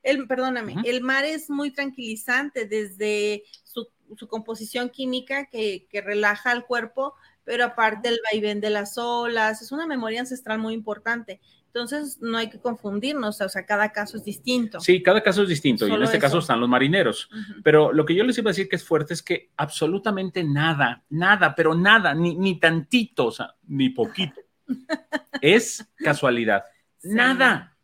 El, 0.03 0.27
perdóname, 0.27 0.77
el 0.87 1.03
mar 1.03 1.27
es 1.27 1.51
muy 1.51 1.71
tranquilizante 1.73 2.67
desde 2.67 3.43
su, 3.65 3.87
composición 4.29 4.89
química 4.89 5.51
que, 5.51 5.87
que 5.91 6.01
relaja 6.01 6.53
al 6.53 6.65
cuerpo, 6.65 7.17
pero 7.45 7.65
aparte 7.65 8.09
el 8.09 8.19
vaivén 8.33 8.63
de 8.63 8.71
las 8.71 8.97
olas, 8.97 9.61
es 9.61 9.73
una 9.73 9.87
memoria 9.87 10.21
ancestral 10.21 10.59
muy 10.59 10.73
importante. 10.73 11.43
Entonces, 11.77 12.19
no 12.23 12.39
hay 12.39 12.49
que 12.49 12.59
confundirnos, 12.59 13.39
o 13.39 13.49
sea, 13.51 13.67
cada 13.67 13.93
caso 13.93 14.17
es 14.17 14.25
distinto. 14.25 14.81
Sí, 14.81 15.03
cada 15.03 15.23
caso 15.23 15.43
es 15.43 15.49
distinto, 15.51 15.87
y 15.87 15.93
en 15.93 16.03
este 16.03 16.19
caso 16.19 16.39
están 16.39 16.59
los 16.59 16.71
marineros. 16.71 17.29
Pero 17.63 17.93
lo 17.93 18.07
que 18.07 18.15
yo 18.15 18.25
les 18.25 18.39
iba 18.39 18.49
a 18.49 18.53
decir 18.53 18.67
que 18.67 18.77
es 18.77 18.85
fuerte 18.85 19.13
es 19.13 19.23
que 19.23 19.53
absolutamente 19.59 20.43
nada, 20.43 21.05
nada, 21.11 21.55
pero 21.55 21.75
nada, 21.75 22.15
ni, 22.15 22.35
ni 22.35 22.59
tantito, 22.59 23.27
o 23.27 23.31
sea, 23.31 23.57
ni 23.67 23.91
poquito, 23.91 24.41
es 25.43 25.87
casualidad. 25.99 26.65
Nada, 27.03 27.77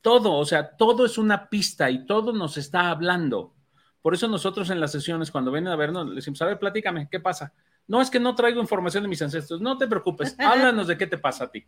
todo, 0.00 0.34
o 0.34 0.44
sea, 0.44 0.76
todo 0.76 1.04
es 1.04 1.18
una 1.18 1.48
pista 1.48 1.90
y 1.90 2.06
todo 2.06 2.32
nos 2.32 2.56
está 2.56 2.88
hablando. 2.88 3.56
Por 4.00 4.14
eso 4.14 4.28
nosotros 4.28 4.70
en 4.70 4.78
las 4.78 4.92
sesiones, 4.92 5.32
cuando 5.32 5.50
vienen 5.50 5.72
a 5.72 5.76
vernos, 5.76 6.06
les 6.06 6.16
decimos, 6.16 6.40
a 6.42 6.46
ver, 6.46 6.60
platícame, 6.60 7.08
¿qué 7.10 7.18
pasa? 7.18 7.52
No 7.88 8.00
es 8.00 8.10
que 8.10 8.20
no 8.20 8.36
traigo 8.36 8.60
información 8.60 9.02
de 9.02 9.08
mis 9.08 9.22
ancestros, 9.22 9.60
no 9.60 9.76
te 9.76 9.88
preocupes, 9.88 10.36
háblanos 10.38 10.86
de 10.86 10.96
qué 10.96 11.08
te 11.08 11.18
pasa 11.18 11.46
a 11.46 11.50
ti 11.50 11.66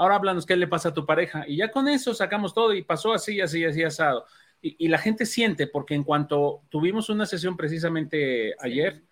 ahora 0.00 0.16
háblanos 0.16 0.46
qué 0.46 0.56
le 0.56 0.66
pasa 0.66 0.88
a 0.88 0.94
tu 0.94 1.04
pareja. 1.04 1.44
Y 1.46 1.56
ya 1.56 1.70
con 1.70 1.86
eso 1.86 2.14
sacamos 2.14 2.54
todo 2.54 2.72
y 2.72 2.82
pasó 2.82 3.12
así, 3.12 3.38
así, 3.38 3.66
así, 3.66 3.82
asado. 3.84 4.24
Y, 4.62 4.88
la 4.88 4.96
gente 4.96 5.26
siente, 5.26 5.66
porque 5.66 5.94
en 5.94 6.04
cuanto 6.04 6.62
tuvimos 6.70 7.10
una 7.10 7.26
sesión 7.26 7.54
precisamente 7.54 8.54
ayer 8.60 9.02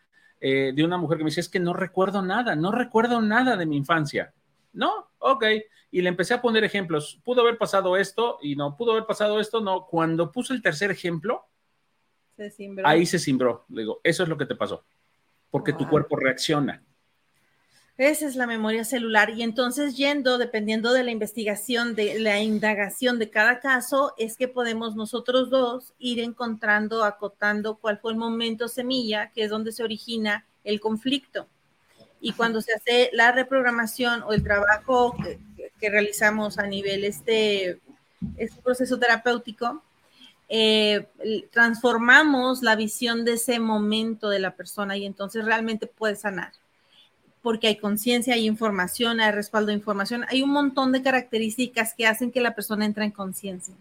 eh, 0.41 0.73
de 0.75 0.85
una 0.85 0.97
mujer 0.97 1.19
que 1.19 1.25
me 1.25 1.31
decía, 1.31 1.43
es 1.43 1.49
que 1.51 1.61
no 1.61 1.75
recuerdo 1.75 2.23
nada, 2.23 2.57
no 2.57 2.73
recuerdo 2.73 3.21
nada 3.21 3.57
de 3.57 3.67
mi 3.67 3.77
infancia. 3.77 4.33
No, 4.73 5.11
ok. 5.19 5.45
Y 5.91 6.01
le 6.01 6.09
empecé 6.09 6.33
a 6.33 6.41
poner 6.41 6.65
ejemplos. 6.65 7.21
Pudo 7.23 7.43
haber 7.43 7.59
pasado 7.59 7.99
esto 7.99 8.39
y 8.41 8.57
no, 8.57 8.75
pudo 8.75 8.93
haber 8.93 9.05
pasado 9.05 9.41
esto, 9.41 9.61
no. 9.61 9.87
Cuando 9.87 10.33
puso 10.33 10.55
el 10.55 10.63
tercer 10.63 10.91
ejemplo, 10.91 11.45
ahí 12.85 13.05
se 13.05 13.19
cimbró. 13.19 13.67
Le 13.69 13.83
digo, 13.83 14.01
eso 14.05 14.23
es 14.23 14.29
lo 14.31 14.39
que 14.39 14.47
te 14.47 14.55
pasó, 14.55 14.87
porque 15.51 15.75
tu 15.75 15.87
cuerpo 15.87 16.17
reacciona. 16.17 16.83
Esa 17.99 18.27
es 18.29 18.37
la 18.37 18.47
memoria 18.47 18.85
celular. 18.85 19.31
Y 19.31 19.43
entonces, 19.43 19.97
yendo, 19.97 20.39
dependiendo 20.39 20.93
de 20.93 21.03
la 21.03 21.11
investigación, 21.11 21.97
de 21.97 22.21
la 22.21 22.41
indagación 22.41 23.19
de 23.19 23.29
cada 23.29 23.59
caso, 23.59 24.15
es 24.17 24.37
que 24.37 24.47
podemos 24.47 24.95
nosotros 24.95 25.51
dos 25.51 25.95
ir 25.99 26.21
encontrando, 26.21 27.03
acotando 27.03 27.75
cuál 27.75 27.99
fue 27.99 28.13
el 28.13 28.17
momento 28.17 28.69
semilla, 28.69 29.33
que 29.35 29.43
es 29.43 29.51
donde 29.51 29.73
se 29.73 29.83
origina 29.83 30.47
el 30.63 30.79
conflicto. 30.79 31.49
Y 32.21 32.35
cuando 32.35 32.61
se 32.61 32.73
hace 32.73 33.11
la 33.13 33.33
reprogramación 33.33 34.23
o 34.23 34.33
el 34.33 34.45
trabajo 34.45 35.17
que, 35.17 35.41
realizamos 35.91 36.59
a 36.59 36.69
nivel 36.69 37.05
este, 37.05 37.81
este 38.37 38.63
proceso 38.63 38.97
terapéutico, 39.01 39.83
eh, 40.49 41.09
transformamos 41.51 42.63
la 42.63 42.77
visión 42.77 43.25
de 43.25 43.33
ese 43.33 43.59
momento 43.59 44.29
de 44.29 44.39
la 44.39 44.55
persona 44.55 44.97
y 44.97 45.05
entonces 45.05 45.45
realmente 45.45 45.89
puede 45.89 46.15
sanar 46.15 46.53
porque 47.49 47.69
hay 47.69 47.77
conciencia, 47.77 48.35
hay 48.35 48.47
información, 48.47 49.21
hay 49.21 49.33
respaldo 49.33 49.69
de 49.69 49.73
información, 49.73 50.27
hay 50.29 50.43
un 50.43 50.51
montón 50.51 50.93
de 50.93 51.01
características 51.01 51.95
que 51.95 52.07
hacen 52.07 52.31
que 52.31 52.43
la 52.43 52.55
persona 52.55 52.85
entre 52.85 53.07
en 53.07 53.11
conciencia. 53.11 53.73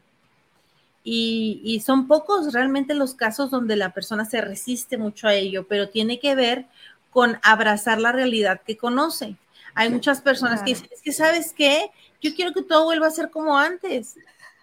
Y, 1.03 1.83
son 1.85 2.07
pocos 2.07 2.53
realmente 2.53 2.93
los 2.93 3.13
casos 3.13 3.51
donde 3.51 3.75
la 3.75 3.89
persona 3.89 4.23
se 4.23 4.39
resiste 4.39 4.97
mucho 4.97 5.27
a 5.27 5.33
ello, 5.33 5.67
pero 5.67 5.89
tiene 5.89 6.17
que 6.17 6.33
ver 6.33 6.65
con 7.11 7.39
abrazar 7.43 7.99
la 7.99 8.13
realidad 8.13 8.61
que 8.65 8.77
conoce. 8.77 9.35
Hay 9.75 9.89
muchas 9.89 10.21
personas 10.21 10.61
que 10.61 10.69
dicen, 10.69 10.87
es 10.89 11.01
que 11.01 11.11
sabes 11.11 11.51
qué, 11.51 11.91
yo 12.21 12.33
quiero 12.35 12.53
que 12.53 12.63
todo 12.63 12.85
vuelva 12.85 13.07
a 13.07 13.11
ser 13.11 13.29
como 13.31 13.57
antes. 13.57 14.15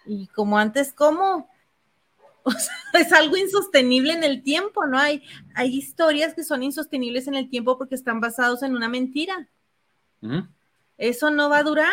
Y 0.07 0.25
como 0.33 0.57
antes, 0.57 0.93
¿cómo? 0.93 1.47
O 2.45 2.51
sea, 2.51 2.75
es 2.93 3.11
algo 3.11 3.35
insostenible 3.37 4.13
en 4.13 4.23
el 4.23 4.43
tiempo, 4.43 4.85
¿no? 4.85 4.99
Hay, 4.99 5.23
hay 5.55 5.75
historias 5.75 6.35
que 6.35 6.43
son 6.43 6.61
insostenibles 6.61 7.27
en 7.27 7.33
el 7.33 7.49
tiempo 7.49 7.77
porque 7.77 7.95
están 7.95 8.19
basados 8.19 8.61
en 8.61 8.75
una 8.75 8.87
mentira. 8.87 9.49
Eso 10.97 11.31
no 11.31 11.49
va 11.49 11.57
a 11.57 11.63
durar. 11.63 11.91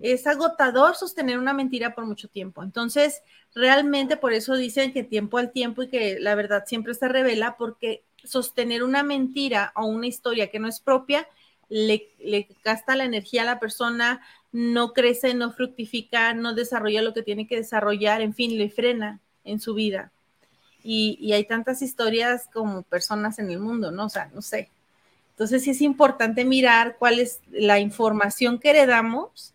Es 0.00 0.26
agotador 0.26 0.96
sostener 0.96 1.38
una 1.38 1.52
mentira 1.52 1.94
por 1.94 2.06
mucho 2.06 2.28
tiempo. 2.28 2.62
Entonces, 2.62 3.22
realmente 3.54 4.16
por 4.16 4.32
eso 4.32 4.56
dicen 4.56 4.92
que 4.94 5.04
tiempo 5.04 5.36
al 5.36 5.52
tiempo 5.52 5.82
y 5.82 5.88
que 5.88 6.18
la 6.18 6.34
verdad 6.34 6.64
siempre 6.66 6.94
se 6.94 7.08
revela, 7.08 7.56
porque 7.58 8.02
sostener 8.24 8.82
una 8.82 9.02
mentira 9.02 9.72
o 9.76 9.86
una 9.86 10.06
historia 10.06 10.50
que 10.50 10.58
no 10.58 10.68
es 10.68 10.80
propia 10.80 11.28
le, 11.68 12.08
le 12.18 12.48
gasta 12.64 12.96
la 12.96 13.04
energía 13.04 13.42
a 13.42 13.46
la 13.46 13.60
persona, 13.60 14.22
no 14.50 14.94
crece, 14.94 15.34
no 15.34 15.52
fructifica, 15.52 16.32
no 16.34 16.54
desarrolla 16.54 17.02
lo 17.02 17.14
que 17.14 17.22
tiene 17.22 17.46
que 17.46 17.56
desarrollar, 17.56 18.22
en 18.22 18.34
fin, 18.34 18.58
le 18.58 18.70
frena 18.70 19.20
en 19.44 19.60
su 19.60 19.74
vida. 19.74 20.12
Y, 20.82 21.18
y, 21.20 21.32
hay 21.32 21.44
tantas 21.44 21.82
historias 21.82 22.48
como 22.52 22.82
personas 22.82 23.38
en 23.38 23.50
el 23.50 23.58
mundo, 23.58 23.90
¿no? 23.90 24.06
O 24.06 24.08
sea, 24.08 24.30
no 24.34 24.40
sé. 24.40 24.70
Entonces 25.32 25.62
sí 25.62 25.70
es 25.70 25.82
importante 25.82 26.44
mirar 26.44 26.96
cuál 26.98 27.18
es 27.18 27.40
la 27.50 27.78
información 27.78 28.58
que 28.58 28.70
heredamos 28.70 29.54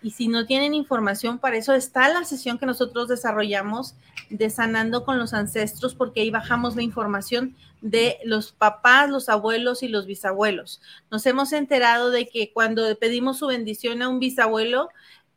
y 0.00 0.12
si 0.12 0.28
no 0.28 0.46
tienen 0.46 0.74
información, 0.74 1.38
para 1.38 1.56
eso 1.56 1.74
está 1.74 2.08
la 2.08 2.24
sesión 2.24 2.58
que 2.58 2.66
nosotros 2.66 3.08
desarrollamos 3.08 3.94
de 4.30 4.48
sanando 4.48 5.04
con 5.04 5.18
los 5.18 5.34
ancestros, 5.34 5.94
porque 5.94 6.20
ahí 6.20 6.30
bajamos 6.30 6.76
la 6.76 6.82
información 6.82 7.56
de 7.80 8.18
los 8.24 8.52
papás, 8.52 9.10
los 9.10 9.28
abuelos 9.28 9.82
y 9.82 9.88
los 9.88 10.06
bisabuelos. 10.06 10.80
Nos 11.10 11.26
hemos 11.26 11.52
enterado 11.52 12.10
de 12.10 12.28
que 12.28 12.52
cuando 12.52 12.96
pedimos 12.96 13.38
su 13.38 13.48
bendición 13.48 14.02
a 14.02 14.08
un 14.08 14.20
bisabuelo, 14.20 14.88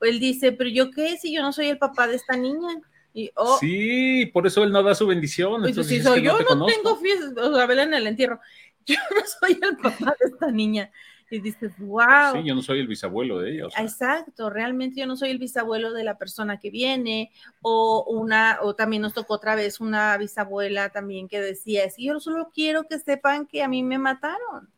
él 0.02 0.20
dice, 0.20 0.52
pero 0.52 0.70
yo 0.70 0.92
qué 0.92 1.18
si 1.18 1.34
yo 1.34 1.42
no 1.42 1.52
soy 1.52 1.68
el 1.68 1.80
papá 1.80 2.08
de 2.08 2.16
esta 2.16 2.38
niña. 2.38 2.82
Y, 3.18 3.32
oh, 3.36 3.58
sí, 3.60 4.26
por 4.34 4.46
eso 4.46 4.62
él 4.62 4.74
no 4.74 4.84
da 4.84 4.94
su 4.94 5.08
bendición. 5.08 5.62
Pues, 5.62 5.88
si 5.88 6.02
soy, 6.02 6.22
yo 6.22 6.38
no, 6.38 6.66
tengo 6.66 6.98
fiestas, 6.98 7.32
o 7.38 7.56
sea, 7.56 7.64
en 7.64 7.94
el 7.94 8.08
entierro. 8.08 8.42
Yo 8.86 8.98
no 9.10 9.22
soy 9.26 9.58
el 9.64 9.78
papá 9.78 10.16
de 10.20 10.28
esta 10.28 10.52
niña 10.52 10.92
y 11.32 11.40
dices, 11.40 11.74
wow. 11.80 12.34
Sí, 12.34 12.44
yo 12.44 12.54
no 12.54 12.62
soy 12.62 12.80
el 12.80 12.88
bisabuelo 12.88 13.40
de 13.40 13.54
ella. 13.54 13.68
Exacto, 13.80 14.50
realmente 14.52 15.00
yo 15.00 15.08
no 15.08 15.18
soy 15.18 15.32
el 15.32 15.40
bisabuelo 15.40 15.92
de 15.92 16.04
la 16.04 16.20
persona 16.20 16.60
que 16.60 16.70
viene, 16.70 17.32
o 17.62 18.06
una, 18.08 18.60
o 18.62 18.76
también 18.76 19.02
nos 19.02 19.16
tocó 19.16 19.36
otra 19.36 19.56
vez 19.56 19.80
una 19.80 20.16
bisabuela 20.18 20.90
también 20.90 21.28
que 21.28 21.42
decía, 21.42 21.90
que 21.90 22.04
yo 22.04 22.20
solo 22.20 22.52
quiero 22.54 22.84
que 22.84 23.00
sepan 23.00 23.48
que 23.48 23.64
a 23.64 23.68
mí 23.68 23.82
me 23.82 23.98
mataron, 23.98 24.70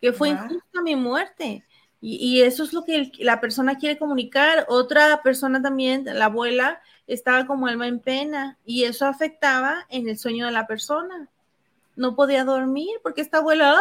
que 0.00 0.12
fue 0.12 0.28
injusta 0.28 0.82
mi 0.82 0.94
muerte. 0.94 1.64
Y, 2.00 2.16
y, 2.16 2.42
eso 2.42 2.62
es 2.62 2.72
lo 2.72 2.84
que 2.84 3.10
la 3.18 3.40
persona 3.40 3.76
quiere 3.76 3.98
comunicar. 3.98 4.66
Otra 4.68 5.22
persona 5.22 5.62
también, 5.62 6.04
la 6.04 6.26
abuela, 6.26 6.80
estaba 7.06 7.46
como 7.46 7.66
alma 7.66 7.86
en 7.86 8.00
pena 8.00 8.58
y 8.64 8.84
eso 8.84 9.06
afectaba 9.06 9.86
en 9.88 10.08
el 10.08 10.18
sueño 10.18 10.46
de 10.46 10.52
la 10.52 10.66
persona 10.66 11.30
no 11.96 12.14
podía 12.14 12.44
dormir 12.44 13.00
porque 13.02 13.22
esta 13.22 13.38
abuela, 13.38 13.76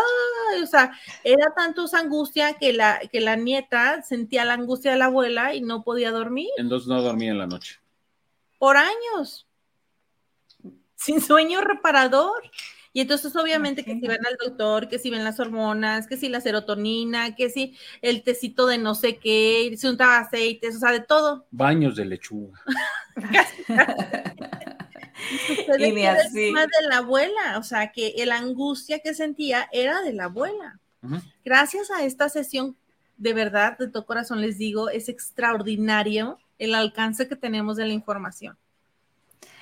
o 0.62 0.66
sea, 0.66 0.98
era 1.24 1.54
tanto 1.54 1.88
su 1.88 1.96
angustia 1.96 2.54
que 2.54 2.74
la, 2.74 3.00
que 3.12 3.20
la 3.22 3.36
nieta 3.36 4.02
sentía 4.02 4.46
la 4.46 4.54
angustia 4.54 4.92
de 4.92 4.98
la 4.98 5.06
abuela 5.06 5.54
y 5.54 5.62
no 5.62 5.84
podía 5.84 6.12
dormir. 6.12 6.50
Entonces 6.58 6.88
no 6.88 7.02
dormía 7.02 7.32
en 7.32 7.38
la 7.38 7.48
noche. 7.48 7.80
Por 8.58 8.78
años. 8.78 9.46
Sin 10.96 11.22
sueño 11.22 11.62
reparador. 11.62 12.42
Y 12.96 13.02
entonces 13.02 13.36
obviamente 13.36 13.84
que 13.84 14.00
si 14.00 14.08
ven 14.08 14.26
al 14.26 14.38
doctor, 14.42 14.88
que 14.88 15.00
si 15.00 15.10
ven 15.10 15.26
las 15.26 15.42
hormonas, 15.42 16.08
que 16.08 16.16
si 16.16 16.30
la 16.30 16.40
serotonina, 16.40 17.36
que 17.36 17.50
si 17.50 17.78
el 18.02 18.24
tecito 18.24 18.68
de 18.68 18.78
no 18.78 18.96
sé 18.96 19.18
qué, 19.18 19.76
si 19.78 19.86
untaba 19.88 20.20
aceites, 20.20 20.78
o 20.78 20.80
sea, 20.80 20.94
de 20.94 21.02
todo. 21.02 21.46
Baños 21.52 21.98
de 21.98 22.06
lechuga. 22.06 22.58
y 25.78 25.92
ni 25.92 26.06
así. 26.06 26.54
de 26.54 26.88
la 26.88 27.00
abuela, 27.00 27.58
o 27.58 27.64
sea, 27.64 27.92
que 27.92 28.14
la 28.26 28.38
angustia 28.38 29.00
que 29.00 29.14
sentía 29.14 29.68
era 29.74 30.02
de 30.02 30.14
la 30.14 30.24
abuela. 30.26 30.80
Gracias 31.44 31.92
a 31.92 32.06
esta 32.06 32.30
sesión, 32.30 32.78
de 33.18 33.34
verdad, 33.34 33.78
de 33.78 33.90
todo 33.90 34.06
corazón 34.06 34.40
les 34.40 34.58
digo, 34.58 34.90
es 34.90 35.10
extraordinario 35.10 36.40
el 36.60 36.74
alcance 36.74 37.28
que 37.28 37.36
tenemos 37.36 37.76
de 37.76 37.88
la 37.88 37.94
información. 37.94 38.58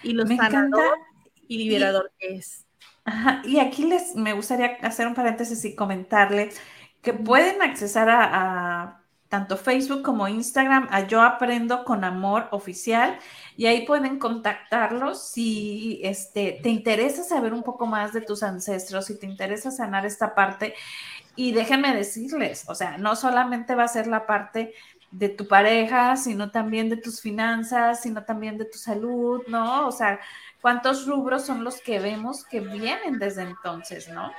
Y 0.03 0.13
lo 0.13 0.27
sanador 0.27 0.99
y 1.47 1.57
liberador 1.57 2.11
que 2.19 2.35
es. 2.35 2.62
Y 3.43 3.59
aquí 3.59 3.85
les 3.85 4.15
me 4.15 4.33
gustaría 4.33 4.77
hacer 4.81 5.07
un 5.07 5.15
paréntesis 5.15 5.63
y 5.65 5.75
comentarle 5.75 6.49
que 7.01 7.13
pueden 7.13 7.61
accesar 7.61 8.09
a 8.09 9.03
tanto 9.33 9.57
Facebook 9.57 10.03
como 10.03 10.27
Instagram 10.27 10.87
a 10.91 11.07
Yo 11.07 11.23
Aprendo 11.23 11.85
con 11.85 12.03
Amor 12.03 12.49
Oficial 12.51 13.17
y 13.57 13.65
ahí 13.65 13.83
pueden 13.83 14.19
contactarlos 14.19 15.27
si 15.27 15.99
este, 16.03 16.59
te 16.61 16.69
interesa 16.69 17.23
saber 17.23 17.51
un 17.51 17.63
poco 17.63 17.87
más 17.87 18.13
de 18.13 18.21
tus 18.21 18.43
ancestros, 18.43 19.07
si 19.07 19.17
te 19.17 19.25
interesa 19.25 19.71
sanar 19.71 20.05
esta 20.05 20.35
parte. 20.35 20.75
Y 21.35 21.51
déjenme 21.51 21.95
decirles, 21.95 22.65
o 22.67 22.75
sea, 22.75 22.99
no 22.99 23.15
solamente 23.15 23.73
va 23.73 23.85
a 23.85 23.87
ser 23.87 24.05
la 24.05 24.27
parte 24.27 24.75
de 25.13 25.29
tu 25.29 25.47
pareja, 25.47 26.17
sino 26.17 26.49
también 26.49 26.89
de 26.89 26.97
tus 26.97 27.21
finanzas, 27.21 28.01
sino 28.01 28.23
también 28.23 28.57
de 28.57 28.65
tu 28.65 28.79
salud, 28.79 29.43
¿no? 29.47 29.87
O 29.87 29.91
sea, 29.91 30.19
¿cuántos 30.59 31.05
rubros 31.05 31.45
son 31.45 31.63
los 31.63 31.79
que 31.79 31.99
vemos 31.99 32.43
que 32.43 32.59
vienen 32.59 33.19
desde 33.19 33.43
entonces, 33.43 34.09
¿no? 34.09 34.31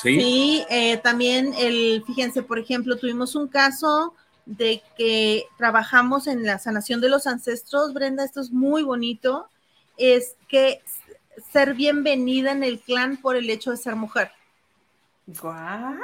Sí, 0.00 0.18
sí 0.18 0.66
eh, 0.70 0.96
también 0.96 1.52
el, 1.58 2.02
fíjense, 2.06 2.42
por 2.42 2.58
ejemplo, 2.58 2.96
tuvimos 2.96 3.36
un 3.36 3.48
caso 3.48 4.14
de 4.46 4.82
que 4.96 5.44
trabajamos 5.58 6.26
en 6.26 6.44
la 6.44 6.58
sanación 6.58 7.02
de 7.02 7.10
los 7.10 7.26
ancestros, 7.26 7.92
Brenda, 7.92 8.24
esto 8.24 8.40
es 8.40 8.50
muy 8.50 8.82
bonito, 8.82 9.48
es 9.98 10.36
que 10.48 10.80
ser 11.52 11.74
bienvenida 11.74 12.52
en 12.52 12.64
el 12.64 12.80
clan 12.80 13.18
por 13.18 13.36
el 13.36 13.50
hecho 13.50 13.70
de 13.70 13.76
ser 13.76 13.94
mujer. 13.94 14.32
¡Guau! 15.26 15.96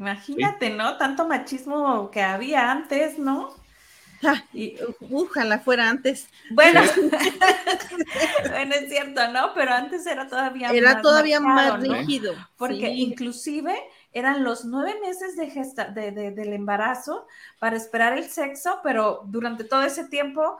Imagínate, 0.00 0.70
¿no? 0.70 0.96
Tanto 0.96 1.28
machismo 1.28 2.10
que 2.10 2.22
había 2.22 2.70
antes, 2.70 3.18
¿no? 3.18 3.54
Ah, 4.22 4.42
y 4.54 4.76
ojalá 5.12 5.58
fuera 5.58 5.90
antes. 5.90 6.26
Bueno, 6.50 6.80
bueno, 8.50 8.74
es 8.76 8.88
cierto, 8.88 9.30
¿no? 9.30 9.52
Pero 9.54 9.72
antes 9.72 10.06
era 10.06 10.26
todavía 10.26 10.70
era 10.70 10.94
más 10.94 11.02
todavía 11.02 11.38
más 11.38 11.80
rígido. 11.80 12.34
Porque 12.56 12.88
inclusive 12.88 13.78
eran 14.12 14.42
los 14.42 14.64
nueve 14.64 14.98
meses 15.02 15.36
de 15.36 15.50
gesta 15.50 15.84
de, 15.84 16.12
del 16.12 16.52
embarazo 16.54 17.26
para 17.58 17.76
esperar 17.76 18.16
el 18.16 18.24
sexo, 18.24 18.80
pero 18.82 19.22
durante 19.26 19.64
todo 19.64 19.82
ese 19.82 20.08
tiempo 20.08 20.56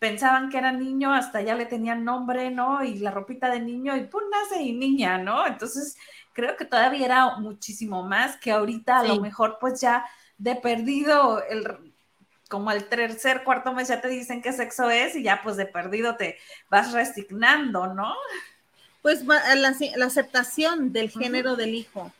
pensaban 0.00 0.50
que 0.50 0.58
era 0.58 0.72
niño, 0.72 1.12
hasta 1.14 1.40
ya 1.40 1.54
le 1.54 1.66
tenían 1.66 2.04
nombre, 2.04 2.50
¿no? 2.50 2.82
Y 2.82 2.98
la 2.98 3.12
ropita 3.12 3.48
de 3.48 3.60
niño, 3.60 3.96
y 3.96 4.06
pues 4.06 4.26
nace 4.28 4.60
y 4.60 4.72
niña, 4.72 5.18
¿no? 5.18 5.46
Entonces, 5.46 5.96
creo 6.32 6.56
que 6.56 6.64
todavía 6.64 7.04
era 7.04 7.36
muchísimo 7.36 8.02
más 8.02 8.36
que 8.36 8.52
ahorita, 8.52 9.00
a 9.00 9.04
lo 9.04 9.20
mejor, 9.20 9.58
pues 9.60 9.80
ya 9.80 10.04
de 10.38 10.56
perdido, 10.56 11.42
el, 11.44 11.92
como 12.48 12.70
al 12.70 12.84
tercer, 12.84 13.44
cuarto 13.44 13.72
mes 13.72 13.88
ya 13.88 14.00
te 14.00 14.08
dicen 14.08 14.42
qué 14.42 14.52
sexo 14.52 14.90
es, 14.90 15.16
y 15.16 15.22
ya 15.22 15.40
pues 15.42 15.56
de 15.56 15.66
perdido 15.66 16.16
te 16.16 16.38
vas 16.70 16.92
resignando, 16.92 17.88
¿no? 17.88 18.14
Pues 19.02 19.24
la, 19.24 19.74
la 19.96 20.06
aceptación 20.06 20.92
del 20.92 21.10
género 21.10 21.56
del 21.56 21.74
hijo 21.74 22.12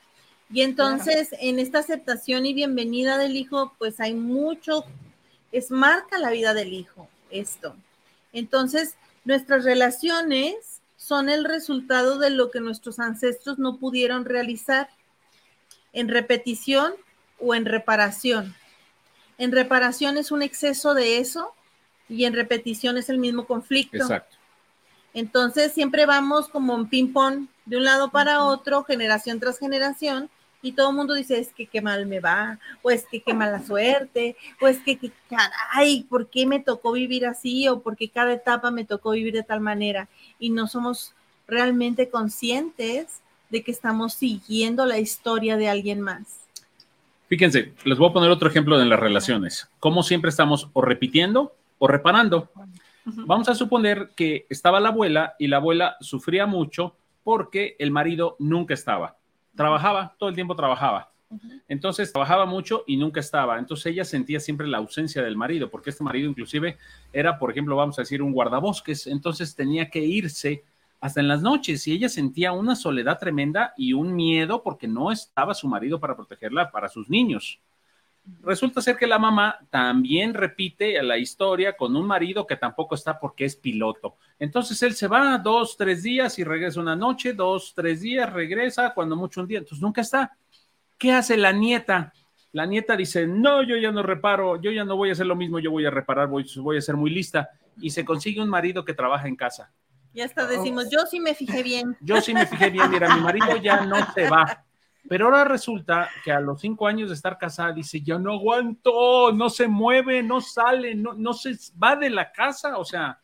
y 0.52 0.60
entonces, 0.60 1.30
en 1.40 1.58
esta 1.58 1.78
aceptación 1.78 2.44
y 2.44 2.52
bienvenida 2.52 3.16
del 3.16 3.36
hijo, 3.36 3.74
pues 3.78 4.00
hay 4.00 4.12
mucho, 4.12 4.84
es 5.50 5.70
marca 5.70 6.18
la 6.18 6.30
vida 6.30 6.52
del 6.52 6.74
hijo 6.74 7.08
esto. 7.30 7.74
Entonces, 8.34 8.96
nuestras 9.24 9.64
relaciones 9.64 10.71
son 11.02 11.28
el 11.28 11.44
resultado 11.44 12.16
de 12.20 12.30
lo 12.30 12.52
que 12.52 12.60
nuestros 12.60 13.00
ancestros 13.00 13.58
no 13.58 13.78
pudieron 13.78 14.24
realizar 14.24 14.88
en 15.92 16.08
repetición 16.08 16.92
o 17.40 17.56
en 17.56 17.64
reparación. 17.64 18.54
En 19.36 19.50
reparación 19.50 20.16
es 20.16 20.30
un 20.30 20.42
exceso 20.42 20.94
de 20.94 21.18
eso 21.18 21.52
y 22.08 22.24
en 22.24 22.34
repetición 22.34 22.98
es 22.98 23.08
el 23.08 23.18
mismo 23.18 23.46
conflicto. 23.46 23.96
Exacto. 23.96 24.36
Entonces 25.12 25.72
siempre 25.72 26.06
vamos 26.06 26.48
como 26.48 26.76
en 26.76 26.88
ping-pong 26.88 27.48
de 27.64 27.78
un 27.78 27.84
lado 27.84 28.12
para 28.12 28.44
otro, 28.44 28.84
generación 28.84 29.40
tras 29.40 29.58
generación, 29.58 30.30
y 30.62 30.72
todo 30.72 30.90
el 30.90 30.96
mundo 30.96 31.14
dice, 31.14 31.38
es 31.38 31.52
que 31.52 31.66
qué 31.66 31.82
mal 31.82 32.06
me 32.06 32.20
va, 32.20 32.58
o 32.82 32.90
es 32.90 33.04
que 33.04 33.20
qué 33.20 33.34
mala 33.34 33.62
suerte, 33.62 34.36
o 34.60 34.68
es 34.68 34.78
que, 34.78 34.96
caray, 35.28 36.04
¿por 36.04 36.28
qué 36.28 36.46
me 36.46 36.60
tocó 36.60 36.92
vivir 36.92 37.26
así? 37.26 37.68
O 37.68 37.80
porque 37.80 38.08
cada 38.08 38.32
etapa 38.32 38.70
me 38.70 38.84
tocó 38.84 39.10
vivir 39.10 39.34
de 39.34 39.42
tal 39.42 39.60
manera. 39.60 40.08
Y 40.38 40.50
no 40.50 40.68
somos 40.68 41.14
realmente 41.48 42.08
conscientes 42.08 43.20
de 43.50 43.62
que 43.62 43.72
estamos 43.72 44.14
siguiendo 44.14 44.86
la 44.86 45.00
historia 45.00 45.56
de 45.56 45.68
alguien 45.68 46.00
más. 46.00 46.38
Fíjense, 47.26 47.72
les 47.84 47.98
voy 47.98 48.10
a 48.10 48.12
poner 48.12 48.30
otro 48.30 48.48
ejemplo 48.48 48.78
de 48.78 48.86
las 48.86 49.00
relaciones. 49.00 49.68
Como 49.80 50.02
siempre 50.02 50.30
estamos 50.30 50.68
o 50.72 50.80
repitiendo 50.80 51.54
o 51.78 51.88
reparando. 51.88 52.50
Vamos 53.04 53.48
a 53.48 53.56
suponer 53.56 54.10
que 54.14 54.46
estaba 54.48 54.78
la 54.78 54.90
abuela 54.90 55.34
y 55.40 55.48
la 55.48 55.56
abuela 55.56 55.96
sufría 56.00 56.46
mucho 56.46 56.94
porque 57.24 57.74
el 57.80 57.90
marido 57.90 58.36
nunca 58.38 58.74
estaba 58.74 59.16
trabajaba, 59.54 60.14
todo 60.18 60.28
el 60.28 60.34
tiempo 60.34 60.56
trabajaba. 60.56 61.10
Entonces 61.68 62.12
trabajaba 62.12 62.44
mucho 62.44 62.84
y 62.86 62.96
nunca 62.96 63.20
estaba. 63.20 63.58
Entonces 63.58 63.86
ella 63.86 64.04
sentía 64.04 64.40
siempre 64.40 64.66
la 64.66 64.78
ausencia 64.78 65.22
del 65.22 65.36
marido, 65.36 65.70
porque 65.70 65.90
este 65.90 66.04
marido 66.04 66.28
inclusive 66.28 66.76
era, 67.12 67.38
por 67.38 67.50
ejemplo, 67.50 67.76
vamos 67.76 67.98
a 67.98 68.02
decir, 68.02 68.22
un 68.22 68.32
guardabosques. 68.32 69.06
Entonces 69.06 69.54
tenía 69.54 69.88
que 69.88 70.00
irse 70.00 70.64
hasta 71.00 71.20
en 71.20 71.28
las 71.28 71.42
noches 71.42 71.86
y 71.88 71.92
ella 71.92 72.08
sentía 72.08 72.52
una 72.52 72.76
soledad 72.76 73.18
tremenda 73.18 73.72
y 73.76 73.92
un 73.92 74.14
miedo 74.14 74.62
porque 74.62 74.86
no 74.86 75.10
estaba 75.10 75.54
su 75.54 75.66
marido 75.66 75.98
para 75.98 76.14
protegerla 76.14 76.70
para 76.70 76.88
sus 76.88 77.08
niños. 77.08 77.60
Resulta 78.42 78.80
ser 78.80 78.96
que 78.96 79.06
la 79.06 79.18
mamá 79.18 79.58
también 79.68 80.32
repite 80.32 81.02
la 81.02 81.18
historia 81.18 81.76
con 81.76 81.96
un 81.96 82.06
marido 82.06 82.46
que 82.46 82.56
tampoco 82.56 82.94
está 82.94 83.18
porque 83.18 83.44
es 83.44 83.56
piloto. 83.56 84.16
Entonces 84.38 84.80
él 84.84 84.94
se 84.94 85.08
va 85.08 85.38
dos, 85.38 85.76
tres 85.76 86.04
días 86.04 86.38
y 86.38 86.44
regresa 86.44 86.80
una 86.80 86.94
noche, 86.94 87.32
dos, 87.32 87.72
tres 87.74 88.00
días, 88.00 88.32
regresa, 88.32 88.94
cuando 88.94 89.16
mucho 89.16 89.40
un 89.40 89.48
día, 89.48 89.58
entonces 89.58 89.82
nunca 89.82 90.02
está. 90.02 90.36
¿Qué 90.98 91.12
hace 91.12 91.36
la 91.36 91.52
nieta? 91.52 92.12
La 92.52 92.64
nieta 92.64 92.96
dice, 92.96 93.26
no, 93.26 93.62
yo 93.62 93.76
ya 93.76 93.90
no 93.90 94.02
reparo, 94.02 94.60
yo 94.60 94.70
ya 94.70 94.84
no 94.84 94.96
voy 94.96 95.08
a 95.08 95.12
hacer 95.12 95.26
lo 95.26 95.34
mismo, 95.34 95.58
yo 95.58 95.72
voy 95.72 95.84
a 95.86 95.90
reparar, 95.90 96.28
voy, 96.28 96.44
voy 96.58 96.76
a 96.76 96.80
ser 96.80 96.96
muy 96.96 97.10
lista. 97.10 97.50
Y 97.80 97.90
se 97.90 98.04
consigue 98.04 98.40
un 98.40 98.48
marido 98.48 98.84
que 98.84 98.94
trabaja 98.94 99.26
en 99.26 99.34
casa. 99.34 99.72
Ya 100.12 100.26
hasta 100.26 100.46
decimos, 100.46 100.90
yo 100.90 101.06
sí 101.06 101.18
me 101.18 101.34
fijé 101.34 101.62
bien. 101.62 101.96
Yo 102.00 102.20
sí 102.20 102.34
me 102.34 102.46
fijé 102.46 102.70
bien, 102.70 102.90
mira, 102.90 103.16
mi 103.16 103.22
marido 103.22 103.56
ya 103.56 103.86
no 103.86 103.96
se 104.12 104.28
va. 104.28 104.64
Pero 105.08 105.26
ahora 105.26 105.44
resulta 105.44 106.08
que 106.24 106.32
a 106.32 106.40
los 106.40 106.60
cinco 106.60 106.86
años 106.86 107.08
de 107.08 107.14
estar 107.14 107.38
casada 107.38 107.72
dice, 107.72 108.00
yo 108.00 108.18
no 108.18 108.32
aguanto, 108.32 109.32
no 109.32 109.50
se 109.50 109.68
mueve, 109.68 110.22
no 110.22 110.40
sale, 110.40 110.94
no, 110.94 111.12
no 111.14 111.32
se 111.32 111.56
va 111.82 111.96
de 111.96 112.10
la 112.10 112.30
casa, 112.30 112.78
o 112.78 112.84
sea, 112.84 113.20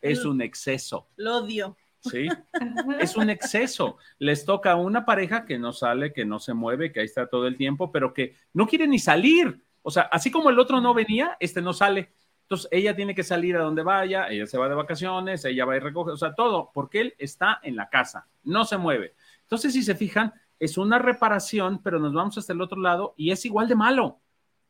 es 0.00 0.24
un 0.24 0.40
exceso. 0.40 1.08
Lo 1.16 1.38
odio. 1.38 1.76
Sí, 2.00 2.28
es 3.00 3.16
un 3.16 3.28
exceso. 3.28 3.98
Les 4.18 4.44
toca 4.44 4.72
a 4.72 4.76
una 4.76 5.04
pareja 5.04 5.44
que 5.44 5.58
no 5.58 5.72
sale, 5.72 6.12
que 6.12 6.24
no 6.24 6.38
se 6.38 6.54
mueve, 6.54 6.92
que 6.92 7.00
ahí 7.00 7.06
está 7.06 7.28
todo 7.28 7.46
el 7.46 7.56
tiempo, 7.56 7.92
pero 7.92 8.14
que 8.14 8.36
no 8.54 8.66
quiere 8.66 8.88
ni 8.88 8.98
salir. 8.98 9.62
O 9.82 9.90
sea, 9.90 10.02
así 10.04 10.30
como 10.30 10.50
el 10.50 10.58
otro 10.58 10.80
no 10.80 10.94
venía, 10.94 11.36
este 11.40 11.60
no 11.60 11.72
sale. 11.72 12.12
Entonces, 12.42 12.68
ella 12.72 12.96
tiene 12.96 13.14
que 13.14 13.22
salir 13.22 13.56
a 13.56 13.62
donde 13.62 13.82
vaya, 13.82 14.28
ella 14.28 14.46
se 14.46 14.58
va 14.58 14.68
de 14.68 14.74
vacaciones, 14.74 15.44
ella 15.44 15.64
va 15.64 15.76
y 15.76 15.80
recoge, 15.80 16.10
o 16.10 16.16
sea, 16.16 16.34
todo, 16.34 16.70
porque 16.74 17.00
él 17.00 17.14
está 17.18 17.60
en 17.62 17.76
la 17.76 17.88
casa, 17.88 18.26
no 18.42 18.64
se 18.64 18.76
mueve. 18.76 19.14
Entonces, 19.42 19.72
si 19.72 19.82
se 19.82 19.94
fijan, 19.94 20.32
es 20.60 20.78
una 20.78 20.98
reparación, 20.98 21.82
pero 21.82 21.98
nos 21.98 22.12
vamos 22.12 22.38
hasta 22.38 22.52
el 22.52 22.60
otro 22.60 22.80
lado 22.80 23.14
y 23.16 23.32
es 23.32 23.44
igual 23.44 23.66
de 23.66 23.74
malo. 23.74 24.20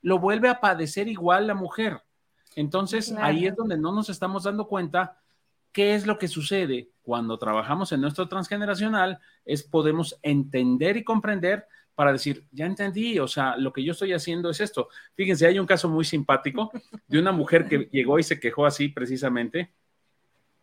Lo 0.01 0.19
vuelve 0.19 0.49
a 0.49 0.61
padecer 0.61 1.09
igual 1.09 1.47
la 1.47 1.55
mujer. 1.55 2.01
Entonces, 2.57 3.13
ahí 3.19 3.47
es 3.47 3.55
donde 3.55 3.77
no 3.77 3.93
nos 3.93 4.09
estamos 4.09 4.45
dando 4.45 4.67
cuenta 4.67 5.21
qué 5.73 5.95
es 5.95 6.07
lo 6.07 6.19
que 6.19 6.29
sucede 6.29 6.91
cuando 7.03 7.39
trabajamos 7.39 7.93
en 7.93 8.01
nuestro 8.01 8.29
transgeneracional, 8.29 9.19
es 9.45 9.63
podemos 9.63 10.19
entender 10.23 10.97
y 10.97 11.05
comprender 11.05 11.67
para 11.95 12.13
decir, 12.13 12.47
ya 12.51 12.67
entendí, 12.67 13.19
o 13.19 13.29
sea, 13.29 13.57
lo 13.57 13.73
que 13.73 13.85
yo 13.85 13.93
estoy 13.93 14.13
haciendo 14.13 14.49
es 14.49 14.61
esto. 14.61 14.89
Fíjense, 15.15 15.47
hay 15.47 15.59
un 15.59 15.67
caso 15.67 15.89
muy 15.89 16.05
simpático 16.05 16.71
de 17.07 17.19
una 17.19 17.33
mujer 17.33 17.69
que 17.69 17.89
llegó 17.93 18.19
y 18.19 18.23
se 18.23 18.41
quejó 18.41 18.65
así 18.65 18.89
precisamente. 18.89 19.73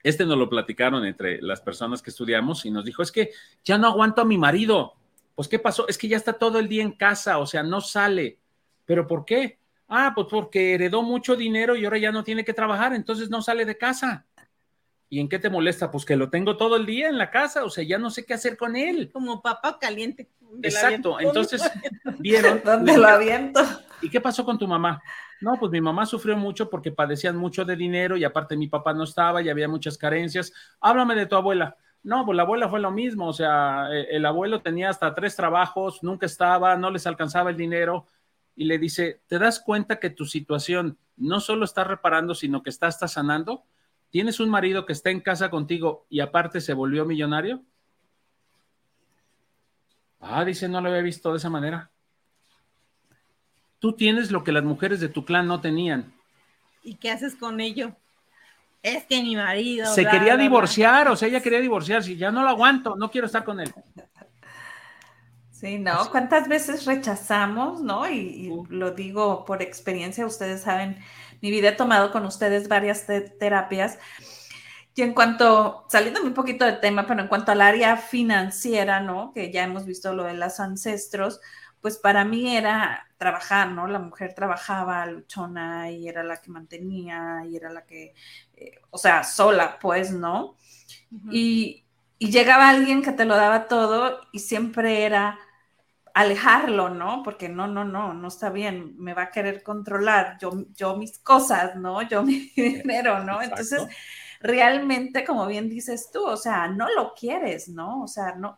Este 0.04 0.26
nos 0.26 0.38
lo 0.38 0.50
platicaron 0.50 1.06
entre 1.06 1.42
las 1.42 1.62
personas 1.62 2.02
que 2.02 2.10
estudiamos 2.10 2.66
y 2.66 2.72
nos 2.72 2.86
dijo, 2.86 3.04
es 3.04 3.12
que 3.12 3.32
ya 3.64 3.78
no 3.78 3.88
aguanto 3.88 4.22
a 4.22 4.26
mi 4.26 4.38
marido. 4.38 4.94
Pues, 5.38 5.48
¿qué 5.48 5.60
pasó? 5.60 5.88
Es 5.88 6.00
que 6.00 6.08
ya 6.08 6.18
está 6.18 6.34
todo 6.34 6.58
el 6.58 6.68
día 6.68 6.82
en 6.82 6.94
casa, 6.94 7.38
o 7.38 7.46
sea, 7.46 7.62
no 7.62 7.80
sale. 7.80 8.40
¿Pero 8.86 9.06
por 9.06 9.24
qué? 9.24 9.60
Ah, 9.88 10.12
pues 10.16 10.26
porque 10.32 10.74
heredó 10.74 11.04
mucho 11.04 11.36
dinero 11.36 11.76
y 11.76 11.86
ahora 11.86 12.00
ya 12.00 12.12
no 12.12 12.24
tiene 12.24 12.44
que 12.44 12.56
trabajar, 12.56 12.96
entonces 12.96 13.30
no 13.30 13.44
sale 13.44 13.64
de 13.64 13.78
casa. 13.78 14.26
¿Y 15.12 15.20
en 15.20 15.30
qué 15.30 15.38
te 15.38 15.52
molesta? 15.52 15.92
Pues 15.92 16.06
que 16.06 16.16
lo 16.16 16.32
tengo 16.32 16.58
todo 16.58 16.76
el 16.76 16.88
día 16.88 17.08
en 17.08 17.20
la 17.20 17.30
casa, 17.30 17.64
o 17.66 17.70
sea, 17.70 17.84
ya 17.84 18.00
no 18.00 18.10
sé 18.10 18.26
qué 18.26 18.34
hacer 18.34 18.58
con 18.58 18.76
él. 18.76 19.12
Como 19.14 19.40
papá 19.44 19.78
caliente. 19.80 20.28
Exacto, 20.64 21.20
entonces 21.20 21.62
vieron. 22.18 22.60
¿Dónde 22.66 22.98
lo 22.98 23.08
aviento? 23.08 23.62
¿Y 24.02 24.10
qué 24.10 24.20
pasó 24.20 24.44
con 24.44 24.58
tu 24.58 24.68
mamá? 24.68 25.04
No, 25.40 25.54
pues 25.60 25.72
mi 25.72 25.82
mamá 25.82 26.08
sufrió 26.08 26.36
mucho 26.36 26.68
porque 26.68 26.92
padecían 26.92 27.38
mucho 27.38 27.64
de 27.64 27.76
dinero 27.76 28.18
y 28.18 28.24
aparte 28.24 28.58
mi 28.58 28.70
papá 28.70 28.92
no 28.92 29.04
estaba 29.04 29.44
y 29.44 29.50
había 29.50 29.68
muchas 29.68 30.00
carencias. 30.00 30.52
Háblame 30.82 31.14
de 31.14 31.28
tu 31.28 31.36
abuela. 31.36 31.78
No, 32.04 32.26
pues 32.26 32.36
la 32.36 32.44
abuela 32.44 32.70
fue 32.70 32.80
lo 32.80 32.92
mismo, 32.92 33.28
o 33.28 33.34
sea, 33.34 33.90
eh, 33.92 34.08
el 34.12 34.26
abuelo 34.26 34.62
tenía 34.62 34.90
hasta 34.90 35.14
tres 35.14 35.36
trabajos, 35.36 36.04
nunca 36.04 36.26
estaba, 36.26 36.76
no 36.78 36.90
les 36.90 37.06
alcanzaba 37.06 37.50
el 37.50 37.58
dinero 37.58 38.08
y 38.56 38.66
le 38.66 38.78
dice, 38.78 39.22
¿te 39.28 39.40
das 39.40 39.60
cuenta 39.60 40.00
que 40.00 40.10
tu 40.10 40.26
situación 40.26 40.98
no 41.18 41.40
solo 41.40 41.66
está 41.66 41.84
reparando, 41.84 42.34
sino 42.34 42.64
que 42.64 42.70
está, 42.70 42.88
está 42.88 43.08
sanando? 43.08 43.64
¿Tienes 44.10 44.40
un 44.40 44.50
marido 44.50 44.86
que 44.86 44.94
está 44.94 45.10
en 45.10 45.20
casa 45.20 45.50
contigo 45.50 46.06
y 46.10 46.22
aparte 46.22 46.62
se 46.62 46.74
volvió 46.74 47.06
millonario? 47.06 47.62
Ah, 50.20 50.46
dice, 50.46 50.68
no 50.68 50.82
lo 50.82 50.90
había 50.90 51.02
visto 51.02 51.32
de 51.32 51.38
esa 51.38 51.50
manera. 51.50 51.92
Tú 53.80 53.94
tienes 53.94 54.32
lo 54.32 54.44
que 54.44 54.52
las 54.52 54.64
mujeres 54.64 55.00
de 55.00 55.10
tu 55.10 55.26
clan 55.26 55.48
no 55.48 55.62
tenían. 55.62 56.14
¿Y 56.84 56.96
qué 56.96 57.12
haces 57.12 57.36
con 57.36 57.60
ello? 57.60 57.96
Es 58.96 59.04
que 59.06 59.22
mi 59.22 59.36
marido. 59.36 59.94
Se 59.94 60.06
quería 60.06 60.38
divorciar, 60.38 61.10
o 61.10 61.16
sea, 61.16 61.28
ella 61.28 61.42
quería 61.42 61.60
divorciarse, 61.60 62.16
ya 62.16 62.32
no 62.32 62.44
lo 62.44 62.50
aguanto, 62.50 62.96
no 62.96 63.10
quiero 63.10 63.28
estar 63.28 63.44
con 63.44 63.60
él. 63.60 63.74
Sí, 65.52 65.80
¿no? 65.80 66.12
¿Cuántas 66.12 66.48
veces 66.48 66.86
rechazamos, 66.86 67.82
no? 67.82 68.08
Y, 68.08 68.52
lo 68.70 68.92
digo 68.92 69.44
por 69.44 69.64
experiencia, 69.64 70.24
ustedes 70.26 70.62
saben, 70.62 71.00
mi 71.42 71.50
vida 71.50 71.70
he 71.70 71.72
tomado 71.72 72.12
con 72.12 72.26
ustedes 72.26 72.68
varias 72.68 73.08
terapias. 73.40 73.98
Y 74.94 75.02
en 75.02 75.14
cuanto, 75.16 75.86
saliendo 75.90 76.22
un 76.22 76.36
poquito 76.36 76.64
del 76.66 76.80
tema, 76.80 77.08
pero 77.08 77.22
en 77.22 77.28
cuanto 77.28 77.52
al 77.52 77.62
área 77.62 77.98
financiera, 77.98 79.00
¿no? 79.00 79.32
Que 79.34 79.52
ya 79.52 79.64
hemos 79.64 79.86
visto 79.86 80.14
lo 80.14 80.26
de 80.26 80.36
los 80.36 80.60
ancestros, 80.60 81.40
pues 81.82 81.98
para 81.98 82.26
mí 82.26 82.56
era 82.56 83.08
trabajar, 83.18 83.70
¿no? 83.72 83.88
La 83.88 84.00
mujer 84.00 84.34
trabajaba 84.34 85.06
luchona 85.06 85.92
y 85.92 86.08
era 86.08 86.24
la 86.24 86.38
que 86.38 86.52
mantenía 86.52 87.44
y 87.48 87.56
era 87.56 87.72
la 87.72 87.86
que, 87.86 88.14
eh, 88.56 88.80
o 88.90 88.98
sea, 88.98 89.24
sola, 89.24 89.78
pues, 89.80 90.12
¿no? 90.12 90.56
y, 91.32 91.84
llegaba 92.20 92.70
alguien 92.70 93.04
que 93.04 93.12
te 93.12 93.26
lo 93.26 93.36
daba 93.36 93.68
todo 93.68 94.22
y 94.32 94.40
siempre 94.40 95.06
era 95.06 95.38
alejarlo, 96.16 96.90
¿no? 96.90 97.22
Porque 97.24 97.48
no, 97.48 97.68
no, 97.68 97.86
no, 97.86 98.14
no 98.14 98.28
está 98.28 98.50
bien, 98.50 98.96
me 98.98 99.14
va 99.14 99.24
a 99.24 99.32
querer 99.32 99.62
controlar, 99.62 100.38
yo, 100.42 100.66
yo 100.74 100.98
mis 100.98 101.20
cosas, 101.20 101.76
¿no? 101.76 102.02
Yo 102.02 102.24
mi 102.24 102.52
dinero, 102.56 103.24
¿no? 103.24 103.40
Entonces, 103.42 103.88
realmente, 104.40 105.24
como 105.24 105.46
bien 105.46 105.70
dices 105.70 106.10
tú, 106.12 106.26
o 106.26 106.38
sea, 106.38 106.68
no 106.68 106.88
lo 106.96 107.14
quieres, 107.14 107.70
¿no? 107.70 108.02
O 108.04 108.08
sea, 108.08 108.34
no, 108.36 108.58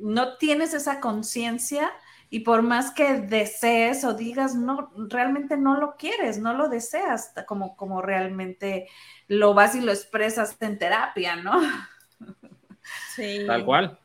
no 0.00 0.36
tienes 0.36 0.74
esa 0.74 1.00
conciencia 1.00 1.92
y 2.30 2.40
por 2.40 2.62
más 2.62 2.92
que 2.92 3.14
desees 3.14 4.04
o 4.04 4.14
digas, 4.14 4.54
no, 4.54 4.92
realmente 4.96 5.56
no 5.56 5.78
lo 5.78 5.96
quieres, 5.96 6.38
no 6.38 6.54
lo 6.54 6.68
deseas 6.68 7.32
como, 7.46 7.76
como 7.76 8.00
realmente 8.02 8.88
lo 9.26 9.52
vas 9.52 9.74
y 9.74 9.80
lo 9.80 9.90
expresas 9.90 10.56
en 10.60 10.78
terapia, 10.78 11.36
¿no? 11.36 11.60
Sí. 13.14 13.44
Tal 13.46 13.64
cual. 13.64 13.98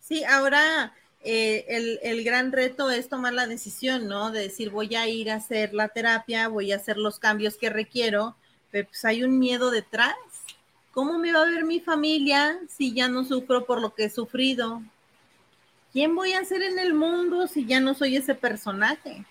Sí, 0.00 0.24
ahora 0.24 0.94
eh, 1.22 1.64
el, 1.68 2.00
el, 2.02 2.24
gran 2.24 2.50
reto 2.50 2.90
es 2.90 3.08
tomar 3.08 3.32
la 3.32 3.46
decisión, 3.46 4.08
¿no? 4.08 4.30
De 4.30 4.42
decir, 4.42 4.70
voy 4.70 4.94
a 4.94 5.06
ir 5.08 5.30
a 5.30 5.36
hacer 5.36 5.74
la 5.74 5.88
terapia, 5.88 6.48
voy 6.48 6.72
a 6.72 6.76
hacer 6.76 6.96
los 6.96 7.18
cambios 7.18 7.56
que 7.56 7.70
requiero, 7.70 8.36
pero 8.70 8.88
pues 8.88 9.04
hay 9.04 9.22
un 9.22 9.38
miedo 9.38 9.70
detrás. 9.70 10.14
¿Cómo 10.92 11.18
me 11.18 11.32
va 11.32 11.42
a 11.42 11.46
ver 11.46 11.64
mi 11.64 11.80
familia 11.80 12.58
si 12.68 12.92
ya 12.94 13.08
no 13.08 13.24
sufro 13.24 13.66
por 13.66 13.80
lo 13.80 13.94
que 13.94 14.04
he 14.04 14.10
sufrido? 14.10 14.82
¿Quién 15.92 16.14
voy 16.14 16.32
a 16.32 16.44
ser 16.44 16.62
en 16.62 16.78
el 16.78 16.94
mundo 16.94 17.46
si 17.46 17.66
ya 17.66 17.80
no 17.80 17.94
soy 17.94 18.16
ese 18.16 18.34
personaje? 18.34 19.24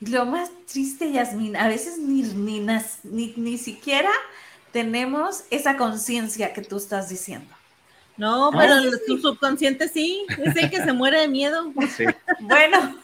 Y 0.00 0.06
lo 0.06 0.26
más 0.26 0.50
triste, 0.66 1.12
Yasmin, 1.12 1.56
a 1.56 1.68
veces 1.68 1.98
ni, 1.98 2.22
ni, 2.22 2.60
ni, 3.36 3.58
siquiera 3.58 4.10
tenemos 4.72 5.44
esa 5.50 5.76
conciencia 5.76 6.52
que 6.52 6.62
tú 6.62 6.76
estás 6.76 7.08
diciendo. 7.08 7.54
No, 8.16 8.50
pero 8.52 8.76
tu 9.06 9.18
subconsciente 9.18 9.88
sí, 9.88 10.24
es 10.38 10.56
el 10.56 10.70
que 10.70 10.82
se 10.82 10.92
muere 10.92 11.20
de 11.20 11.28
miedo. 11.28 11.72
Sí. 11.96 12.04
bueno. 12.40 12.96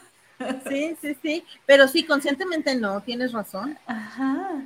Sí, 0.69 0.97
sí, 1.03 1.17
sí, 1.21 1.45
pero 1.67 1.87
sí, 1.87 2.05
conscientemente 2.05 2.75
no, 2.75 3.03
tienes 3.03 3.33
razón. 3.33 3.79
Ajá. 3.87 4.63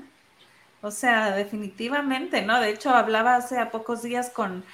O 0.83 0.91
sea, 0.91 1.35
definitivamente, 1.35 2.43
¿no? 2.43 2.61
De 2.61 2.71
hecho, 2.71 2.91
hablaba 2.91 3.37
hace 3.37 3.59
a 3.59 3.71
pocos 3.71 4.03
días 4.03 4.31
con 4.31 4.65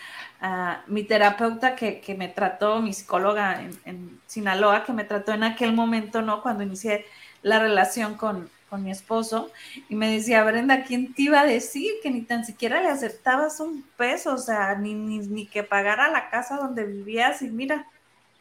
mi 0.86 1.04
terapeuta 1.04 1.76
que, 1.76 2.14
me 2.16 2.28
trató, 2.28 2.80
mi 2.80 2.92
psicóloga 2.92 3.60
en, 3.84 4.20
Sinaloa, 4.26 4.84
que 4.84 4.92
me 4.92 5.04
trató 5.04 5.32
en 5.32 5.44
aquel 5.44 5.72
momento, 5.72 6.22
¿no? 6.22 6.42
Cuando 6.42 6.62
inicié 6.62 7.04
la 7.42 7.58
relación 7.58 8.14
con, 8.14 8.48
mi 8.72 8.92
esposo, 8.92 9.50
y 9.88 9.96
me 9.96 10.12
decía, 10.12 10.44
Brenda, 10.44 10.84
¿quién 10.84 11.12
te 11.12 11.22
iba 11.22 11.40
a 11.40 11.44
decir 11.44 11.90
que 12.04 12.10
ni 12.12 12.22
tan 12.22 12.44
siquiera 12.44 12.80
le 12.80 12.88
aceptabas 12.88 13.58
un 13.58 13.84
peso? 13.96 14.34
O 14.34 14.38
sea, 14.38 14.76
ni, 14.76 14.94
ni, 14.94 15.18
ni 15.18 15.46
que 15.46 15.64
pagara 15.64 16.08
la 16.08 16.30
casa 16.30 16.56
donde 16.56 16.84
vivías, 16.84 17.42
y 17.42 17.48
mira, 17.50 17.88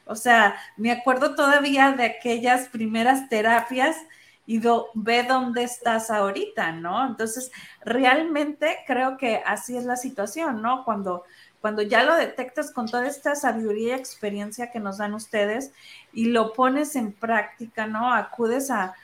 o 0.05 0.15
sea, 0.15 0.55
me 0.77 0.91
acuerdo 0.91 1.33
todavía 1.35 1.93
de 1.93 2.03
aquellas 2.03 2.69
primeras 2.69 3.27
terapias 3.27 3.97
y 4.49 4.59
ve 4.95 5.21
dónde 5.21 5.61
estás 5.61 6.09
ahorita, 6.09 6.71
¿no? 6.71 7.05
Entonces, 7.05 7.51
realmente 7.81 8.79
creo 8.87 9.15
que 9.15 9.43
así 9.45 9.77
es 9.77 9.85
la 9.85 9.95
situación, 9.95 10.63
¿no? 10.63 10.83
Cuando 10.85 11.23
cuando 11.61 11.81
ya 11.81 12.03
lo 12.03 12.15
detectas 12.15 12.71
con 12.71 12.87
toda 12.87 13.07
esta 13.07 13.35
sabiduría 13.35 13.95
y 13.95 13.99
experiencia 13.99 14.71
que 14.71 14.79
nos 14.79 14.97
dan 14.97 15.13
ustedes 15.13 15.71
y 16.13 16.25
lo 16.25 16.53
pones 16.53 16.95
en 16.95 17.11
práctica, 17.11 17.85
¿no? 17.85 18.13
Acudes 18.13 18.71
a, 18.71 18.95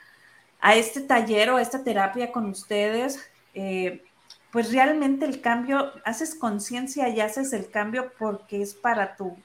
este 0.74 1.00
taller 1.00 1.50
o 1.50 1.56
a 1.58 1.62
esta 1.62 1.84
terapia 1.84 2.32
con 2.32 2.46
ustedes, 2.46 3.20
eh, 3.54 4.02
pues 4.50 4.72
realmente 4.72 5.24
el 5.26 5.40
cambio, 5.40 5.92
haces 6.04 6.34
conciencia 6.34 7.08
y 7.08 7.20
haces 7.20 7.52
el 7.52 7.70
cambio 7.70 8.12
porque 8.18 8.62
es 8.62 8.74
para 8.74 9.16
tu 9.16 9.36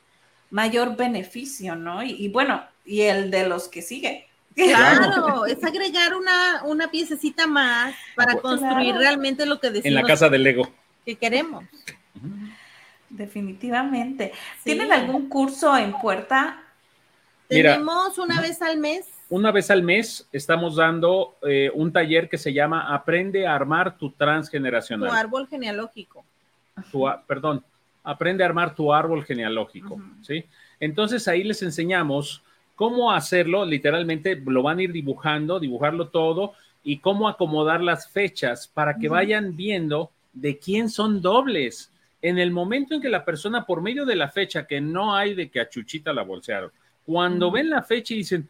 mayor 0.49 0.95
beneficio, 0.95 1.76
¿no? 1.76 2.01
Y, 2.01 2.28
bueno, 2.30 2.64
y 2.86 3.01
el 3.01 3.30
de 3.30 3.47
los 3.47 3.68
que 3.68 3.82
sigue. 3.82 4.28
Claro, 4.55 5.45
es 5.45 5.64
agregar 5.64 6.16
una, 6.16 6.64
una 6.64 6.89
piececita 6.89 7.45
más 7.45 7.93
para 8.16 8.36
construir 8.38 8.95
realmente 8.95 9.45
lo 9.45 9.59
que 9.59 9.70
decimos. 9.70 9.86
En 9.86 9.93
la 9.95 10.03
casa 10.03 10.30
del 10.30 10.43
Lego. 10.43 10.72
Que 11.05 11.16
queremos. 11.16 11.66
Definitivamente. 13.12 14.32
¿Tienen 14.64 14.91
algún 14.91 15.28
curso 15.28 15.76
en 15.78 15.91
puerta? 15.93 16.64
Tenemos 17.47 18.18
una 18.18 18.39
vez 18.39 18.62
al 18.62 18.78
mes. 18.78 19.05
Una 19.30 19.51
vez 19.51 19.70
al 19.70 19.84
mes 19.84 20.28
estamos 20.32 20.78
dando 20.78 21.36
eh, 21.43 21.70
un 21.74 21.91
taller 21.91 22.30
que 22.30 22.38
se 22.38 22.53
llama 22.53 22.93
Aprende 22.93 23.45
a 23.45 23.53
armar 23.53 23.97
tu 23.97 24.12
transgeneracional. 24.12 25.09
Tu 25.09 25.16
árbol 25.16 25.47
genealógico. 25.47 26.24
perdón, 27.28 27.64
aprende 28.03 28.43
a 28.43 28.47
armar 28.47 28.74
tu 28.74 28.93
árbol 28.93 29.26
genealógico, 29.26 30.01
¿sí? 30.22 30.45
Entonces 30.80 31.28
ahí 31.28 31.43
les 31.43 31.62
enseñamos 31.62 32.41
cómo 32.76 33.12
hacerlo, 33.12 33.66
literalmente 33.66 34.36
lo 34.36 34.64
van 34.64 34.80
a 34.80 34.84
ir 34.84 34.91
dibujando, 34.91 35.59
dibujarlo 35.59 36.07
todo 36.07 36.53
y 36.84 36.97
cómo 36.97 37.28
acomodar 37.28 37.82
las 37.82 38.09
fechas 38.09 38.68
para 38.68 38.97
que 38.97 39.09
vayan 39.09 39.55
viendo 39.55 40.09
de 40.34 40.57
quién 40.57 40.89
son 40.89 41.22
dobles. 41.22 41.90
En 42.22 42.38
el 42.38 42.51
momento 42.51 42.95
en 42.95 43.01
que 43.01 43.09
la 43.09 43.26
persona, 43.26 43.65
por 43.65 43.82
medio 43.82 44.05
de 44.05 44.15
la 44.15 44.30
fecha, 44.30 44.67
que 44.67 44.80
no 44.80 45.15
hay 45.15 45.34
de 45.34 45.49
que 45.49 45.59
a 45.59 45.69
Chuchita 45.69 46.13
la 46.13 46.24
bolsearon, 46.24 46.72
cuando 47.03 47.51
ven 47.51 47.69
la 47.69 47.82
fecha 47.82 48.13
y 48.13 48.17
dicen, 48.17 48.47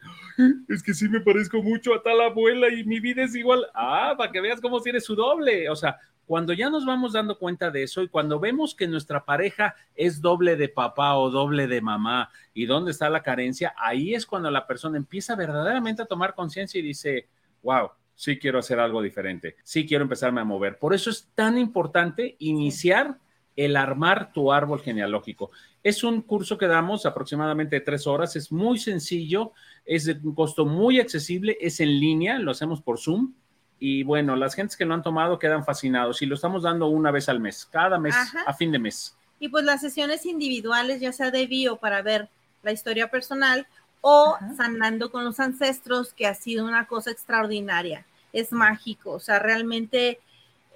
es 0.68 0.82
que 0.82 0.92
sí 0.94 1.08
me 1.08 1.20
parezco 1.20 1.62
mucho 1.62 1.94
a 1.94 2.02
tal 2.02 2.20
abuela 2.20 2.68
y 2.68 2.84
mi 2.84 3.00
vida 3.00 3.22
es 3.24 3.34
igual, 3.34 3.66
ah, 3.74 4.14
para 4.16 4.30
que 4.30 4.40
veas 4.40 4.60
cómo 4.60 4.80
tiene 4.80 5.00
su 5.00 5.14
doble. 5.14 5.70
O 5.70 5.76
sea, 5.76 5.98
cuando 6.26 6.52
ya 6.52 6.70
nos 6.70 6.86
vamos 6.86 7.12
dando 7.12 7.38
cuenta 7.38 7.70
de 7.70 7.82
eso 7.82 8.02
y 8.02 8.08
cuando 8.08 8.38
vemos 8.38 8.74
que 8.74 8.86
nuestra 8.86 9.24
pareja 9.24 9.74
es 9.94 10.20
doble 10.20 10.56
de 10.56 10.68
papá 10.68 11.16
o 11.16 11.30
doble 11.30 11.66
de 11.66 11.80
mamá 11.80 12.30
y 12.54 12.66
dónde 12.66 12.90
está 12.90 13.10
la 13.10 13.22
carencia, 13.22 13.74
ahí 13.76 14.14
es 14.14 14.26
cuando 14.26 14.50
la 14.50 14.66
persona 14.66 14.96
empieza 14.96 15.34
verdaderamente 15.34 16.02
a 16.02 16.06
tomar 16.06 16.34
conciencia 16.34 16.78
y 16.78 16.82
dice, 16.82 17.26
wow, 17.62 17.90
sí 18.14 18.38
quiero 18.38 18.58
hacer 18.58 18.78
algo 18.78 19.02
diferente, 19.02 19.56
sí 19.64 19.86
quiero 19.86 20.02
empezarme 20.04 20.40
a 20.40 20.44
mover. 20.44 20.78
Por 20.78 20.94
eso 20.94 21.10
es 21.10 21.28
tan 21.34 21.58
importante 21.58 22.36
iniciar 22.38 23.16
el 23.56 23.76
armar 23.76 24.32
tu 24.32 24.52
árbol 24.52 24.80
genealógico. 24.80 25.50
Es 25.82 26.04
un 26.04 26.22
curso 26.22 26.56
que 26.56 26.66
damos 26.66 27.06
aproximadamente 27.06 27.80
tres 27.80 28.06
horas, 28.06 28.36
es 28.36 28.52
muy 28.52 28.78
sencillo, 28.78 29.52
es 29.84 30.04
de 30.04 30.18
un 30.22 30.34
costo 30.34 30.64
muy 30.64 31.00
accesible, 31.00 31.56
es 31.60 31.80
en 31.80 32.00
línea, 32.00 32.38
lo 32.38 32.50
hacemos 32.52 32.80
por 32.80 32.98
Zoom 32.98 33.34
y 33.78 34.04
bueno, 34.04 34.36
las 34.36 34.54
gentes 34.54 34.76
que 34.76 34.84
lo 34.84 34.94
han 34.94 35.02
tomado 35.02 35.40
quedan 35.40 35.64
fascinados 35.64 36.22
y 36.22 36.26
lo 36.26 36.36
estamos 36.36 36.62
dando 36.62 36.86
una 36.86 37.10
vez 37.10 37.28
al 37.28 37.40
mes, 37.40 37.66
cada 37.66 37.98
mes, 37.98 38.14
a 38.46 38.52
fin 38.54 38.70
de 38.70 38.78
mes. 38.78 39.16
Y 39.40 39.48
pues 39.48 39.64
las 39.64 39.80
sesiones 39.80 40.24
individuales, 40.24 41.00
ya 41.00 41.12
sea 41.12 41.32
de 41.32 41.48
bio 41.48 41.76
para 41.76 42.00
ver 42.00 42.28
la 42.62 42.70
historia 42.70 43.10
personal 43.10 43.66
o 44.00 44.36
sanando 44.56 45.10
con 45.10 45.24
los 45.24 45.40
ancestros, 45.40 46.12
que 46.12 46.28
ha 46.28 46.34
sido 46.34 46.64
una 46.64 46.86
cosa 46.86 47.10
extraordinaria, 47.10 48.06
es 48.32 48.52
mágico, 48.52 49.10
o 49.12 49.20
sea, 49.20 49.40
realmente 49.40 50.20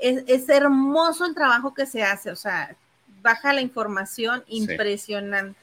es, 0.01 0.49
hermoso 0.49 1.25
el 1.25 1.35
trabajo 1.35 1.75
que 1.75 1.87
se 1.87 2.03
hace, 2.03 2.31
o 2.31 2.37
sea, 2.37 2.77
baja 3.23 3.53
la 3.53 3.61
información 3.61 4.45
impresionante. 4.49 5.59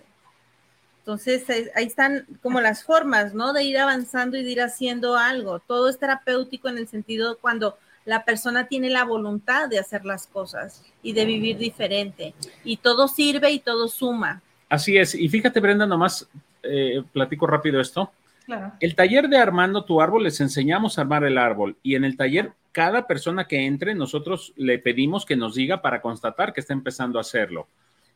Entonces, 0.99 1.45
ahí 1.75 1.86
están 1.86 2.25
como 2.41 2.61
las 2.61 2.84
formas, 2.84 3.34
¿no? 3.34 3.51
De 3.51 3.63
ir 3.63 3.77
avanzando 3.77 4.38
y 4.38 4.43
de 4.43 4.51
ir 4.51 4.61
haciendo 4.61 5.17
algo. 5.17 5.59
Todo 5.59 5.89
es 5.89 5.99
terapéutico 5.99 6.69
en 6.69 6.77
el 6.77 6.88
sentido 6.88 7.38
cuando 7.39 7.77
la 8.05 8.23
persona 8.23 8.67
tiene 8.67 8.89
la 8.89 9.03
voluntad 9.03 9.67
de 9.67 9.79
hacer 9.79 10.05
las 10.05 10.27
cosas 10.27 10.84
y 11.01 11.11
de 11.11 11.25
vivir 11.25 11.57
diferente. 11.57 12.34
Y 12.63 12.77
todo 12.77 13.09
sirve 13.09 13.51
y 13.51 13.59
todo 13.59 13.89
suma. 13.89 14.41
Así 14.69 14.97
es. 14.97 15.13
Y 15.13 15.27
fíjate, 15.27 15.59
Brenda, 15.59 15.86
nomás 15.86 16.27
eh, 16.63 17.03
platico 17.11 17.47
rápido 17.47 17.81
esto. 17.81 18.11
Claro. 18.45 18.71
El 18.79 18.95
taller 18.95 19.27
de 19.27 19.38
Armando 19.38 19.84
tu 19.86 20.01
árbol, 20.01 20.23
les 20.23 20.39
enseñamos 20.39 20.97
a 20.97 21.01
armar 21.01 21.25
el 21.25 21.38
árbol. 21.38 21.77
Y 21.84 21.95
en 21.95 22.05
el 22.05 22.15
taller, 22.15 22.53
cada 22.74 23.05
persona 23.07 23.45
que 23.45 23.65
entre, 23.65 23.95
nosotros 23.95 24.51
le 24.57 24.80
pedimos 24.80 25.26
que 25.26 25.38
nos 25.38 25.53
diga 25.53 25.82
para 25.82 26.01
constatar 26.01 26.51
que 26.51 26.59
está 26.59 26.74
empezando 26.74 27.19
a 27.19 27.21
hacerlo. 27.21 27.67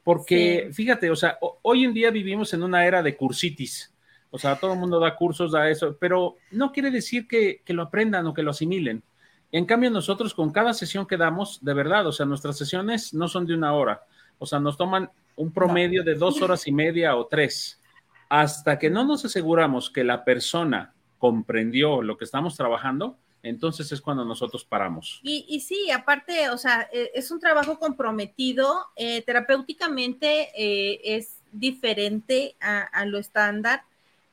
Porque 0.04 0.70
fíjate, 0.74 1.12
o 1.12 1.16
sea, 1.16 1.38
hoy 1.62 1.84
en 1.84 1.94
día 1.94 2.10
vivimos 2.12 2.54
en 2.54 2.64
una 2.64 2.86
era 2.86 3.04
de 3.04 3.16
cursitis. 3.16 3.94
O 4.32 4.40
sea, 4.40 4.56
todo 4.56 4.74
el 4.74 4.80
mundo 4.80 5.00
da 5.00 5.16
cursos, 5.16 5.52
da 5.52 5.70
eso, 5.70 5.96
pero 6.00 6.38
no 6.52 6.72
quiere 6.72 6.92
decir 6.92 7.28
que, 7.28 7.62
lo 7.68 7.84
aprendan 7.84 8.26
o 8.26 8.34
que 8.34 8.42
lo 8.42 8.52
asimilen. 8.52 9.04
En 9.52 9.66
cambio, 9.66 9.92
nosotros 9.92 10.34
con 10.34 10.52
cada 10.52 10.74
sesión 10.74 11.06
que 11.06 11.18
damos, 11.18 11.64
de 11.64 11.74
verdad, 11.74 12.08
o 12.08 12.12
sea, 12.12 12.26
nuestras 12.26 12.58
sesiones 12.58 13.14
no 13.14 13.28
son 13.28 13.46
de 13.46 13.54
una 13.54 13.74
hora. 13.74 14.04
O 14.40 14.46
sea, 14.46 14.60
nos 14.60 14.76
toman 14.76 15.10
un 15.36 15.52
promedio 15.52 16.04
de 16.04 16.16
dos 16.16 16.42
horas 16.42 16.68
y 16.68 16.72
media 16.72 17.16
o 17.16 17.28
tres. 17.28 17.80
Hasta 18.28 18.80
que 18.80 18.90
no 18.90 19.06
nos 19.06 19.24
aseguramos 19.24 19.90
que 19.90 20.04
la 20.04 20.26
persona 20.26 20.94
comprendió 21.20 22.02
lo 22.02 22.18
que 22.18 22.26
estamos 22.26 22.58
trabajando, 22.58 23.18
entonces 23.44 23.92
es 23.92 24.02
cuando 24.02 24.26
nosotros 24.26 24.66
paramos. 24.66 25.20
Y, 25.24 25.46
y 25.48 25.62
sí, 25.62 25.92
aparte, 25.92 26.50
o 26.50 26.58
sea, 26.58 26.90
e, 26.92 27.12
es 27.14 27.32
un 27.32 27.40
trabajo 27.40 27.80
comprometido, 27.80 28.88
eh, 28.96 29.22
terapéuticamente 29.22 30.50
eh, 30.56 31.00
es 31.04 31.38
diferente 31.52 32.56
a, 32.60 33.06
lo 33.06 33.18
estándar, 33.18 33.84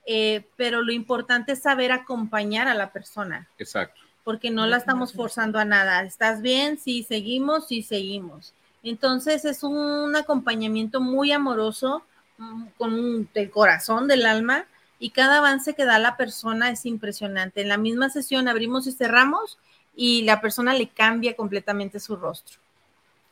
eh, 0.07 0.46
pero 0.57 0.82
lo 0.82 0.92
importante 0.92 1.52
es 1.52 1.62
saber 1.62 1.92
acompañar 1.92 2.68
a 2.68 2.74
la 2.74 2.92
persona. 2.92 3.48
Exacto. 3.59 4.00
Porque 4.24 4.50
no 4.50 4.66
la 4.66 4.78
estamos 4.78 5.12
forzando 5.12 5.59
a 5.59 5.64
nada. 5.64 6.02
¿Estás 6.02 6.40
bien? 6.40 6.78
Sí, 6.78 7.02
seguimos, 7.02 7.68
sí, 7.68 7.82
seguimos. 7.82 8.55
Entonces 8.82 9.44
es 9.44 9.62
un 9.62 10.14
acompañamiento 10.16 11.00
muy 11.00 11.32
amoroso, 11.32 12.02
mm, 12.38 12.66
con 12.76 13.28
el 13.34 13.50
corazón 13.50 14.09
del 14.09 14.26
alma, 14.26 14.66
y 14.99 15.11
cada 15.11 15.38
avance 15.38 15.74
que 15.74 15.84
da 15.84 15.99
la 15.99 16.16
persona 16.16 16.70
es 16.70 16.86
impresionante. 16.86 17.62
En 17.62 17.68
la 17.68 17.78
misma 17.78 18.11
sesión 18.11 18.49
abrimos 18.49 18.86
y 18.86 18.92
cerramos 18.92 19.59
y 19.95 20.22
la 20.22 20.40
persona 20.40 20.74
le 20.74 20.88
cambia 20.88 21.36
completamente 21.36 22.01
su 22.01 22.16
rostro. 22.16 22.59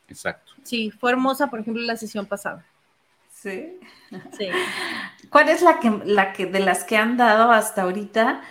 Exacto. 0.07 0.53
Sí, 0.63 0.91
fue 0.91 1.11
hermosa, 1.11 1.47
por 1.47 1.59
ejemplo, 1.59 1.81
la 1.83 1.97
sesión 1.97 2.25
pasada. 2.25 2.65
Sí. 3.33 3.79
Sí. 4.37 4.47
¿Cuál 5.29 5.49
es 5.49 5.61
la 5.61 5.79
que, 5.79 5.89
la 6.05 6.33
que 6.33 6.45
de 6.45 6.59
las 6.59 6.83
que 6.83 6.97
han 6.97 7.17
dado 7.17 7.51
hasta 7.51 7.83
ahorita, 7.83 8.41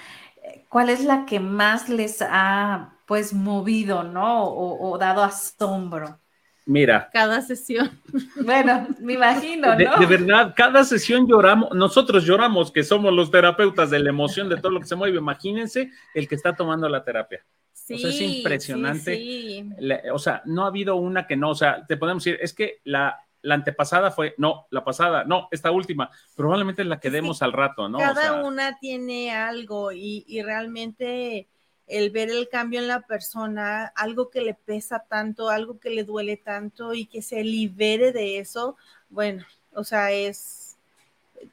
cuál 0.69 0.89
es 0.89 1.05
la 1.05 1.25
que 1.27 1.41
más 1.41 1.89
les 1.89 2.23
ha 2.23 2.95
pues 3.07 3.33
movido, 3.33 4.03
¿no? 4.03 4.45
o 4.45 4.99
dado 4.99 5.23
asombro? 5.23 6.19
Mira. 6.67 7.11
Cada 7.13 7.41
sesión. 7.41 7.91
Bueno, 8.45 8.89
me 9.01 9.15
imagino, 9.15 9.69
¿no? 9.69 9.77
De, 9.77 10.07
verdad, 10.07 10.53
cada 10.57 10.85
sesión 10.85 11.27
lloramos, 11.27 11.71
nosotros 11.75 12.25
lloramos 12.25 12.71
que 12.71 12.83
somos 12.83 13.13
los 13.13 13.31
terapeutas 13.31 13.91
de 13.91 13.99
la 13.99 14.11
emoción 14.11 14.49
de 14.49 14.57
todo 14.57 14.73
lo 14.73 14.81
que 14.81 14.87
se 14.87 14.97
mueve. 14.97 15.17
Imagínense 15.17 15.91
el 16.15 16.29
que 16.29 16.35
está 16.35 16.55
tomando 16.55 16.89
la 16.89 17.05
terapia. 17.05 17.45
Sí, 17.73 17.95
o 17.95 17.99
sea, 17.99 18.11
es 18.11 18.21
impresionante. 18.21 19.17
Sí, 19.17 19.71
o 20.13 20.19
sea, 20.19 20.43
no 20.45 20.65
ha 20.65 20.69
habido 20.69 20.97
una 20.97 21.27
que 21.27 21.37
no, 21.37 21.51
o 21.51 21.55
sea, 21.55 21.87
te 21.87 21.97
podemos 21.97 22.25
decir, 22.25 22.39
es 22.43 22.53
que 22.53 22.81
la, 22.85 23.19
la 23.43 23.55
antepasada 23.55 24.11
fue, 24.11 24.35
no, 24.39 24.67
la 24.71 24.85
pasada, 24.85 25.25
no, 25.25 25.49
esta 25.51 25.71
última, 25.71 26.11
probablemente 26.37 26.85
la 26.85 27.01
que 27.01 27.11
demos 27.11 27.43
al 27.43 27.53
rato, 27.53 27.89
¿no? 27.89 27.99
Cada 27.99 28.43
una 28.45 28.79
tiene 28.79 29.33
algo 29.33 29.93
y, 29.93 30.25
y 30.29 30.43
realmente 30.43 31.49
el 31.87 32.11
ver 32.11 32.31
el 32.31 32.49
cambio 32.49 32.81
en 32.81 32.89
la 32.89 33.01
persona, 33.01 33.93
algo 33.97 34.31
que 34.31 34.41
le 34.41 34.55
pesa 34.55 35.05
tanto, 35.09 35.51
algo 35.51 35.79
que 35.79 35.91
le 35.91 36.05
duele 36.05 36.37
tanto 36.37 36.95
y 36.95 37.07
que 37.07 37.23
se 37.23 37.43
libere 37.45 38.13
de 38.13 38.39
eso, 38.39 38.77
bueno, 39.11 39.45
o 39.75 39.85
sea, 39.85 40.11
es, 40.13 40.77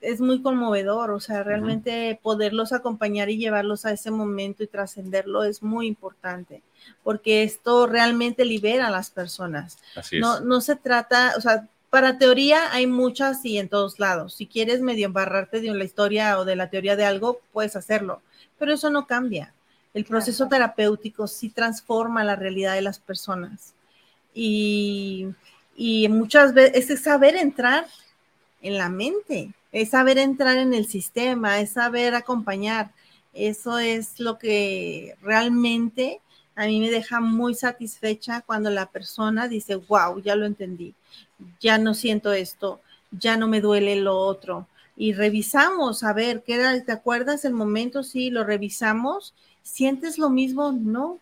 es 0.02 0.22
muy 0.22 0.42
conmovedor, 0.42 1.12
o 1.12 1.20
sea, 1.20 1.44
realmente 1.44 2.20
poderlos 2.22 2.74
acompañar 2.74 3.30
y 3.30 3.38
llevarlos 3.38 3.86
a 3.86 3.92
ese 3.92 4.12
momento 4.12 4.64
y 4.64 4.68
trascenderlo 4.68 5.44
es 5.44 5.64
muy 5.64 5.88
importante, 5.88 6.62
porque 7.04 7.44
esto 7.44 7.88
realmente 7.88 8.46
libera 8.46 8.88
a 8.88 8.92
las 8.92 9.10
personas. 9.10 9.78
Así 9.96 10.20
no, 10.20 10.40
no 10.42 10.62
se 10.62 10.76
trata, 10.76 11.34
o 11.38 11.42
sea, 11.42 11.68
para 11.90 12.20
teoría 12.20 12.72
hay 12.72 12.86
muchas 12.86 13.44
y 13.46 13.58
en 13.58 13.68
todos 13.68 14.00
lados. 14.00 14.36
Si 14.36 14.46
quieres 14.46 14.82
medio 14.82 15.08
embarrarte 15.08 15.60
de 15.60 15.74
la 15.74 15.84
historia 15.84 16.40
o 16.40 16.46
de 16.46 16.56
la 16.56 16.70
teoría 16.70 16.96
de 16.96 17.06
algo, 17.06 17.40
puedes 17.52 17.76
hacerlo, 17.76 18.22
pero 18.60 18.74
eso 18.74 18.90
no 18.90 19.08
cambia. 19.08 19.54
El 19.94 20.06
proceso 20.06 20.48
terapéutico 20.48 21.28
sí 21.28 21.50
transforma 21.50 22.24
la 22.24 22.36
realidad 22.36 22.76
de 22.76 22.82
las 22.82 23.00
personas. 23.00 23.74
Y, 24.34 25.28
muchas 26.10 26.54
veces 26.54 26.90
es 26.90 27.04
saber 27.04 27.36
entrar 27.36 27.88
en 28.62 28.78
la 28.78 28.90
mente, 28.90 29.54
es 29.72 29.90
saber 29.92 30.18
entrar 30.18 30.58
en 30.58 30.74
el 30.74 30.88
sistema, 30.88 31.60
es 31.60 31.72
saber 31.72 32.16
acompañar. 32.16 32.92
Eso 33.34 33.80
es 33.80 34.20
lo 34.20 34.38
que 34.38 35.16
realmente 35.22 36.22
a 36.56 36.66
mí 36.66 36.80
me 36.80 36.92
deja 36.92 37.22
muy 37.22 37.56
satisfecha 37.56 38.42
cuando 38.42 38.70
la 38.70 38.88
persona 38.88 39.48
dice, 39.48 39.76
wow, 39.76 40.22
ya 40.22 40.36
lo 40.36 40.46
entendí, 40.46 40.94
ya 41.62 41.78
no 41.78 41.94
siento 41.94 42.34
esto, 42.34 42.82
ya 43.12 43.38
no 43.38 43.48
me 43.48 43.62
duele 43.62 43.96
lo 43.96 44.18
otro. 44.18 44.68
Y 44.98 45.14
revisamos, 45.14 46.04
a 46.04 46.12
ver, 46.12 46.44
¿qué 46.44 46.56
era? 46.56 46.84
¿Te 46.84 46.92
acuerdas 46.92 47.46
el 47.46 47.54
momento? 47.54 48.04
Sí, 48.04 48.30
lo 48.30 48.44
revisamos 48.44 49.34
¿Sientes 49.72 50.18
lo 50.18 50.30
mismo? 50.30 50.72
No. 50.72 51.20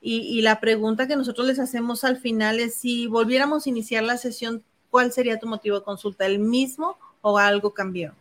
Y, 0.00 0.40
la 0.42 0.58
pregunta 0.58 1.06
que 1.06 1.16
nosotros 1.16 1.46
les 1.46 1.58
hacemos 1.58 2.04
al 2.04 2.16
final 2.16 2.60
es 2.60 2.74
si 2.74 3.06
volviéramos 3.08 3.66
a 3.66 3.68
iniciar 3.68 4.04
la 4.04 4.16
sesión, 4.16 4.62
¿cuál 4.90 5.12
sería 5.12 5.38
tu 5.38 5.46
motivo 5.46 5.78
de 5.78 5.84
consulta? 5.84 6.24
¿El 6.24 6.38
mismo 6.38 6.96
o 7.20 7.36
algo 7.36 7.74
cambió? 7.74 8.14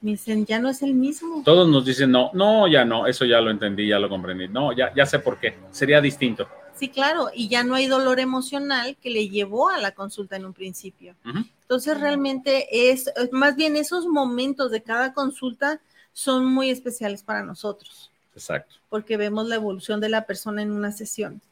Me 0.00 0.12
dicen, 0.12 0.44
ya 0.44 0.58
no 0.58 0.68
es 0.68 0.82
el 0.82 0.94
mismo. 0.94 1.42
Todos 1.44 1.68
nos 1.68 1.84
dicen, 1.84 2.10
no, 2.10 2.30
no, 2.34 2.68
ya 2.68 2.84
no, 2.84 3.06
eso 3.06 3.24
ya 3.24 3.40
lo 3.40 3.50
entendí, 3.50 3.88
ya 3.88 3.98
lo 3.98 4.08
comprendí. 4.08 4.48
No, 4.48 4.72
ya, 4.72 4.92
ya 4.94 5.06
sé 5.06 5.18
por 5.20 5.38
qué, 5.38 5.56
sería 5.70 6.00
distinto. 6.00 6.46
Sí, 6.74 6.88
claro, 6.88 7.30
y 7.34 7.48
ya 7.48 7.64
no 7.64 7.74
hay 7.74 7.86
dolor 7.86 8.20
emocional 8.20 8.96
que 9.00 9.10
le 9.10 9.28
llevó 9.28 9.70
a 9.70 9.78
la 9.78 9.92
consulta 9.92 10.36
en 10.36 10.44
un 10.44 10.52
principio. 10.52 11.14
Entonces, 11.62 11.98
realmente 11.98 12.90
es, 12.90 13.10
más 13.32 13.56
bien 13.56 13.76
esos 13.76 14.06
momentos 14.06 14.70
de 14.70 14.82
cada 14.82 15.14
consulta 15.14 15.80
son 16.12 16.44
muy 16.44 16.70
especiales 16.70 17.22
para 17.22 17.42
nosotros. 17.42 18.10
Exacto. 18.38 18.76
Porque 18.88 19.16
vemos 19.16 19.46
la 19.48 19.56
evolución 19.56 20.00
de 20.00 20.08
la 20.08 20.26
persona 20.26 20.62
en 20.62 20.70
una 20.70 20.92
sesión. 20.92 21.42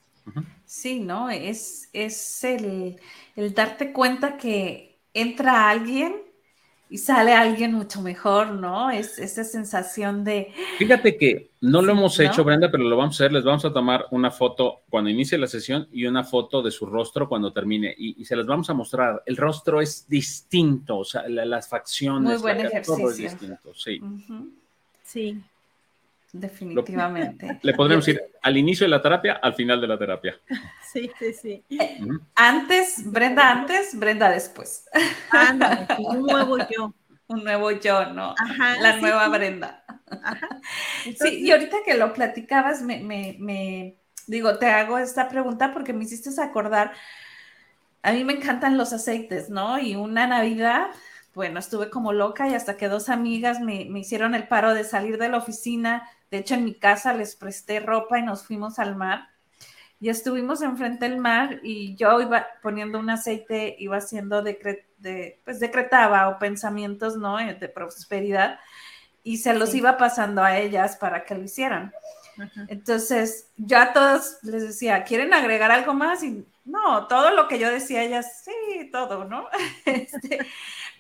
Sí, 0.65 0.99
¿no? 0.99 1.31
Es, 1.31 1.89
es 1.93 2.43
el, 2.43 2.97
el 3.37 3.55
darte 3.55 3.93
cuenta 3.93 4.37
que 4.37 4.99
entra 5.15 5.71
alguien 5.71 6.17
y 6.89 6.99
sale 6.99 7.33
alguien 7.33 7.73
mucho 7.73 8.01
mejor, 8.01 8.53
¿no? 8.53 8.91
Es 8.91 9.19
esa 9.19 9.43
sensación 9.43 10.23
de... 10.23 10.53
Fíjate 10.79 11.17
que 11.17 11.51
no 11.61 11.83
lo 11.83 11.93
hemos 11.93 12.19
hecho, 12.21 12.45
Brenda, 12.45 12.71
pero 12.71 12.85
lo 12.85 12.97
vamos 12.97 13.21
a 13.21 13.25
hacer. 13.25 13.33
Les 13.33 13.43
vamos 13.43 13.65
a 13.65 13.73
tomar 13.73 14.07
una 14.13 14.31
foto 14.31 14.83
cuando 14.89 15.11
inicie 15.11 15.37
la 15.37 15.49
sesión 15.49 15.89
y 15.91 16.07
una 16.07 16.23
foto 16.23 16.63
de 16.63 16.71
su 16.71 16.87
rostro 16.87 17.29
cuando 17.29 17.53
termine. 17.53 17.93
Y, 17.97 18.25
se 18.25 18.37
las 18.37 18.47
vamos 18.47 18.71
a 18.71 18.75
mostrar. 18.75 19.23
El 19.27 19.37
rostro 19.37 19.81
es 19.81 20.09
distinto, 20.09 20.99
o 20.99 21.05
sea, 21.05 21.29
las 21.29 21.69
facciones. 21.69 22.35
Muy 22.35 22.41
buen 22.41 22.61
ejercicio. 22.61 22.97
Todo 22.97 23.11
es 23.11 23.17
distinto, 23.17 23.75
sí. 23.75 24.01
Sí. 25.03 25.43
Definitivamente. 26.41 27.59
Le 27.63 27.75
podremos 27.75 28.07
ir 28.09 28.23
al 28.43 28.57
inicio 28.57 28.85
de 28.85 28.91
la 28.91 29.03
terapia, 29.03 29.35
al 29.43 29.55
final 29.55 29.81
de 29.81 29.87
la 29.87 29.99
terapia. 29.99 30.39
Sí, 30.93 31.11
sí, 31.19 31.35
sí. 31.35 31.65
Antes, 32.35 33.03
Brenda 33.05 33.51
antes, 33.51 33.99
Brenda 33.99 34.31
después. 34.31 34.89
Un 35.99 36.23
nuevo 36.23 36.57
yo. 36.71 36.95
Un 37.27 37.45
nuevo 37.45 37.71
yo, 37.73 38.07
¿no? 38.15 38.35
Ajá, 38.39 38.81
la 38.81 38.97
nueva 38.97 39.29
Brenda. 39.29 39.85
Ajá. 40.23 40.49
sí, 41.03 41.41
y 41.41 41.51
ahorita 41.51 41.79
que 41.85 41.99
lo 41.99 42.15
platicabas, 42.15 42.81
me, 42.81 43.01
me, 43.01 43.37
me, 43.39 43.99
digo, 44.27 44.59
te 44.59 44.69
hago 44.69 44.97
esta 44.97 45.29
pregunta 45.29 45.75
porque 45.75 45.93
me 45.93 46.05
hiciste 46.05 46.31
acordar, 46.41 46.93
a 48.03 48.13
mí 48.13 48.25
me 48.25 48.35
encantan 48.35 48.79
los 48.79 48.95
aceites, 48.95 49.51
¿no? 49.51 49.79
Y 49.79 49.97
una 49.97 50.27
Navidad, 50.27 50.87
bueno, 51.37 51.61
estuve 51.61 51.89
como 51.89 52.13
loca 52.13 52.49
y 52.49 52.55
hasta 52.55 52.77
que 52.77 52.89
dos 52.89 53.09
amigas 53.09 53.61
me, 53.61 53.85
me 53.85 54.01
hicieron 54.01 54.35
el 54.35 54.49
paro 54.49 54.75
de 54.75 54.83
salir 54.83 55.19
de 55.19 55.29
la 55.29 55.39
oficina 55.39 56.11
de 56.31 56.39
hecho, 56.39 56.55
en 56.55 56.65
mi 56.65 56.75
casa 56.75 57.13
les 57.13 57.37
presté 57.37 57.81
ropa 57.81 58.19
y 58.19 58.23
nos 58.23 58.45
fuimos 58.45 58.79
al 58.79 58.97
mar. 58.97 59.29
Y 59.99 60.11
estuvimos 60.11 60.61
enfrente 60.61 61.09
del 61.09 61.19
mar 61.19 61.61
y 61.63 61.97
yo 61.97 62.21
iba 62.21 62.47
poniendo 62.63 62.99
un 62.99 63.09
aceite, 63.09 63.77
iba 63.79 63.97
haciendo 63.97 64.43
de, 64.43 65.41
pues 65.45 65.61
decretaba 65.61 66.29
o 66.29 66.39
pensamientos, 66.39 67.17
¿no? 67.17 67.41
Eh, 67.41 67.55
de 67.55 67.69
prosperidad 67.69 68.59
y 69.23 69.39
se 69.39 69.55
los 69.55 69.75
iba 69.75 69.97
pasando 69.97 70.43
a 70.43 70.59
ellas 70.59 70.97
para 70.97 71.25
que 71.25 71.35
lo 71.35 71.43
hicieran. 71.43 71.93
Entonces, 72.69 73.51
yo 73.57 73.79
a 73.79 73.95
todos 73.95 74.39
les 74.43 74.63
decía, 74.63 75.03
¿quieren 75.05 75.33
agregar 75.33 75.73
algo 75.73 75.95
más? 75.95 76.23
Y 76.23 76.47
no, 76.67 77.07
todo 77.07 77.31
lo 77.31 77.49
que 77.49 77.59
yo 77.59 77.71
decía, 77.71 78.03
ellas, 78.03 78.45
sí, 78.45 78.91
todo, 78.93 79.25
¿no? 79.25 79.49
Este, 79.87 80.47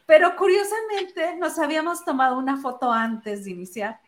pero 0.06 0.36
curiosamente 0.36 1.36
nos 1.36 1.58
habíamos 1.58 2.04
tomado 2.04 2.38
una 2.38 2.56
foto 2.56 2.90
antes 2.92 3.44
de 3.44 3.50
iniciar. 3.50 4.00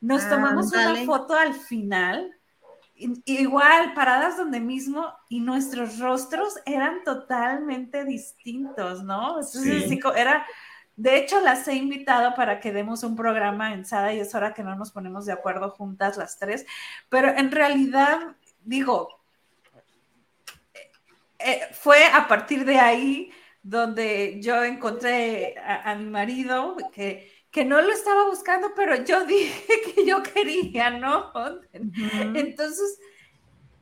Nos 0.00 0.28
tomamos 0.28 0.72
una 0.72 0.96
foto 1.04 1.34
al 1.34 1.54
final, 1.54 2.34
igual, 2.94 3.94
paradas 3.94 4.36
donde 4.36 4.60
mismo, 4.60 5.12
y 5.28 5.40
nuestros 5.40 5.98
rostros 5.98 6.54
eran 6.64 7.04
totalmente 7.04 8.04
distintos, 8.04 9.02
¿no? 9.02 9.40
Entonces, 9.40 9.90
era, 10.16 10.46
de 10.96 11.18
hecho, 11.18 11.40
las 11.40 11.66
he 11.68 11.74
invitado 11.74 12.34
para 12.34 12.58
que 12.60 12.72
demos 12.72 13.02
un 13.02 13.16
programa 13.16 13.74
en 13.74 13.84
Sada 13.84 14.14
y 14.14 14.20
es 14.20 14.34
hora 14.34 14.54
que 14.54 14.62
no 14.62 14.74
nos 14.76 14.92
ponemos 14.92 15.26
de 15.26 15.32
acuerdo 15.32 15.70
juntas 15.70 16.16
las 16.16 16.38
tres, 16.38 16.64
pero 17.08 17.28
en 17.28 17.50
realidad, 17.50 18.36
digo, 18.64 19.20
eh, 21.40 21.68
fue 21.72 22.04
a 22.06 22.26
partir 22.26 22.64
de 22.64 22.78
ahí 22.78 23.32
donde 23.62 24.40
yo 24.40 24.64
encontré 24.64 25.56
a 25.58 25.94
mi 25.94 26.06
marido 26.10 26.76
que 26.92 27.38
que 27.50 27.64
no 27.64 27.80
lo 27.80 27.92
estaba 27.92 28.26
buscando, 28.26 28.72
pero 28.76 29.04
yo 29.04 29.24
dije 29.26 29.74
que 29.94 30.06
yo 30.06 30.22
quería, 30.22 30.90
¿no? 30.90 31.32
Entonces, 31.72 32.98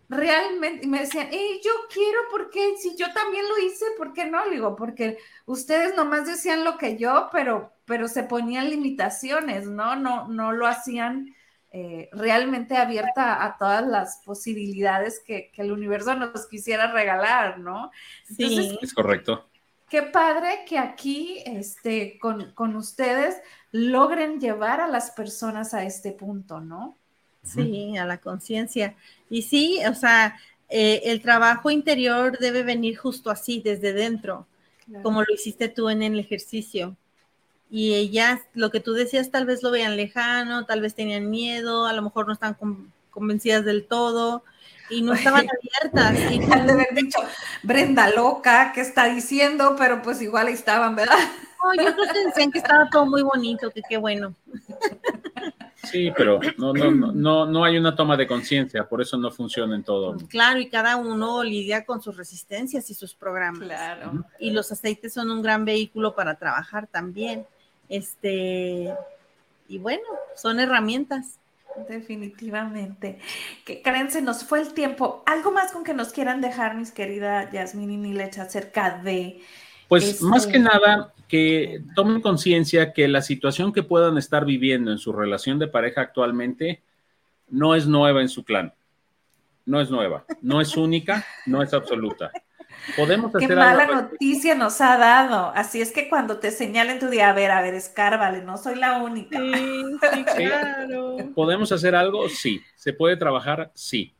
realmente, 0.08 0.86
me 0.86 1.00
decían, 1.00 1.28
hey, 1.30 1.60
yo 1.64 1.72
quiero, 1.92 2.20
porque 2.30 2.76
si 2.78 2.96
yo 2.96 3.12
también 3.12 3.44
lo 3.48 3.58
hice, 3.58 3.84
¿por 3.96 4.12
qué 4.12 4.26
no? 4.26 4.44
Le 4.46 4.52
digo, 4.52 4.76
porque 4.76 5.18
ustedes 5.46 5.96
nomás 5.96 6.26
decían 6.26 6.64
lo 6.64 6.78
que 6.78 6.96
yo, 6.96 7.28
pero, 7.32 7.72
pero 7.84 8.08
se 8.08 8.22
ponían 8.22 8.70
limitaciones, 8.70 9.66
¿no? 9.66 9.96
No, 9.96 10.28
no 10.28 10.52
lo 10.52 10.66
hacían 10.66 11.34
eh, 11.72 12.08
realmente 12.12 12.76
abierta 12.76 13.44
a 13.44 13.58
todas 13.58 13.84
las 13.86 14.22
posibilidades 14.24 15.20
que, 15.26 15.50
que, 15.52 15.62
el 15.62 15.72
universo 15.72 16.14
nos 16.14 16.46
quisiera 16.46 16.92
regalar, 16.92 17.58
¿no? 17.58 17.90
sí, 18.24 18.78
es 18.80 18.94
correcto 18.94 19.46
qué 19.88 20.02
padre 20.02 20.64
que 20.68 20.78
aquí 20.78 21.42
este, 21.46 22.18
con, 22.18 22.76
ustedes 22.76 23.36
logren 23.72 24.40
llevar 24.40 24.80
a 24.80 24.88
las 24.88 25.10
personas 25.10 25.74
a 25.74 25.84
este 25.84 26.12
punto, 26.12 26.60
¿no? 26.60 26.96
Sí, 27.42 27.96
a 27.96 28.04
la 28.04 28.18
conciencia. 28.18 28.96
Y 29.30 29.42
sí, 29.42 29.80
o 29.88 29.94
sea, 29.94 30.36
eh, 30.68 31.02
el 31.04 31.22
trabajo 31.22 31.70
interior 31.70 32.38
debe 32.38 32.64
venir 32.64 32.96
justo 32.96 33.30
así, 33.30 33.60
desde 33.64 33.92
dentro, 33.92 34.46
como 35.02 35.22
lo 35.22 35.32
hiciste 35.32 35.68
tú 35.68 35.88
en 35.88 36.02
el 36.02 36.18
ejercicio. 36.18 36.96
Y 37.70 37.94
ellas, 37.94 38.40
lo 38.54 38.70
que 38.70 38.80
tú 38.80 38.92
decías, 38.92 39.30
tal 39.30 39.46
vez 39.46 39.62
lo 39.62 39.70
vean 39.70 39.96
lejano, 39.96 40.66
tal 40.66 40.80
vez 40.80 40.94
tenían 40.94 41.30
miedo, 41.30 41.86
a 41.86 41.92
lo 41.92 42.02
mejor 42.02 42.26
no 42.26 42.32
están 42.32 42.56
convencidas 43.10 43.64
del 43.64 43.86
todo, 43.86 44.42
y 44.90 45.02
no 45.02 45.14
estaban 45.14 45.46
abiertas. 45.82 46.32
Y 46.32 46.52
han 46.52 46.66
de 46.66 46.72
haber 46.72 46.94
dicho, 46.94 47.18
Brenda 47.62 48.10
loca, 48.10 48.72
¿qué 48.74 48.80
está 48.80 49.06
diciendo? 49.06 49.76
Pero 49.78 50.02
pues 50.02 50.20
igual 50.22 50.48
ahí 50.48 50.54
estaban, 50.54 50.96
¿verdad? 50.96 51.16
No, 51.62 51.82
yo 51.82 51.94
creo 51.94 52.12
que 52.12 52.24
decían 52.26 52.50
que 52.50 52.58
estaba 52.58 52.88
todo 52.90 53.06
muy 53.06 53.22
bonito, 53.22 53.70
que 53.70 53.82
qué 53.88 53.96
bueno. 53.96 54.34
Sí, 55.84 56.12
pero 56.16 56.40
no, 56.58 56.72
no, 56.72 56.90
no, 56.90 57.46
no 57.46 57.64
hay 57.64 57.78
una 57.78 57.94
toma 57.94 58.16
de 58.16 58.26
conciencia, 58.26 58.88
por 58.88 59.00
eso 59.00 59.16
no 59.16 59.30
funciona 59.30 59.74
en 59.76 59.84
todo. 59.84 60.16
Claro, 60.28 60.58
y 60.58 60.68
cada 60.68 60.96
uno 60.96 61.44
lidia 61.44 61.84
con 61.84 62.02
sus 62.02 62.16
resistencias 62.16 62.90
y 62.90 62.94
sus 62.94 63.14
programas. 63.14 63.62
Claro. 63.62 64.24
Y 64.40 64.50
los 64.50 64.70
aceites 64.72 65.12
son 65.12 65.30
un 65.30 65.42
gran 65.42 65.64
vehículo 65.64 66.14
para 66.14 66.34
trabajar 66.36 66.86
también. 66.88 67.46
Este, 67.88 68.92
y 69.68 69.78
bueno, 69.78 70.04
son 70.34 70.58
herramientas. 70.60 71.38
Definitivamente. 71.88 73.18
Que 73.64 73.82
Karen, 73.82 74.10
se 74.10 74.22
nos 74.22 74.44
fue 74.44 74.60
el 74.60 74.72
tiempo. 74.72 75.22
¿Algo 75.26 75.52
más 75.52 75.72
con 75.72 75.84
que 75.84 75.94
nos 75.94 76.12
quieran 76.12 76.40
dejar, 76.40 76.76
mis 76.76 76.90
queridas 76.90 77.52
Yasmin 77.52 77.90
y 77.90 77.96
Nilecha, 77.96 78.42
acerca 78.42 78.98
de... 79.02 79.40
Pues 79.88 80.20
más 80.20 80.46
que 80.46 80.58
nada, 80.58 81.14
que 81.28 81.82
tomen 81.94 82.20
conciencia 82.20 82.92
que 82.92 83.06
la 83.06 83.22
situación 83.22 83.72
que 83.72 83.82
puedan 83.82 84.18
estar 84.18 84.44
viviendo 84.44 84.90
en 84.90 84.98
su 84.98 85.12
relación 85.12 85.58
de 85.58 85.68
pareja 85.68 86.00
actualmente 86.00 86.82
no 87.48 87.74
es 87.74 87.86
nueva 87.86 88.20
en 88.20 88.28
su 88.28 88.44
clan. 88.44 88.74
No 89.64 89.80
es 89.80 89.90
nueva, 89.90 90.24
no 90.42 90.60
es 90.60 90.76
única, 90.76 91.24
no 91.46 91.62
es 91.62 91.74
absoluta. 91.74 92.30
Podemos 92.96 93.32
Qué 93.38 93.48
mala 93.48 93.86
noticia 93.86 94.54
nos 94.54 94.80
ha 94.80 94.96
dado. 94.96 95.52
Así 95.54 95.80
es 95.80 95.92
que 95.92 96.08
cuando 96.08 96.38
te 96.38 96.50
señalen 96.50 96.98
tu 96.98 97.08
día, 97.08 97.30
a 97.30 97.32
ver, 97.32 97.50
a 97.50 97.62
ver, 97.62 97.74
escárvale, 97.74 98.42
no 98.42 98.56
soy 98.56 98.76
la 98.76 98.98
única. 98.98 99.38
Sí, 100.12 100.24
claro. 100.24 101.16
¿Podemos 101.34 101.72
hacer 101.72 101.94
algo? 101.94 102.28
Sí. 102.28 102.60
¿Se 102.76 102.92
puede 102.92 103.16
trabajar? 103.16 103.70
Sí. 103.74 104.14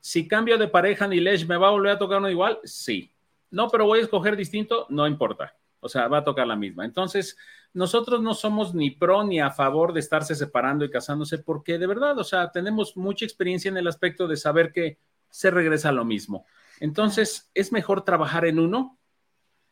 Si 0.00 0.26
cambio 0.26 0.58
de 0.58 0.68
pareja, 0.68 1.06
Nilesh, 1.06 1.46
¿me 1.46 1.56
va 1.56 1.68
a 1.68 1.72
volver 1.72 1.92
a 1.92 1.98
tocar 1.98 2.18
uno 2.18 2.30
igual? 2.30 2.58
Sí. 2.64 3.12
No, 3.50 3.68
pero 3.68 3.86
voy 3.86 4.00
a 4.00 4.02
escoger 4.02 4.36
distinto, 4.36 4.86
no 4.88 5.06
importa. 5.06 5.54
O 5.80 5.88
sea, 5.88 6.08
va 6.08 6.18
a 6.18 6.24
tocar 6.24 6.46
la 6.46 6.56
misma. 6.56 6.84
Entonces, 6.84 7.36
nosotros 7.72 8.20
no 8.22 8.34
somos 8.34 8.74
ni 8.74 8.90
pro 8.90 9.24
ni 9.24 9.40
a 9.40 9.50
favor 9.50 9.92
de 9.92 10.00
estarse 10.00 10.34
separando 10.34 10.84
y 10.84 10.90
casándose, 10.90 11.38
porque 11.38 11.78
de 11.78 11.86
verdad, 11.86 12.18
o 12.18 12.24
sea, 12.24 12.50
tenemos 12.50 12.96
mucha 12.96 13.24
experiencia 13.24 13.68
en 13.68 13.76
el 13.76 13.86
aspecto 13.86 14.26
de 14.26 14.36
saber 14.36 14.72
que 14.72 14.98
se 15.30 15.50
regresa 15.50 15.90
a 15.90 15.92
lo 15.92 16.04
mismo. 16.04 16.46
Entonces, 16.80 17.50
es 17.54 17.72
mejor 17.72 18.04
trabajar 18.04 18.44
en 18.46 18.58
uno. 18.58 18.98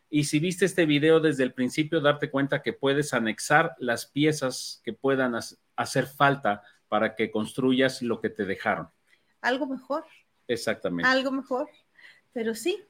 Y 0.09 0.25
si 0.25 0.39
viste 0.39 0.65
este 0.65 0.87
video 0.87 1.21
desde 1.21 1.43
el 1.43 1.53
principio, 1.53 2.01
darte 2.01 2.31
cuenta 2.31 2.63
que 2.63 2.73
puedes 2.73 3.13
anexar 3.13 3.75
las 3.79 4.07
piezas 4.07 4.81
que 4.85 4.93
puedan 4.93 5.35
hacer 5.77 6.07
falta 6.07 6.63
para 6.89 7.15
que 7.15 7.31
construyas 7.31 8.03
lo 8.03 8.21
que 8.21 8.31
te 8.31 8.45
dejaron. 8.45 8.89
Algo 9.41 9.67
mejor. 9.67 10.05
Exactamente. 10.49 11.09
Algo 11.09 11.33
mejor. 11.33 11.69
Pero 12.33 12.55
sí, 12.55 12.83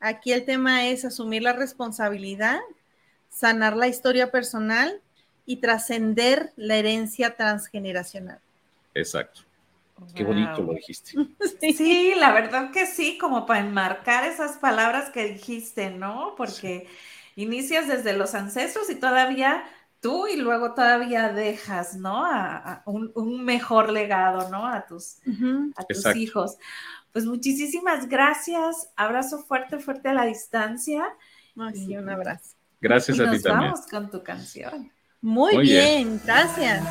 aquí 0.00 0.32
el 0.32 0.44
tema 0.44 0.86
es 0.86 1.04
asumir 1.04 1.42
la 1.42 1.52
responsabilidad, 1.52 2.60
sanar 3.28 3.76
la 3.76 3.88
historia 3.88 4.30
personal 4.30 5.00
y 5.46 5.56
trascender 5.56 6.52
la 6.56 6.76
herencia 6.76 7.36
transgeneracional. 7.36 8.40
Exacto. 8.94 9.47
Qué 10.14 10.24
bonito 10.24 10.62
lo 10.62 10.74
dijiste. 10.74 11.12
Sí, 11.76 12.12
la 12.16 12.32
verdad 12.32 12.70
que 12.70 12.86
sí, 12.86 13.18
como 13.18 13.46
para 13.46 13.60
enmarcar 13.60 14.24
esas 14.24 14.58
palabras 14.58 15.10
que 15.10 15.26
dijiste, 15.26 15.90
¿no? 15.90 16.34
Porque 16.36 16.86
inicias 17.36 17.88
desde 17.88 18.16
los 18.16 18.34
ancestros 18.34 18.90
y 18.90 18.94
todavía 18.96 19.64
tú 20.00 20.26
y 20.26 20.36
luego 20.36 20.74
todavía 20.74 21.32
dejas, 21.32 21.96
¿no? 21.96 22.24
A, 22.24 22.82
un, 22.86 23.44
mejor 23.44 23.90
legado, 23.90 24.48
¿no? 24.50 24.66
A 24.66 24.86
tus, 24.86 25.18
a 25.76 25.84
tus 25.84 26.16
hijos. 26.16 26.56
Pues 27.12 27.26
muchísimas 27.26 28.08
gracias. 28.08 28.90
Abrazo 28.96 29.38
fuerte, 29.42 29.78
fuerte 29.78 30.08
a 30.08 30.14
la 30.14 30.24
distancia. 30.24 31.04
sí, 31.74 31.96
un 31.96 32.08
abrazo. 32.08 32.56
Gracias 32.80 33.18
a 33.18 33.30
ti 33.30 33.42
también. 33.42 33.72
Vamos 33.72 33.86
con 33.88 34.10
tu 34.10 34.22
canción. 34.22 34.92
Muy 35.20 35.58
bien, 35.58 36.20
gracias. 36.24 36.84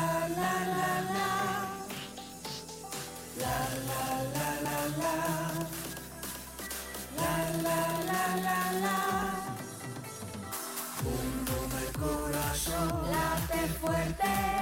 Corazón 11.98 13.10
late 13.10 13.66
fuerte, 13.80 14.24
un 14.24 14.24
tu 14.24 14.38
corazón. 14.38 14.57